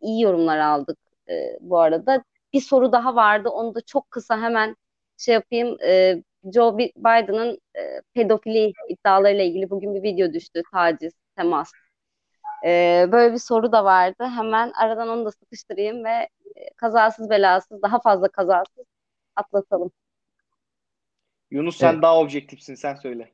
iyi 0.00 0.22
yorumlar 0.22 0.58
aldık 0.58 0.98
e, 1.28 1.58
bu 1.60 1.78
arada. 1.78 2.24
Bir 2.52 2.60
soru 2.60 2.92
daha 2.92 3.14
vardı. 3.14 3.48
Onu 3.48 3.74
da 3.74 3.80
çok 3.80 4.10
kısa 4.10 4.40
hemen 4.40 4.76
şey 5.16 5.34
yapayım. 5.34 5.76
E, 5.86 6.22
Joe 6.52 6.78
Biden'ın 6.78 7.58
e, 7.78 8.00
pedofili 8.14 8.72
iddialarıyla 8.88 9.44
ilgili 9.44 9.70
bugün 9.70 9.94
bir 9.94 10.02
video 10.02 10.32
düştü. 10.32 10.62
Taciz, 10.72 11.12
temas. 11.36 11.72
E, 12.66 13.06
böyle 13.12 13.32
bir 13.32 13.38
soru 13.38 13.72
da 13.72 13.84
vardı. 13.84 14.24
Hemen 14.36 14.72
aradan 14.72 15.08
onu 15.08 15.24
da 15.24 15.30
sıkıştırayım 15.30 16.04
ve 16.04 16.28
e, 16.56 16.74
kazasız 16.76 17.30
belasız, 17.30 17.82
daha 17.82 18.00
fazla 18.00 18.28
kazasız 18.28 18.84
atlatalım. 19.36 19.90
Yunus 21.50 21.76
sen 21.76 21.92
evet. 21.92 22.02
daha 22.02 22.18
objektifsin 22.18 22.74
sen 22.74 22.94
söyle. 22.94 23.30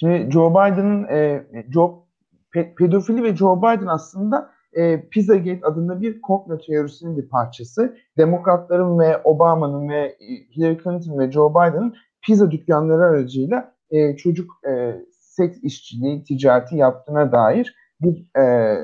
Şimdi 0.00 0.30
Joe 0.30 0.50
Biden'ın 0.50 1.04
e, 1.04 1.46
Joe 1.72 2.06
pe- 2.54 2.74
pedofili 2.74 3.22
ve 3.22 3.36
Joe 3.36 3.58
Biden 3.58 3.86
aslında 3.86 4.51
e, 4.72 5.08
Pizzagate 5.08 5.66
adında 5.66 6.00
bir 6.00 6.20
komplo 6.20 6.58
teorisinin 6.58 7.16
bir 7.16 7.28
parçası. 7.28 7.96
Demokratların 8.18 8.98
ve 8.98 9.18
Obama'nın 9.24 9.88
ve 9.88 10.16
Hillary 10.56 10.78
Clinton 10.82 11.18
ve 11.18 11.32
Joe 11.32 11.50
Biden'ın 11.50 11.94
pizza 12.22 12.50
dükkanları 12.50 13.02
aracıyla 13.02 13.74
e, 13.90 14.16
çocuk 14.16 14.50
e, 14.68 15.02
seks 15.10 15.58
işçiliği 15.62 16.24
ticareti 16.24 16.76
yaptığına 16.76 17.32
dair 17.32 17.76
bir 18.00 18.38
e, 18.40 18.76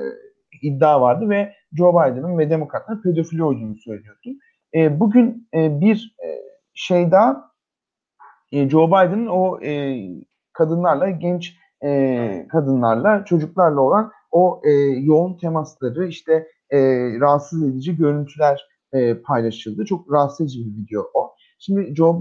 iddia 0.61 1.01
vardı 1.01 1.29
ve 1.29 1.53
Joe 1.77 1.93
Biden'ın 1.93 2.37
ve 2.37 2.49
demokratların 2.49 3.01
pedofili 3.01 3.43
olduğunu 3.43 3.75
söylüyordu. 3.75 4.29
E, 4.75 4.99
bugün 4.99 5.47
e, 5.53 5.81
bir 5.81 6.15
e, 6.25 6.27
şey 6.73 7.11
daha 7.11 7.51
e, 8.51 8.69
Joe 8.69 8.87
Biden'ın 8.87 9.27
o 9.27 9.61
e, 9.61 9.99
kadınlarla 10.53 11.09
genç 11.09 11.57
e, 11.83 12.47
kadınlarla 12.49 13.25
çocuklarla 13.25 13.81
olan 13.81 14.11
o 14.31 14.61
e, 14.63 14.71
yoğun 14.99 15.37
temasları 15.37 16.07
işte 16.07 16.47
e, 16.69 16.79
rahatsız 17.19 17.63
edici 17.63 17.97
görüntüler 17.97 18.67
e, 18.93 19.21
paylaşıldı. 19.21 19.85
Çok 19.85 20.11
rahatsız 20.11 20.41
edici 20.45 20.59
bir 20.65 20.81
video 20.81 21.01
o. 21.13 21.33
Şimdi 21.59 21.95
Joe 21.95 22.19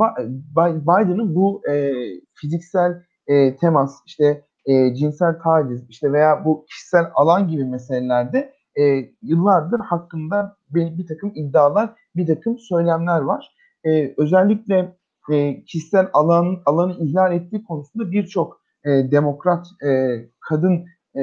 Biden'ın 0.56 1.34
bu 1.34 1.62
e, 1.70 1.92
fiziksel 2.34 3.02
e, 3.26 3.56
temas, 3.56 3.94
işte 4.06 4.44
e, 4.66 4.94
cinsel 4.94 5.38
taciz, 5.42 5.84
işte 5.88 6.12
veya 6.12 6.44
bu 6.44 6.64
kişisel 6.64 7.06
alan 7.14 7.48
gibi 7.48 7.64
meselelerde 7.64 8.54
e, 8.78 8.82
yıllardır 9.22 9.80
hakkında 9.80 10.56
bir, 10.70 10.98
bir 10.98 11.06
takım 11.06 11.32
iddialar, 11.34 11.94
bir 12.16 12.26
takım 12.26 12.59
söylemler 12.59 13.20
var. 13.20 13.54
E, 13.84 14.14
özellikle 14.16 14.96
e, 15.32 15.64
kişisel 15.64 16.09
alan 16.12 16.62
alanı 16.66 16.96
ihlal 17.04 17.32
ettiği 17.32 17.64
konusunda 17.64 18.11
birçok 18.11 18.61
e, 18.84 18.90
demokrat 19.11 19.66
e, 19.86 20.18
kadın 20.40 20.86
e, 21.16 21.22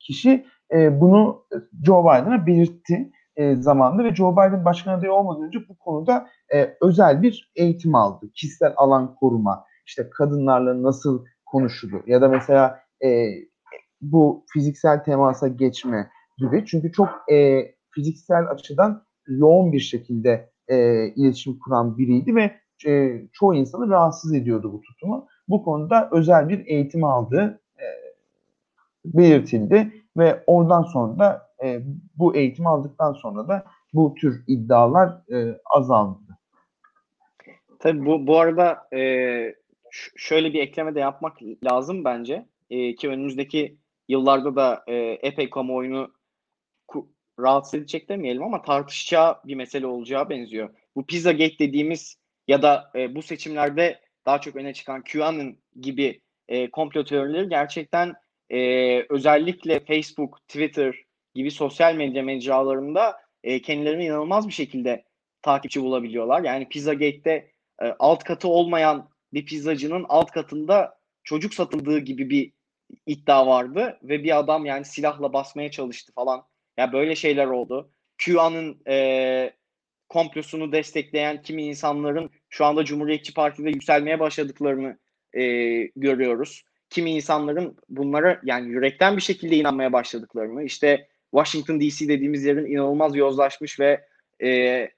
kişi 0.00 0.46
e, 0.74 1.00
bunu 1.00 1.44
Joe 1.84 2.04
Biden'a 2.04 2.46
belirtti 2.46 3.12
e, 3.36 3.54
zamanda 3.56 4.04
ve 4.04 4.14
Joe 4.14 4.32
Biden 4.32 4.64
başkan 4.64 4.98
adayı 4.98 5.12
olmadan 5.12 5.42
önce 5.42 5.58
bu 5.68 5.78
konuda 5.78 6.28
e, 6.54 6.76
özel 6.80 7.22
bir 7.22 7.52
eğitim 7.56 7.94
aldı. 7.94 8.30
Kişisel 8.34 8.72
alan 8.76 9.14
koruma, 9.14 9.64
işte 9.86 10.10
kadınlarla 10.10 10.82
nasıl 10.82 11.24
konuşulur 11.46 12.06
ya 12.06 12.20
da 12.20 12.28
mesela 12.28 12.80
e, 13.04 13.28
bu 14.00 14.44
fiziksel 14.52 15.04
temasa 15.04 15.48
geçme 15.48 16.10
gibi. 16.38 16.64
Çünkü 16.66 16.92
çok 16.92 17.08
e, 17.32 17.66
fiziksel 17.94 18.50
açıdan 18.50 19.02
yoğun 19.26 19.72
bir 19.72 19.80
şekilde 19.80 20.50
e, 20.68 21.06
iletişim 21.08 21.58
kuran 21.58 21.98
biriydi 21.98 22.34
ve 22.34 22.54
e, 22.86 23.22
çoğu 23.32 23.54
insanı 23.54 23.88
rahatsız 23.88 24.34
ediyordu 24.34 24.72
bu 24.72 24.80
tutumu. 24.80 25.26
Bu 25.48 25.62
konuda 25.62 26.08
özel 26.12 26.48
bir 26.48 26.66
eğitim 26.66 27.04
aldığı 27.04 27.44
e, 27.44 27.67
belirtildi 29.04 29.92
ve 30.16 30.44
oradan 30.46 30.82
sonra 30.82 31.18
da 31.18 31.48
e, 31.64 31.80
bu 32.16 32.36
eğitim 32.36 32.66
aldıktan 32.66 33.12
sonra 33.12 33.48
da 33.48 33.64
bu 33.92 34.14
tür 34.14 34.44
iddialar 34.46 35.08
e, 35.32 35.58
azaldı. 35.74 36.18
Tabii 37.78 38.06
bu, 38.06 38.26
bu 38.26 38.38
arada 38.38 38.88
e, 38.96 39.54
şöyle 40.16 40.52
bir 40.52 40.60
ekleme 40.60 40.94
de 40.94 41.00
yapmak 41.00 41.38
lazım 41.64 42.04
bence. 42.04 42.46
E, 42.70 42.94
ki 42.94 43.08
önümüzdeki 43.08 43.78
yıllarda 44.08 44.56
da 44.56 44.84
e, 44.86 44.96
epey 45.22 45.50
kamuoyunu 45.50 46.10
rahatsız 47.38 47.74
edecek 47.74 48.08
demeyelim 48.08 48.42
ama 48.42 48.62
tartışacağı 48.62 49.36
bir 49.44 49.54
mesele 49.54 49.86
olacağı 49.86 50.28
benziyor. 50.30 50.70
Bu 50.96 51.06
Pizzagate 51.06 51.58
dediğimiz 51.58 52.18
ya 52.48 52.62
da 52.62 52.90
e, 52.94 53.14
bu 53.14 53.22
seçimlerde 53.22 54.00
daha 54.26 54.40
çok 54.40 54.56
öne 54.56 54.74
çıkan 54.74 55.04
QAnon 55.12 55.56
gibi 55.80 56.20
e, 56.48 56.70
komplo 56.70 57.04
teorileri 57.04 57.48
gerçekten 57.48 58.14
e, 58.50 59.02
özellikle 59.08 59.80
Facebook, 59.80 60.48
Twitter 60.48 60.94
gibi 61.34 61.50
sosyal 61.50 61.94
medya 61.94 62.22
mecralarında 62.22 63.16
e, 63.44 63.62
kendilerini 63.62 64.04
inanılmaz 64.04 64.48
bir 64.48 64.52
şekilde 64.52 65.04
takipçi 65.42 65.82
bulabiliyorlar. 65.82 66.42
Yani 66.42 66.68
Pizzagate'de 66.68 67.50
e, 67.82 67.86
alt 67.98 68.24
katı 68.24 68.48
olmayan 68.48 69.08
bir 69.32 69.46
pizzacının 69.46 70.06
alt 70.08 70.30
katında 70.30 70.98
çocuk 71.24 71.54
satıldığı 71.54 71.98
gibi 71.98 72.30
bir 72.30 72.52
iddia 73.06 73.46
vardı 73.46 73.98
ve 74.02 74.24
bir 74.24 74.38
adam 74.38 74.66
yani 74.66 74.84
silahla 74.84 75.32
basmaya 75.32 75.70
çalıştı 75.70 76.12
falan. 76.12 76.36
Ya 76.36 76.44
yani 76.76 76.92
böyle 76.92 77.16
şeyler 77.16 77.46
oldu. 77.46 77.92
QAnon 78.24 78.80
e, 78.88 79.52
komplosunu 80.08 80.72
destekleyen 80.72 81.42
kimi 81.42 81.62
insanların 81.62 82.30
şu 82.48 82.64
anda 82.64 82.84
Cumhuriyetçi 82.84 83.34
Parti'de 83.34 83.70
yükselmeye 83.70 84.20
başladıklarını 84.20 84.98
e, 85.32 85.42
görüyoruz. 85.96 86.62
Kimi 86.90 87.10
insanların 87.10 87.76
bunlara 87.88 88.40
yani 88.44 88.68
yürekten 88.68 89.16
bir 89.16 89.22
şekilde 89.22 89.56
inanmaya 89.56 89.92
başladıklarını, 89.92 90.64
işte 90.64 91.08
Washington 91.30 91.80
DC 91.80 92.08
dediğimiz 92.08 92.44
yerin 92.44 92.66
inanılmaz 92.66 93.16
yozlaşmış 93.16 93.80
ve 93.80 94.04
e, 94.42 94.88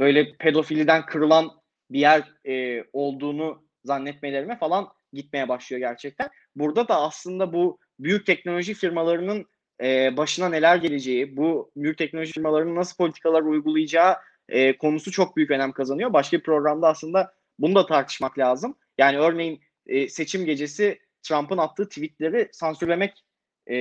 böyle 0.00 0.36
pedofiliden 0.36 1.06
kırılan 1.06 1.50
bir 1.90 1.98
yer 1.98 2.32
e, 2.48 2.84
olduğunu 2.92 3.66
zannetmelerime 3.84 4.58
falan 4.58 4.88
gitmeye 5.12 5.48
başlıyor 5.48 5.80
gerçekten. 5.80 6.28
Burada 6.56 6.88
da 6.88 7.00
aslında 7.00 7.52
bu 7.52 7.78
büyük 7.98 8.26
teknoloji 8.26 8.74
firmalarının 8.74 9.46
e, 9.82 10.16
başına 10.16 10.48
neler 10.48 10.76
geleceği, 10.76 11.36
bu 11.36 11.70
büyük 11.76 11.98
teknoloji 11.98 12.32
firmalarının 12.32 12.76
nasıl 12.76 12.96
politikalar 12.96 13.42
uygulayacağı 13.42 14.16
e, 14.48 14.78
konusu 14.78 15.10
çok 15.12 15.36
büyük 15.36 15.50
önem 15.50 15.72
kazanıyor. 15.72 16.12
Başka 16.12 16.38
bir 16.38 16.42
programda 16.42 16.88
aslında 16.88 17.34
bunu 17.58 17.74
da 17.74 17.86
tartışmak 17.86 18.38
lazım. 18.38 18.76
Yani 18.98 19.18
örneğin 19.18 19.60
e, 19.86 20.08
seçim 20.08 20.44
gecesi 20.44 20.98
Trump'ın 21.28 21.58
attığı 21.58 21.88
tweetleri 21.88 22.48
sansürlemek 22.52 23.24
e, 23.66 23.76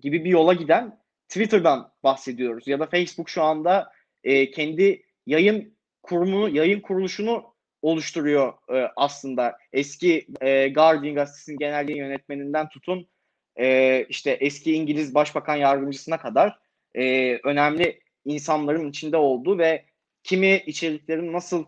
gibi 0.00 0.24
bir 0.24 0.30
yola 0.30 0.54
giden 0.54 1.00
Twitter'dan 1.28 1.92
bahsediyoruz. 2.02 2.68
Ya 2.68 2.80
da 2.80 2.86
Facebook 2.86 3.28
şu 3.28 3.42
anda 3.42 3.92
e, 4.24 4.50
kendi 4.50 5.02
yayın 5.26 5.76
kurumunu, 6.02 6.48
yayın 6.48 6.80
kuruluşunu 6.80 7.54
oluşturuyor 7.82 8.52
e, 8.74 8.90
aslında. 8.96 9.58
Eski 9.72 10.26
e, 10.40 10.68
Guardian 10.68 11.14
gazetesinin 11.14 11.58
genel 11.58 11.88
yayın 11.88 12.04
yönetmeninden 12.04 12.68
tutun 12.68 13.08
e, 13.56 14.06
işte 14.08 14.30
eski 14.30 14.72
İngiliz 14.72 15.14
Başbakan 15.14 15.56
Yardımcısına 15.56 16.18
kadar 16.18 16.58
e, 16.94 17.34
önemli 17.44 18.00
insanların 18.24 18.90
içinde 18.90 19.16
olduğu 19.16 19.58
ve 19.58 19.84
kimi 20.22 20.62
içeriklerin 20.66 21.32
nasıl 21.32 21.64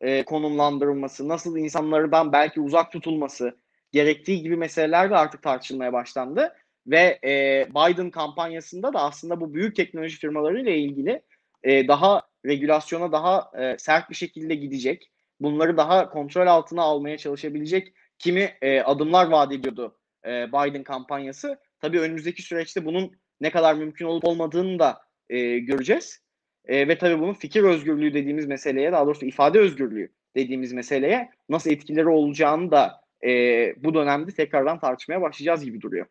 e, 0.00 0.24
konumlandırılması, 0.24 1.28
nasıl 1.28 1.56
insanlardan 1.56 2.32
belki 2.32 2.60
uzak 2.60 2.92
tutulması 2.92 3.56
gerektiği 3.92 4.42
gibi 4.42 4.56
meseleler 4.56 5.10
de 5.10 5.16
artık 5.16 5.42
tartışılmaya 5.42 5.92
başlandı. 5.92 6.54
Ve 6.86 7.18
e, 7.24 7.66
Biden 7.70 8.10
kampanyasında 8.10 8.92
da 8.92 9.00
aslında 9.00 9.40
bu 9.40 9.54
büyük 9.54 9.76
teknoloji 9.76 10.16
firmalarıyla 10.16 10.72
ilgili 10.72 11.22
e, 11.62 11.88
daha 11.88 12.22
regülasyona 12.46 13.12
daha 13.12 13.50
e, 13.58 13.78
sert 13.78 14.10
bir 14.10 14.14
şekilde 14.14 14.54
gidecek. 14.54 15.10
Bunları 15.40 15.76
daha 15.76 16.10
kontrol 16.10 16.46
altına 16.46 16.82
almaya 16.82 17.18
çalışabilecek 17.18 17.92
kimi 18.18 18.52
e, 18.62 18.80
adımlar 18.80 19.26
vaat 19.26 19.52
ediyordu 19.52 19.98
e, 20.26 20.48
Biden 20.48 20.82
kampanyası. 20.82 21.58
Tabii 21.80 22.00
önümüzdeki 22.00 22.42
süreçte 22.42 22.84
bunun 22.84 23.12
ne 23.40 23.50
kadar 23.50 23.74
mümkün 23.74 24.06
olup 24.06 24.24
olmadığını 24.24 24.78
da 24.78 24.98
e, 25.30 25.58
göreceğiz. 25.58 26.20
E, 26.64 26.88
ve 26.88 26.98
tabii 26.98 27.20
bunun 27.20 27.32
fikir 27.32 27.62
özgürlüğü 27.62 28.14
dediğimiz 28.14 28.46
meseleye, 28.46 28.92
daha 28.92 29.06
doğrusu 29.06 29.26
ifade 29.26 29.58
özgürlüğü 29.58 30.12
dediğimiz 30.36 30.72
meseleye 30.72 31.30
nasıl 31.48 31.70
etkileri 31.70 32.08
olacağını 32.08 32.70
da 32.70 33.00
e, 33.26 33.74
bu 33.76 33.94
dönemde 33.94 34.32
tekrardan 34.32 34.80
tartışmaya 34.80 35.22
başlayacağız 35.22 35.64
gibi 35.64 35.80
duruyor. 35.80 36.06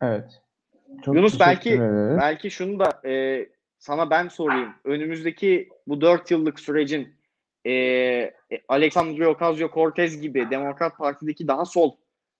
Evet. 0.00 0.42
Çok 1.04 1.14
Yunus 1.14 1.40
belki 1.40 1.80
belki 2.20 2.50
şunu 2.50 2.78
da 2.78 3.08
e, 3.08 3.46
sana 3.78 4.10
ben 4.10 4.28
sorayım. 4.28 4.74
Önümüzdeki 4.84 5.68
bu 5.86 6.00
dört 6.00 6.30
yıllık 6.30 6.60
sürecin 6.60 7.14
e, 7.66 8.34
Alexandria 8.68 9.30
Ocasio-Cortez 9.30 10.20
gibi 10.20 10.50
Demokrat 10.50 10.98
Parti'deki 10.98 11.48
daha 11.48 11.64
sol 11.64 11.96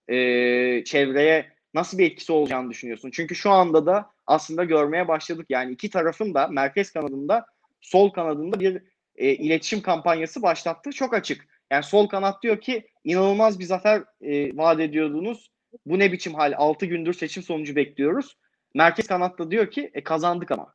e, 0.08 0.84
çevreye 0.84 1.52
nasıl 1.74 1.98
bir 1.98 2.10
etkisi 2.10 2.32
olacağını 2.32 2.70
düşünüyorsun? 2.70 3.10
Çünkü 3.10 3.34
şu 3.34 3.50
anda 3.50 3.86
da 3.86 4.10
aslında 4.26 4.64
görmeye 4.64 5.08
başladık. 5.08 5.46
Yani 5.48 5.72
iki 5.72 5.90
tarafın 5.90 6.34
da 6.34 6.48
merkez 6.48 6.92
kanadında 6.92 7.46
sol 7.80 8.10
kanadında 8.10 8.60
bir 8.60 8.82
e, 9.16 9.28
iletişim 9.34 9.82
kampanyası 9.82 10.42
başlattı. 10.42 10.90
Çok 10.90 11.14
açık. 11.14 11.48
Yani 11.70 11.82
sol 11.82 12.08
kanat 12.08 12.42
diyor 12.42 12.60
ki 12.60 12.86
inanılmaz 13.04 13.58
bir 13.58 13.64
zafer 13.64 14.02
e, 14.20 14.56
vaat 14.56 14.80
ediyordunuz. 14.80 15.50
Bu 15.86 15.98
ne 15.98 16.12
biçim 16.12 16.34
hal? 16.34 16.54
6 16.56 16.86
gündür 16.86 17.12
seçim 17.12 17.42
sonucu 17.42 17.76
bekliyoruz. 17.76 18.36
Merkez 18.74 19.06
kanat 19.06 19.38
da 19.38 19.50
diyor 19.50 19.70
ki 19.70 19.90
e, 19.94 20.04
kazandık 20.04 20.50
ama. 20.50 20.74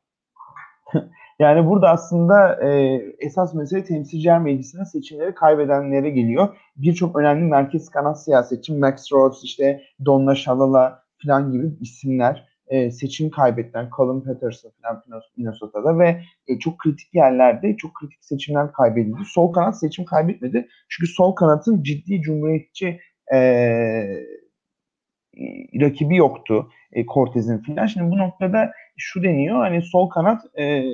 yani 1.38 1.66
burada 1.66 1.90
aslında 1.90 2.64
e, 2.68 3.00
esas 3.18 3.54
mesele 3.54 3.84
temsilciler 3.84 4.38
meclisinin 4.38 4.84
seçimleri 4.84 5.34
kaybedenlere 5.34 6.10
geliyor. 6.10 6.56
Birçok 6.76 7.16
önemli 7.16 7.44
merkez 7.44 7.90
kanat 7.90 8.24
siyasetçi 8.24 8.72
Max 8.72 9.12
Rhodes, 9.12 9.44
işte 9.44 9.82
Donna 10.04 10.34
Shalala 10.34 11.02
falan 11.26 11.52
gibi 11.52 11.66
isimler 11.80 12.51
e, 12.72 12.90
seçim 12.90 13.30
kaybettiler. 13.30 13.88
Colin 13.96 14.20
Patterson 14.20 14.72
falan 14.82 15.02
Minnesota'da 15.36 15.98
ve 15.98 16.22
e, 16.46 16.58
çok 16.58 16.78
kritik 16.78 17.14
yerlerde 17.14 17.76
çok 17.76 17.94
kritik 17.94 18.24
seçimler 18.24 18.72
kaybedildi. 18.72 19.24
Sol 19.26 19.52
kanat 19.52 19.78
seçim 19.78 20.04
kaybetmedi. 20.04 20.68
Çünkü 20.88 21.12
sol 21.12 21.32
kanatın 21.32 21.82
ciddi 21.82 22.20
cumhuriyetçi 22.22 23.00
e, 23.32 23.38
rakibi 25.80 26.16
yoktu 26.16 26.70
e, 26.92 27.06
Cortez'in 27.06 27.58
filan. 27.58 27.86
Şimdi 27.86 28.10
bu 28.10 28.18
noktada 28.18 28.72
şu 28.96 29.22
deniyor 29.22 29.56
hani 29.56 29.82
sol 29.82 30.10
kanat 30.10 30.58
e, 30.58 30.84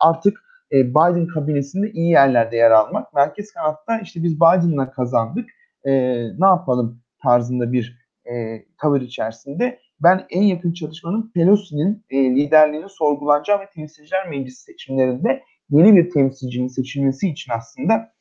artık 0.00 0.44
e, 0.72 0.90
Biden 0.90 1.26
kabinesinde 1.26 1.90
iyi 1.90 2.10
yerlerde 2.10 2.56
yer 2.56 2.70
almak. 2.70 3.14
Merkez 3.14 3.52
kanatta 3.52 3.98
işte 3.98 4.22
biz 4.22 4.36
Biden'la 4.36 4.90
kazandık 4.90 5.50
e, 5.84 5.92
ne 6.40 6.46
yapalım 6.46 7.00
tarzında 7.22 7.72
bir 7.72 8.04
e, 8.32 8.64
tavır 8.78 9.00
içerisinde 9.00 9.83
ben 10.04 10.26
en 10.30 10.42
yakın 10.42 10.72
çalışmanın 10.72 11.30
Pelosi'nin 11.34 12.04
e, 12.10 12.16
liderliğini 12.16 12.88
sorgulanacağı 12.88 13.60
ve 13.60 13.70
temsilciler 13.74 14.28
meclisi 14.28 14.62
seçimlerinde 14.62 15.42
yeni 15.70 15.96
bir 15.96 16.10
temsilcinin 16.10 16.68
seçilmesi 16.68 17.28
için 17.28 17.52
aslında 17.52 18.14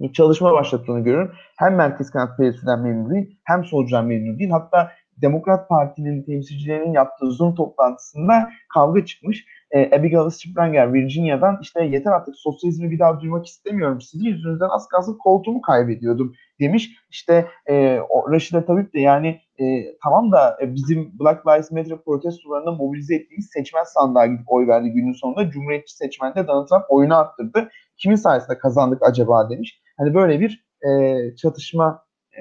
bir 0.00 0.12
çalışma 0.12 0.52
başlattığını 0.52 1.00
görüyorum. 1.00 1.32
Hem 1.56 1.74
merkez 1.74 2.10
kanat 2.10 2.36
Pelosi'den 2.36 2.80
memnun 2.80 3.10
değil 3.14 3.38
hem 3.44 3.64
solcudan 3.64 4.06
memnun 4.06 4.38
değil. 4.38 4.50
Hatta 4.50 4.90
Demokrat 5.22 5.68
Parti'nin 5.68 6.22
temsilcilerinin 6.22 6.92
yaptığı 6.92 7.30
Zoom 7.30 7.54
toplantısında 7.54 8.50
kavga 8.74 9.04
çıkmış. 9.04 9.46
E, 9.70 9.96
Abigail 9.98 10.30
Springer 10.30 10.92
Virginia'dan 10.92 11.58
işte 11.62 11.84
yeter 11.84 12.12
artık 12.12 12.34
sosyalizmi 12.36 12.90
bir 12.90 12.98
daha 12.98 13.20
duymak 13.20 13.46
istemiyorum. 13.46 14.00
Sizin 14.00 14.24
yüzünüzden 14.24 14.68
az 14.68 14.88
kalsın 14.88 15.18
koltuğumu 15.18 15.60
kaybediyordum 15.60 16.34
demiş. 16.60 16.90
İşte 17.10 17.46
e, 17.66 17.98
Raşida 18.30 18.64
Tabip 18.66 18.94
de 18.94 19.00
yani 19.00 19.40
e, 19.60 19.96
tamam 20.04 20.32
da 20.32 20.58
e, 20.62 20.74
bizim 20.74 21.18
Black 21.20 21.46
Lives 21.46 21.70
Matter 21.72 21.98
protestolarında 22.04 22.72
mobilize 22.72 23.14
ettiğimiz 23.14 23.50
seçmen 23.52 23.84
sandığa 23.84 24.26
gidip 24.26 24.52
oy 24.52 24.66
verdi 24.66 24.90
günün 24.90 25.12
sonunda. 25.12 25.50
Cumhuriyetçi 25.50 25.96
seçmende 25.96 26.46
Donald 26.46 26.68
Trump 26.68 26.84
oyunu 26.88 27.16
arttırdı. 27.16 27.68
Kimin 27.96 28.16
sayesinde 28.16 28.58
kazandık 28.58 29.02
acaba 29.02 29.50
demiş. 29.50 29.82
Hani 29.96 30.14
böyle 30.14 30.40
bir 30.40 30.66
e, 30.88 31.18
çatışma 31.36 32.04
e, 32.32 32.40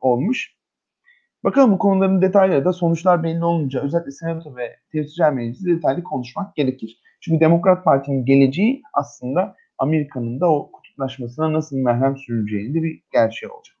olmuş. 0.00 0.56
Bakalım 1.44 1.72
bu 1.72 1.78
konuların 1.78 2.22
detayları 2.22 2.64
da 2.64 2.72
sonuçlar 2.72 3.22
belli 3.22 3.44
olunca 3.44 3.80
özellikle 3.82 4.10
Senato 4.10 4.56
ve 4.56 4.76
Temsilciler 4.92 5.32
Meclisi 5.32 5.66
detaylı 5.66 6.02
konuşmak 6.02 6.56
gerekir. 6.56 7.00
Çünkü 7.20 7.40
Demokrat 7.40 7.84
Parti'nin 7.84 8.24
geleceği 8.24 8.82
aslında 8.92 9.56
Amerika'nın 9.78 10.40
da 10.40 10.50
o 10.50 10.72
kutuplaşmasına 10.72 11.52
nasıl 11.52 11.76
merhem 11.76 12.16
sürüleceğini 12.16 12.74
de 12.74 12.82
bir 12.82 13.02
gerçeği 13.12 13.52
olacak. 13.52 13.75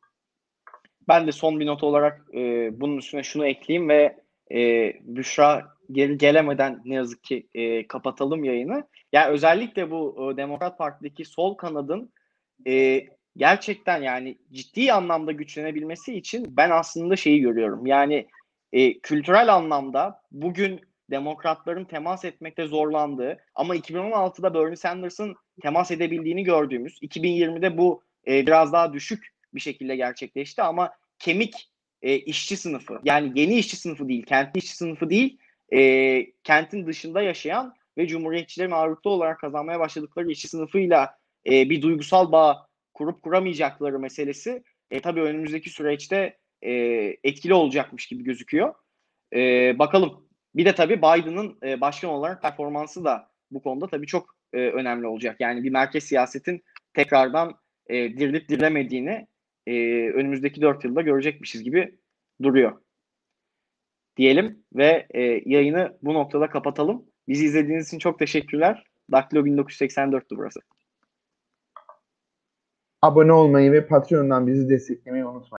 Ben 1.08 1.26
de 1.26 1.32
son 1.32 1.60
bir 1.60 1.66
not 1.66 1.82
olarak 1.82 2.26
e, 2.34 2.70
bunun 2.80 2.96
üstüne 2.96 3.22
şunu 3.22 3.46
ekleyeyim 3.46 3.88
ve 3.88 4.16
e, 4.52 4.92
Büşra 5.00 5.76
geri 5.92 6.18
gelemeden 6.18 6.82
ne 6.84 6.94
yazık 6.94 7.24
ki 7.24 7.46
e, 7.54 7.86
kapatalım 7.86 8.44
yayını. 8.44 8.84
Yani 9.12 9.30
özellikle 9.32 9.90
bu 9.90 10.32
e, 10.32 10.36
Demokrat 10.36 10.78
Parti'deki 10.78 11.24
sol 11.24 11.54
kanadın 11.54 12.12
e, 12.66 13.06
gerçekten 13.36 14.02
yani 14.02 14.38
ciddi 14.52 14.92
anlamda 14.92 15.32
güçlenebilmesi 15.32 16.14
için 16.14 16.56
ben 16.56 16.70
aslında 16.70 17.16
şeyi 17.16 17.40
görüyorum. 17.40 17.86
Yani 17.86 18.28
e, 18.72 18.98
kültürel 18.98 19.54
anlamda 19.54 20.22
bugün 20.30 20.80
demokratların 21.10 21.84
temas 21.84 22.24
etmekte 22.24 22.66
zorlandığı 22.66 23.38
ama 23.54 23.76
2016'da 23.76 24.54
Bernie 24.54 24.76
Sanders'ın 24.76 25.36
temas 25.62 25.90
edebildiğini 25.90 26.44
gördüğümüz 26.44 26.98
2020'de 27.02 27.78
bu 27.78 28.02
e, 28.26 28.46
biraz 28.46 28.72
daha 28.72 28.92
düşük 28.92 29.35
bir 29.56 29.60
şekilde 29.60 29.96
gerçekleşti 29.96 30.62
ama 30.62 30.90
kemik 31.18 31.70
e, 32.02 32.18
işçi 32.18 32.56
sınıfı 32.56 33.00
yani 33.04 33.32
yeni 33.40 33.54
işçi 33.54 33.76
sınıfı 33.76 34.08
değil 34.08 34.26
kentli 34.26 34.58
işçi 34.58 34.76
sınıfı 34.76 35.10
değil 35.10 35.38
e, 35.72 36.32
kentin 36.44 36.86
dışında 36.86 37.22
yaşayan 37.22 37.74
ve 37.98 38.06
cumhuriyetçilerin 38.06 38.70
ağırlıklı 38.70 39.10
olarak 39.10 39.40
kazanmaya 39.40 39.80
başladıkları 39.80 40.30
işçi 40.30 40.48
sınıfıyla 40.48 41.18
e, 41.46 41.70
bir 41.70 41.82
duygusal 41.82 42.32
bağ 42.32 42.66
kurup 42.94 43.22
kuramayacakları 43.22 43.98
meselesi 43.98 44.62
e, 44.90 45.00
tabii 45.00 45.20
önümüzdeki 45.20 45.70
süreçte 45.70 46.38
e, 46.62 46.72
etkili 47.24 47.54
olacakmış 47.54 48.06
gibi 48.06 48.24
gözüküyor. 48.24 48.74
E, 49.34 49.38
bakalım. 49.78 50.26
Bir 50.54 50.64
de 50.64 50.74
tabii 50.74 50.98
Biden'ın 50.98 51.58
e, 51.62 51.80
başkan 51.80 52.10
olarak 52.10 52.42
performansı 52.42 53.04
da 53.04 53.28
bu 53.50 53.62
konuda 53.62 53.86
tabii 53.86 54.06
çok 54.06 54.36
e, 54.52 54.58
önemli 54.58 55.06
olacak. 55.06 55.36
Yani 55.40 55.64
bir 55.64 55.70
merkez 55.70 56.04
siyasetin 56.04 56.64
tekrardan 56.94 57.54
e, 57.86 57.94
dirilip 57.94 58.48
dirilemediğini 58.48 59.26
e, 59.66 59.72
önümüzdeki 60.10 60.60
dört 60.60 60.84
yılda 60.84 61.02
görecekmişiz 61.02 61.62
gibi 61.62 61.98
duruyor. 62.42 62.72
Diyelim 64.16 64.64
ve 64.74 65.06
e, 65.10 65.20
yayını 65.46 65.98
bu 66.02 66.14
noktada 66.14 66.50
kapatalım. 66.50 67.04
Bizi 67.28 67.44
izlediğiniz 67.44 67.86
için 67.86 67.98
çok 67.98 68.18
teşekkürler. 68.18 68.84
Daktilo 69.12 69.46
1984'tü 69.46 70.36
burası. 70.36 70.60
Abone 73.02 73.32
olmayı 73.32 73.72
ve 73.72 73.86
Patreon'dan 73.86 74.46
bizi 74.46 74.68
desteklemeyi 74.68 75.24
unutmayın. 75.24 75.52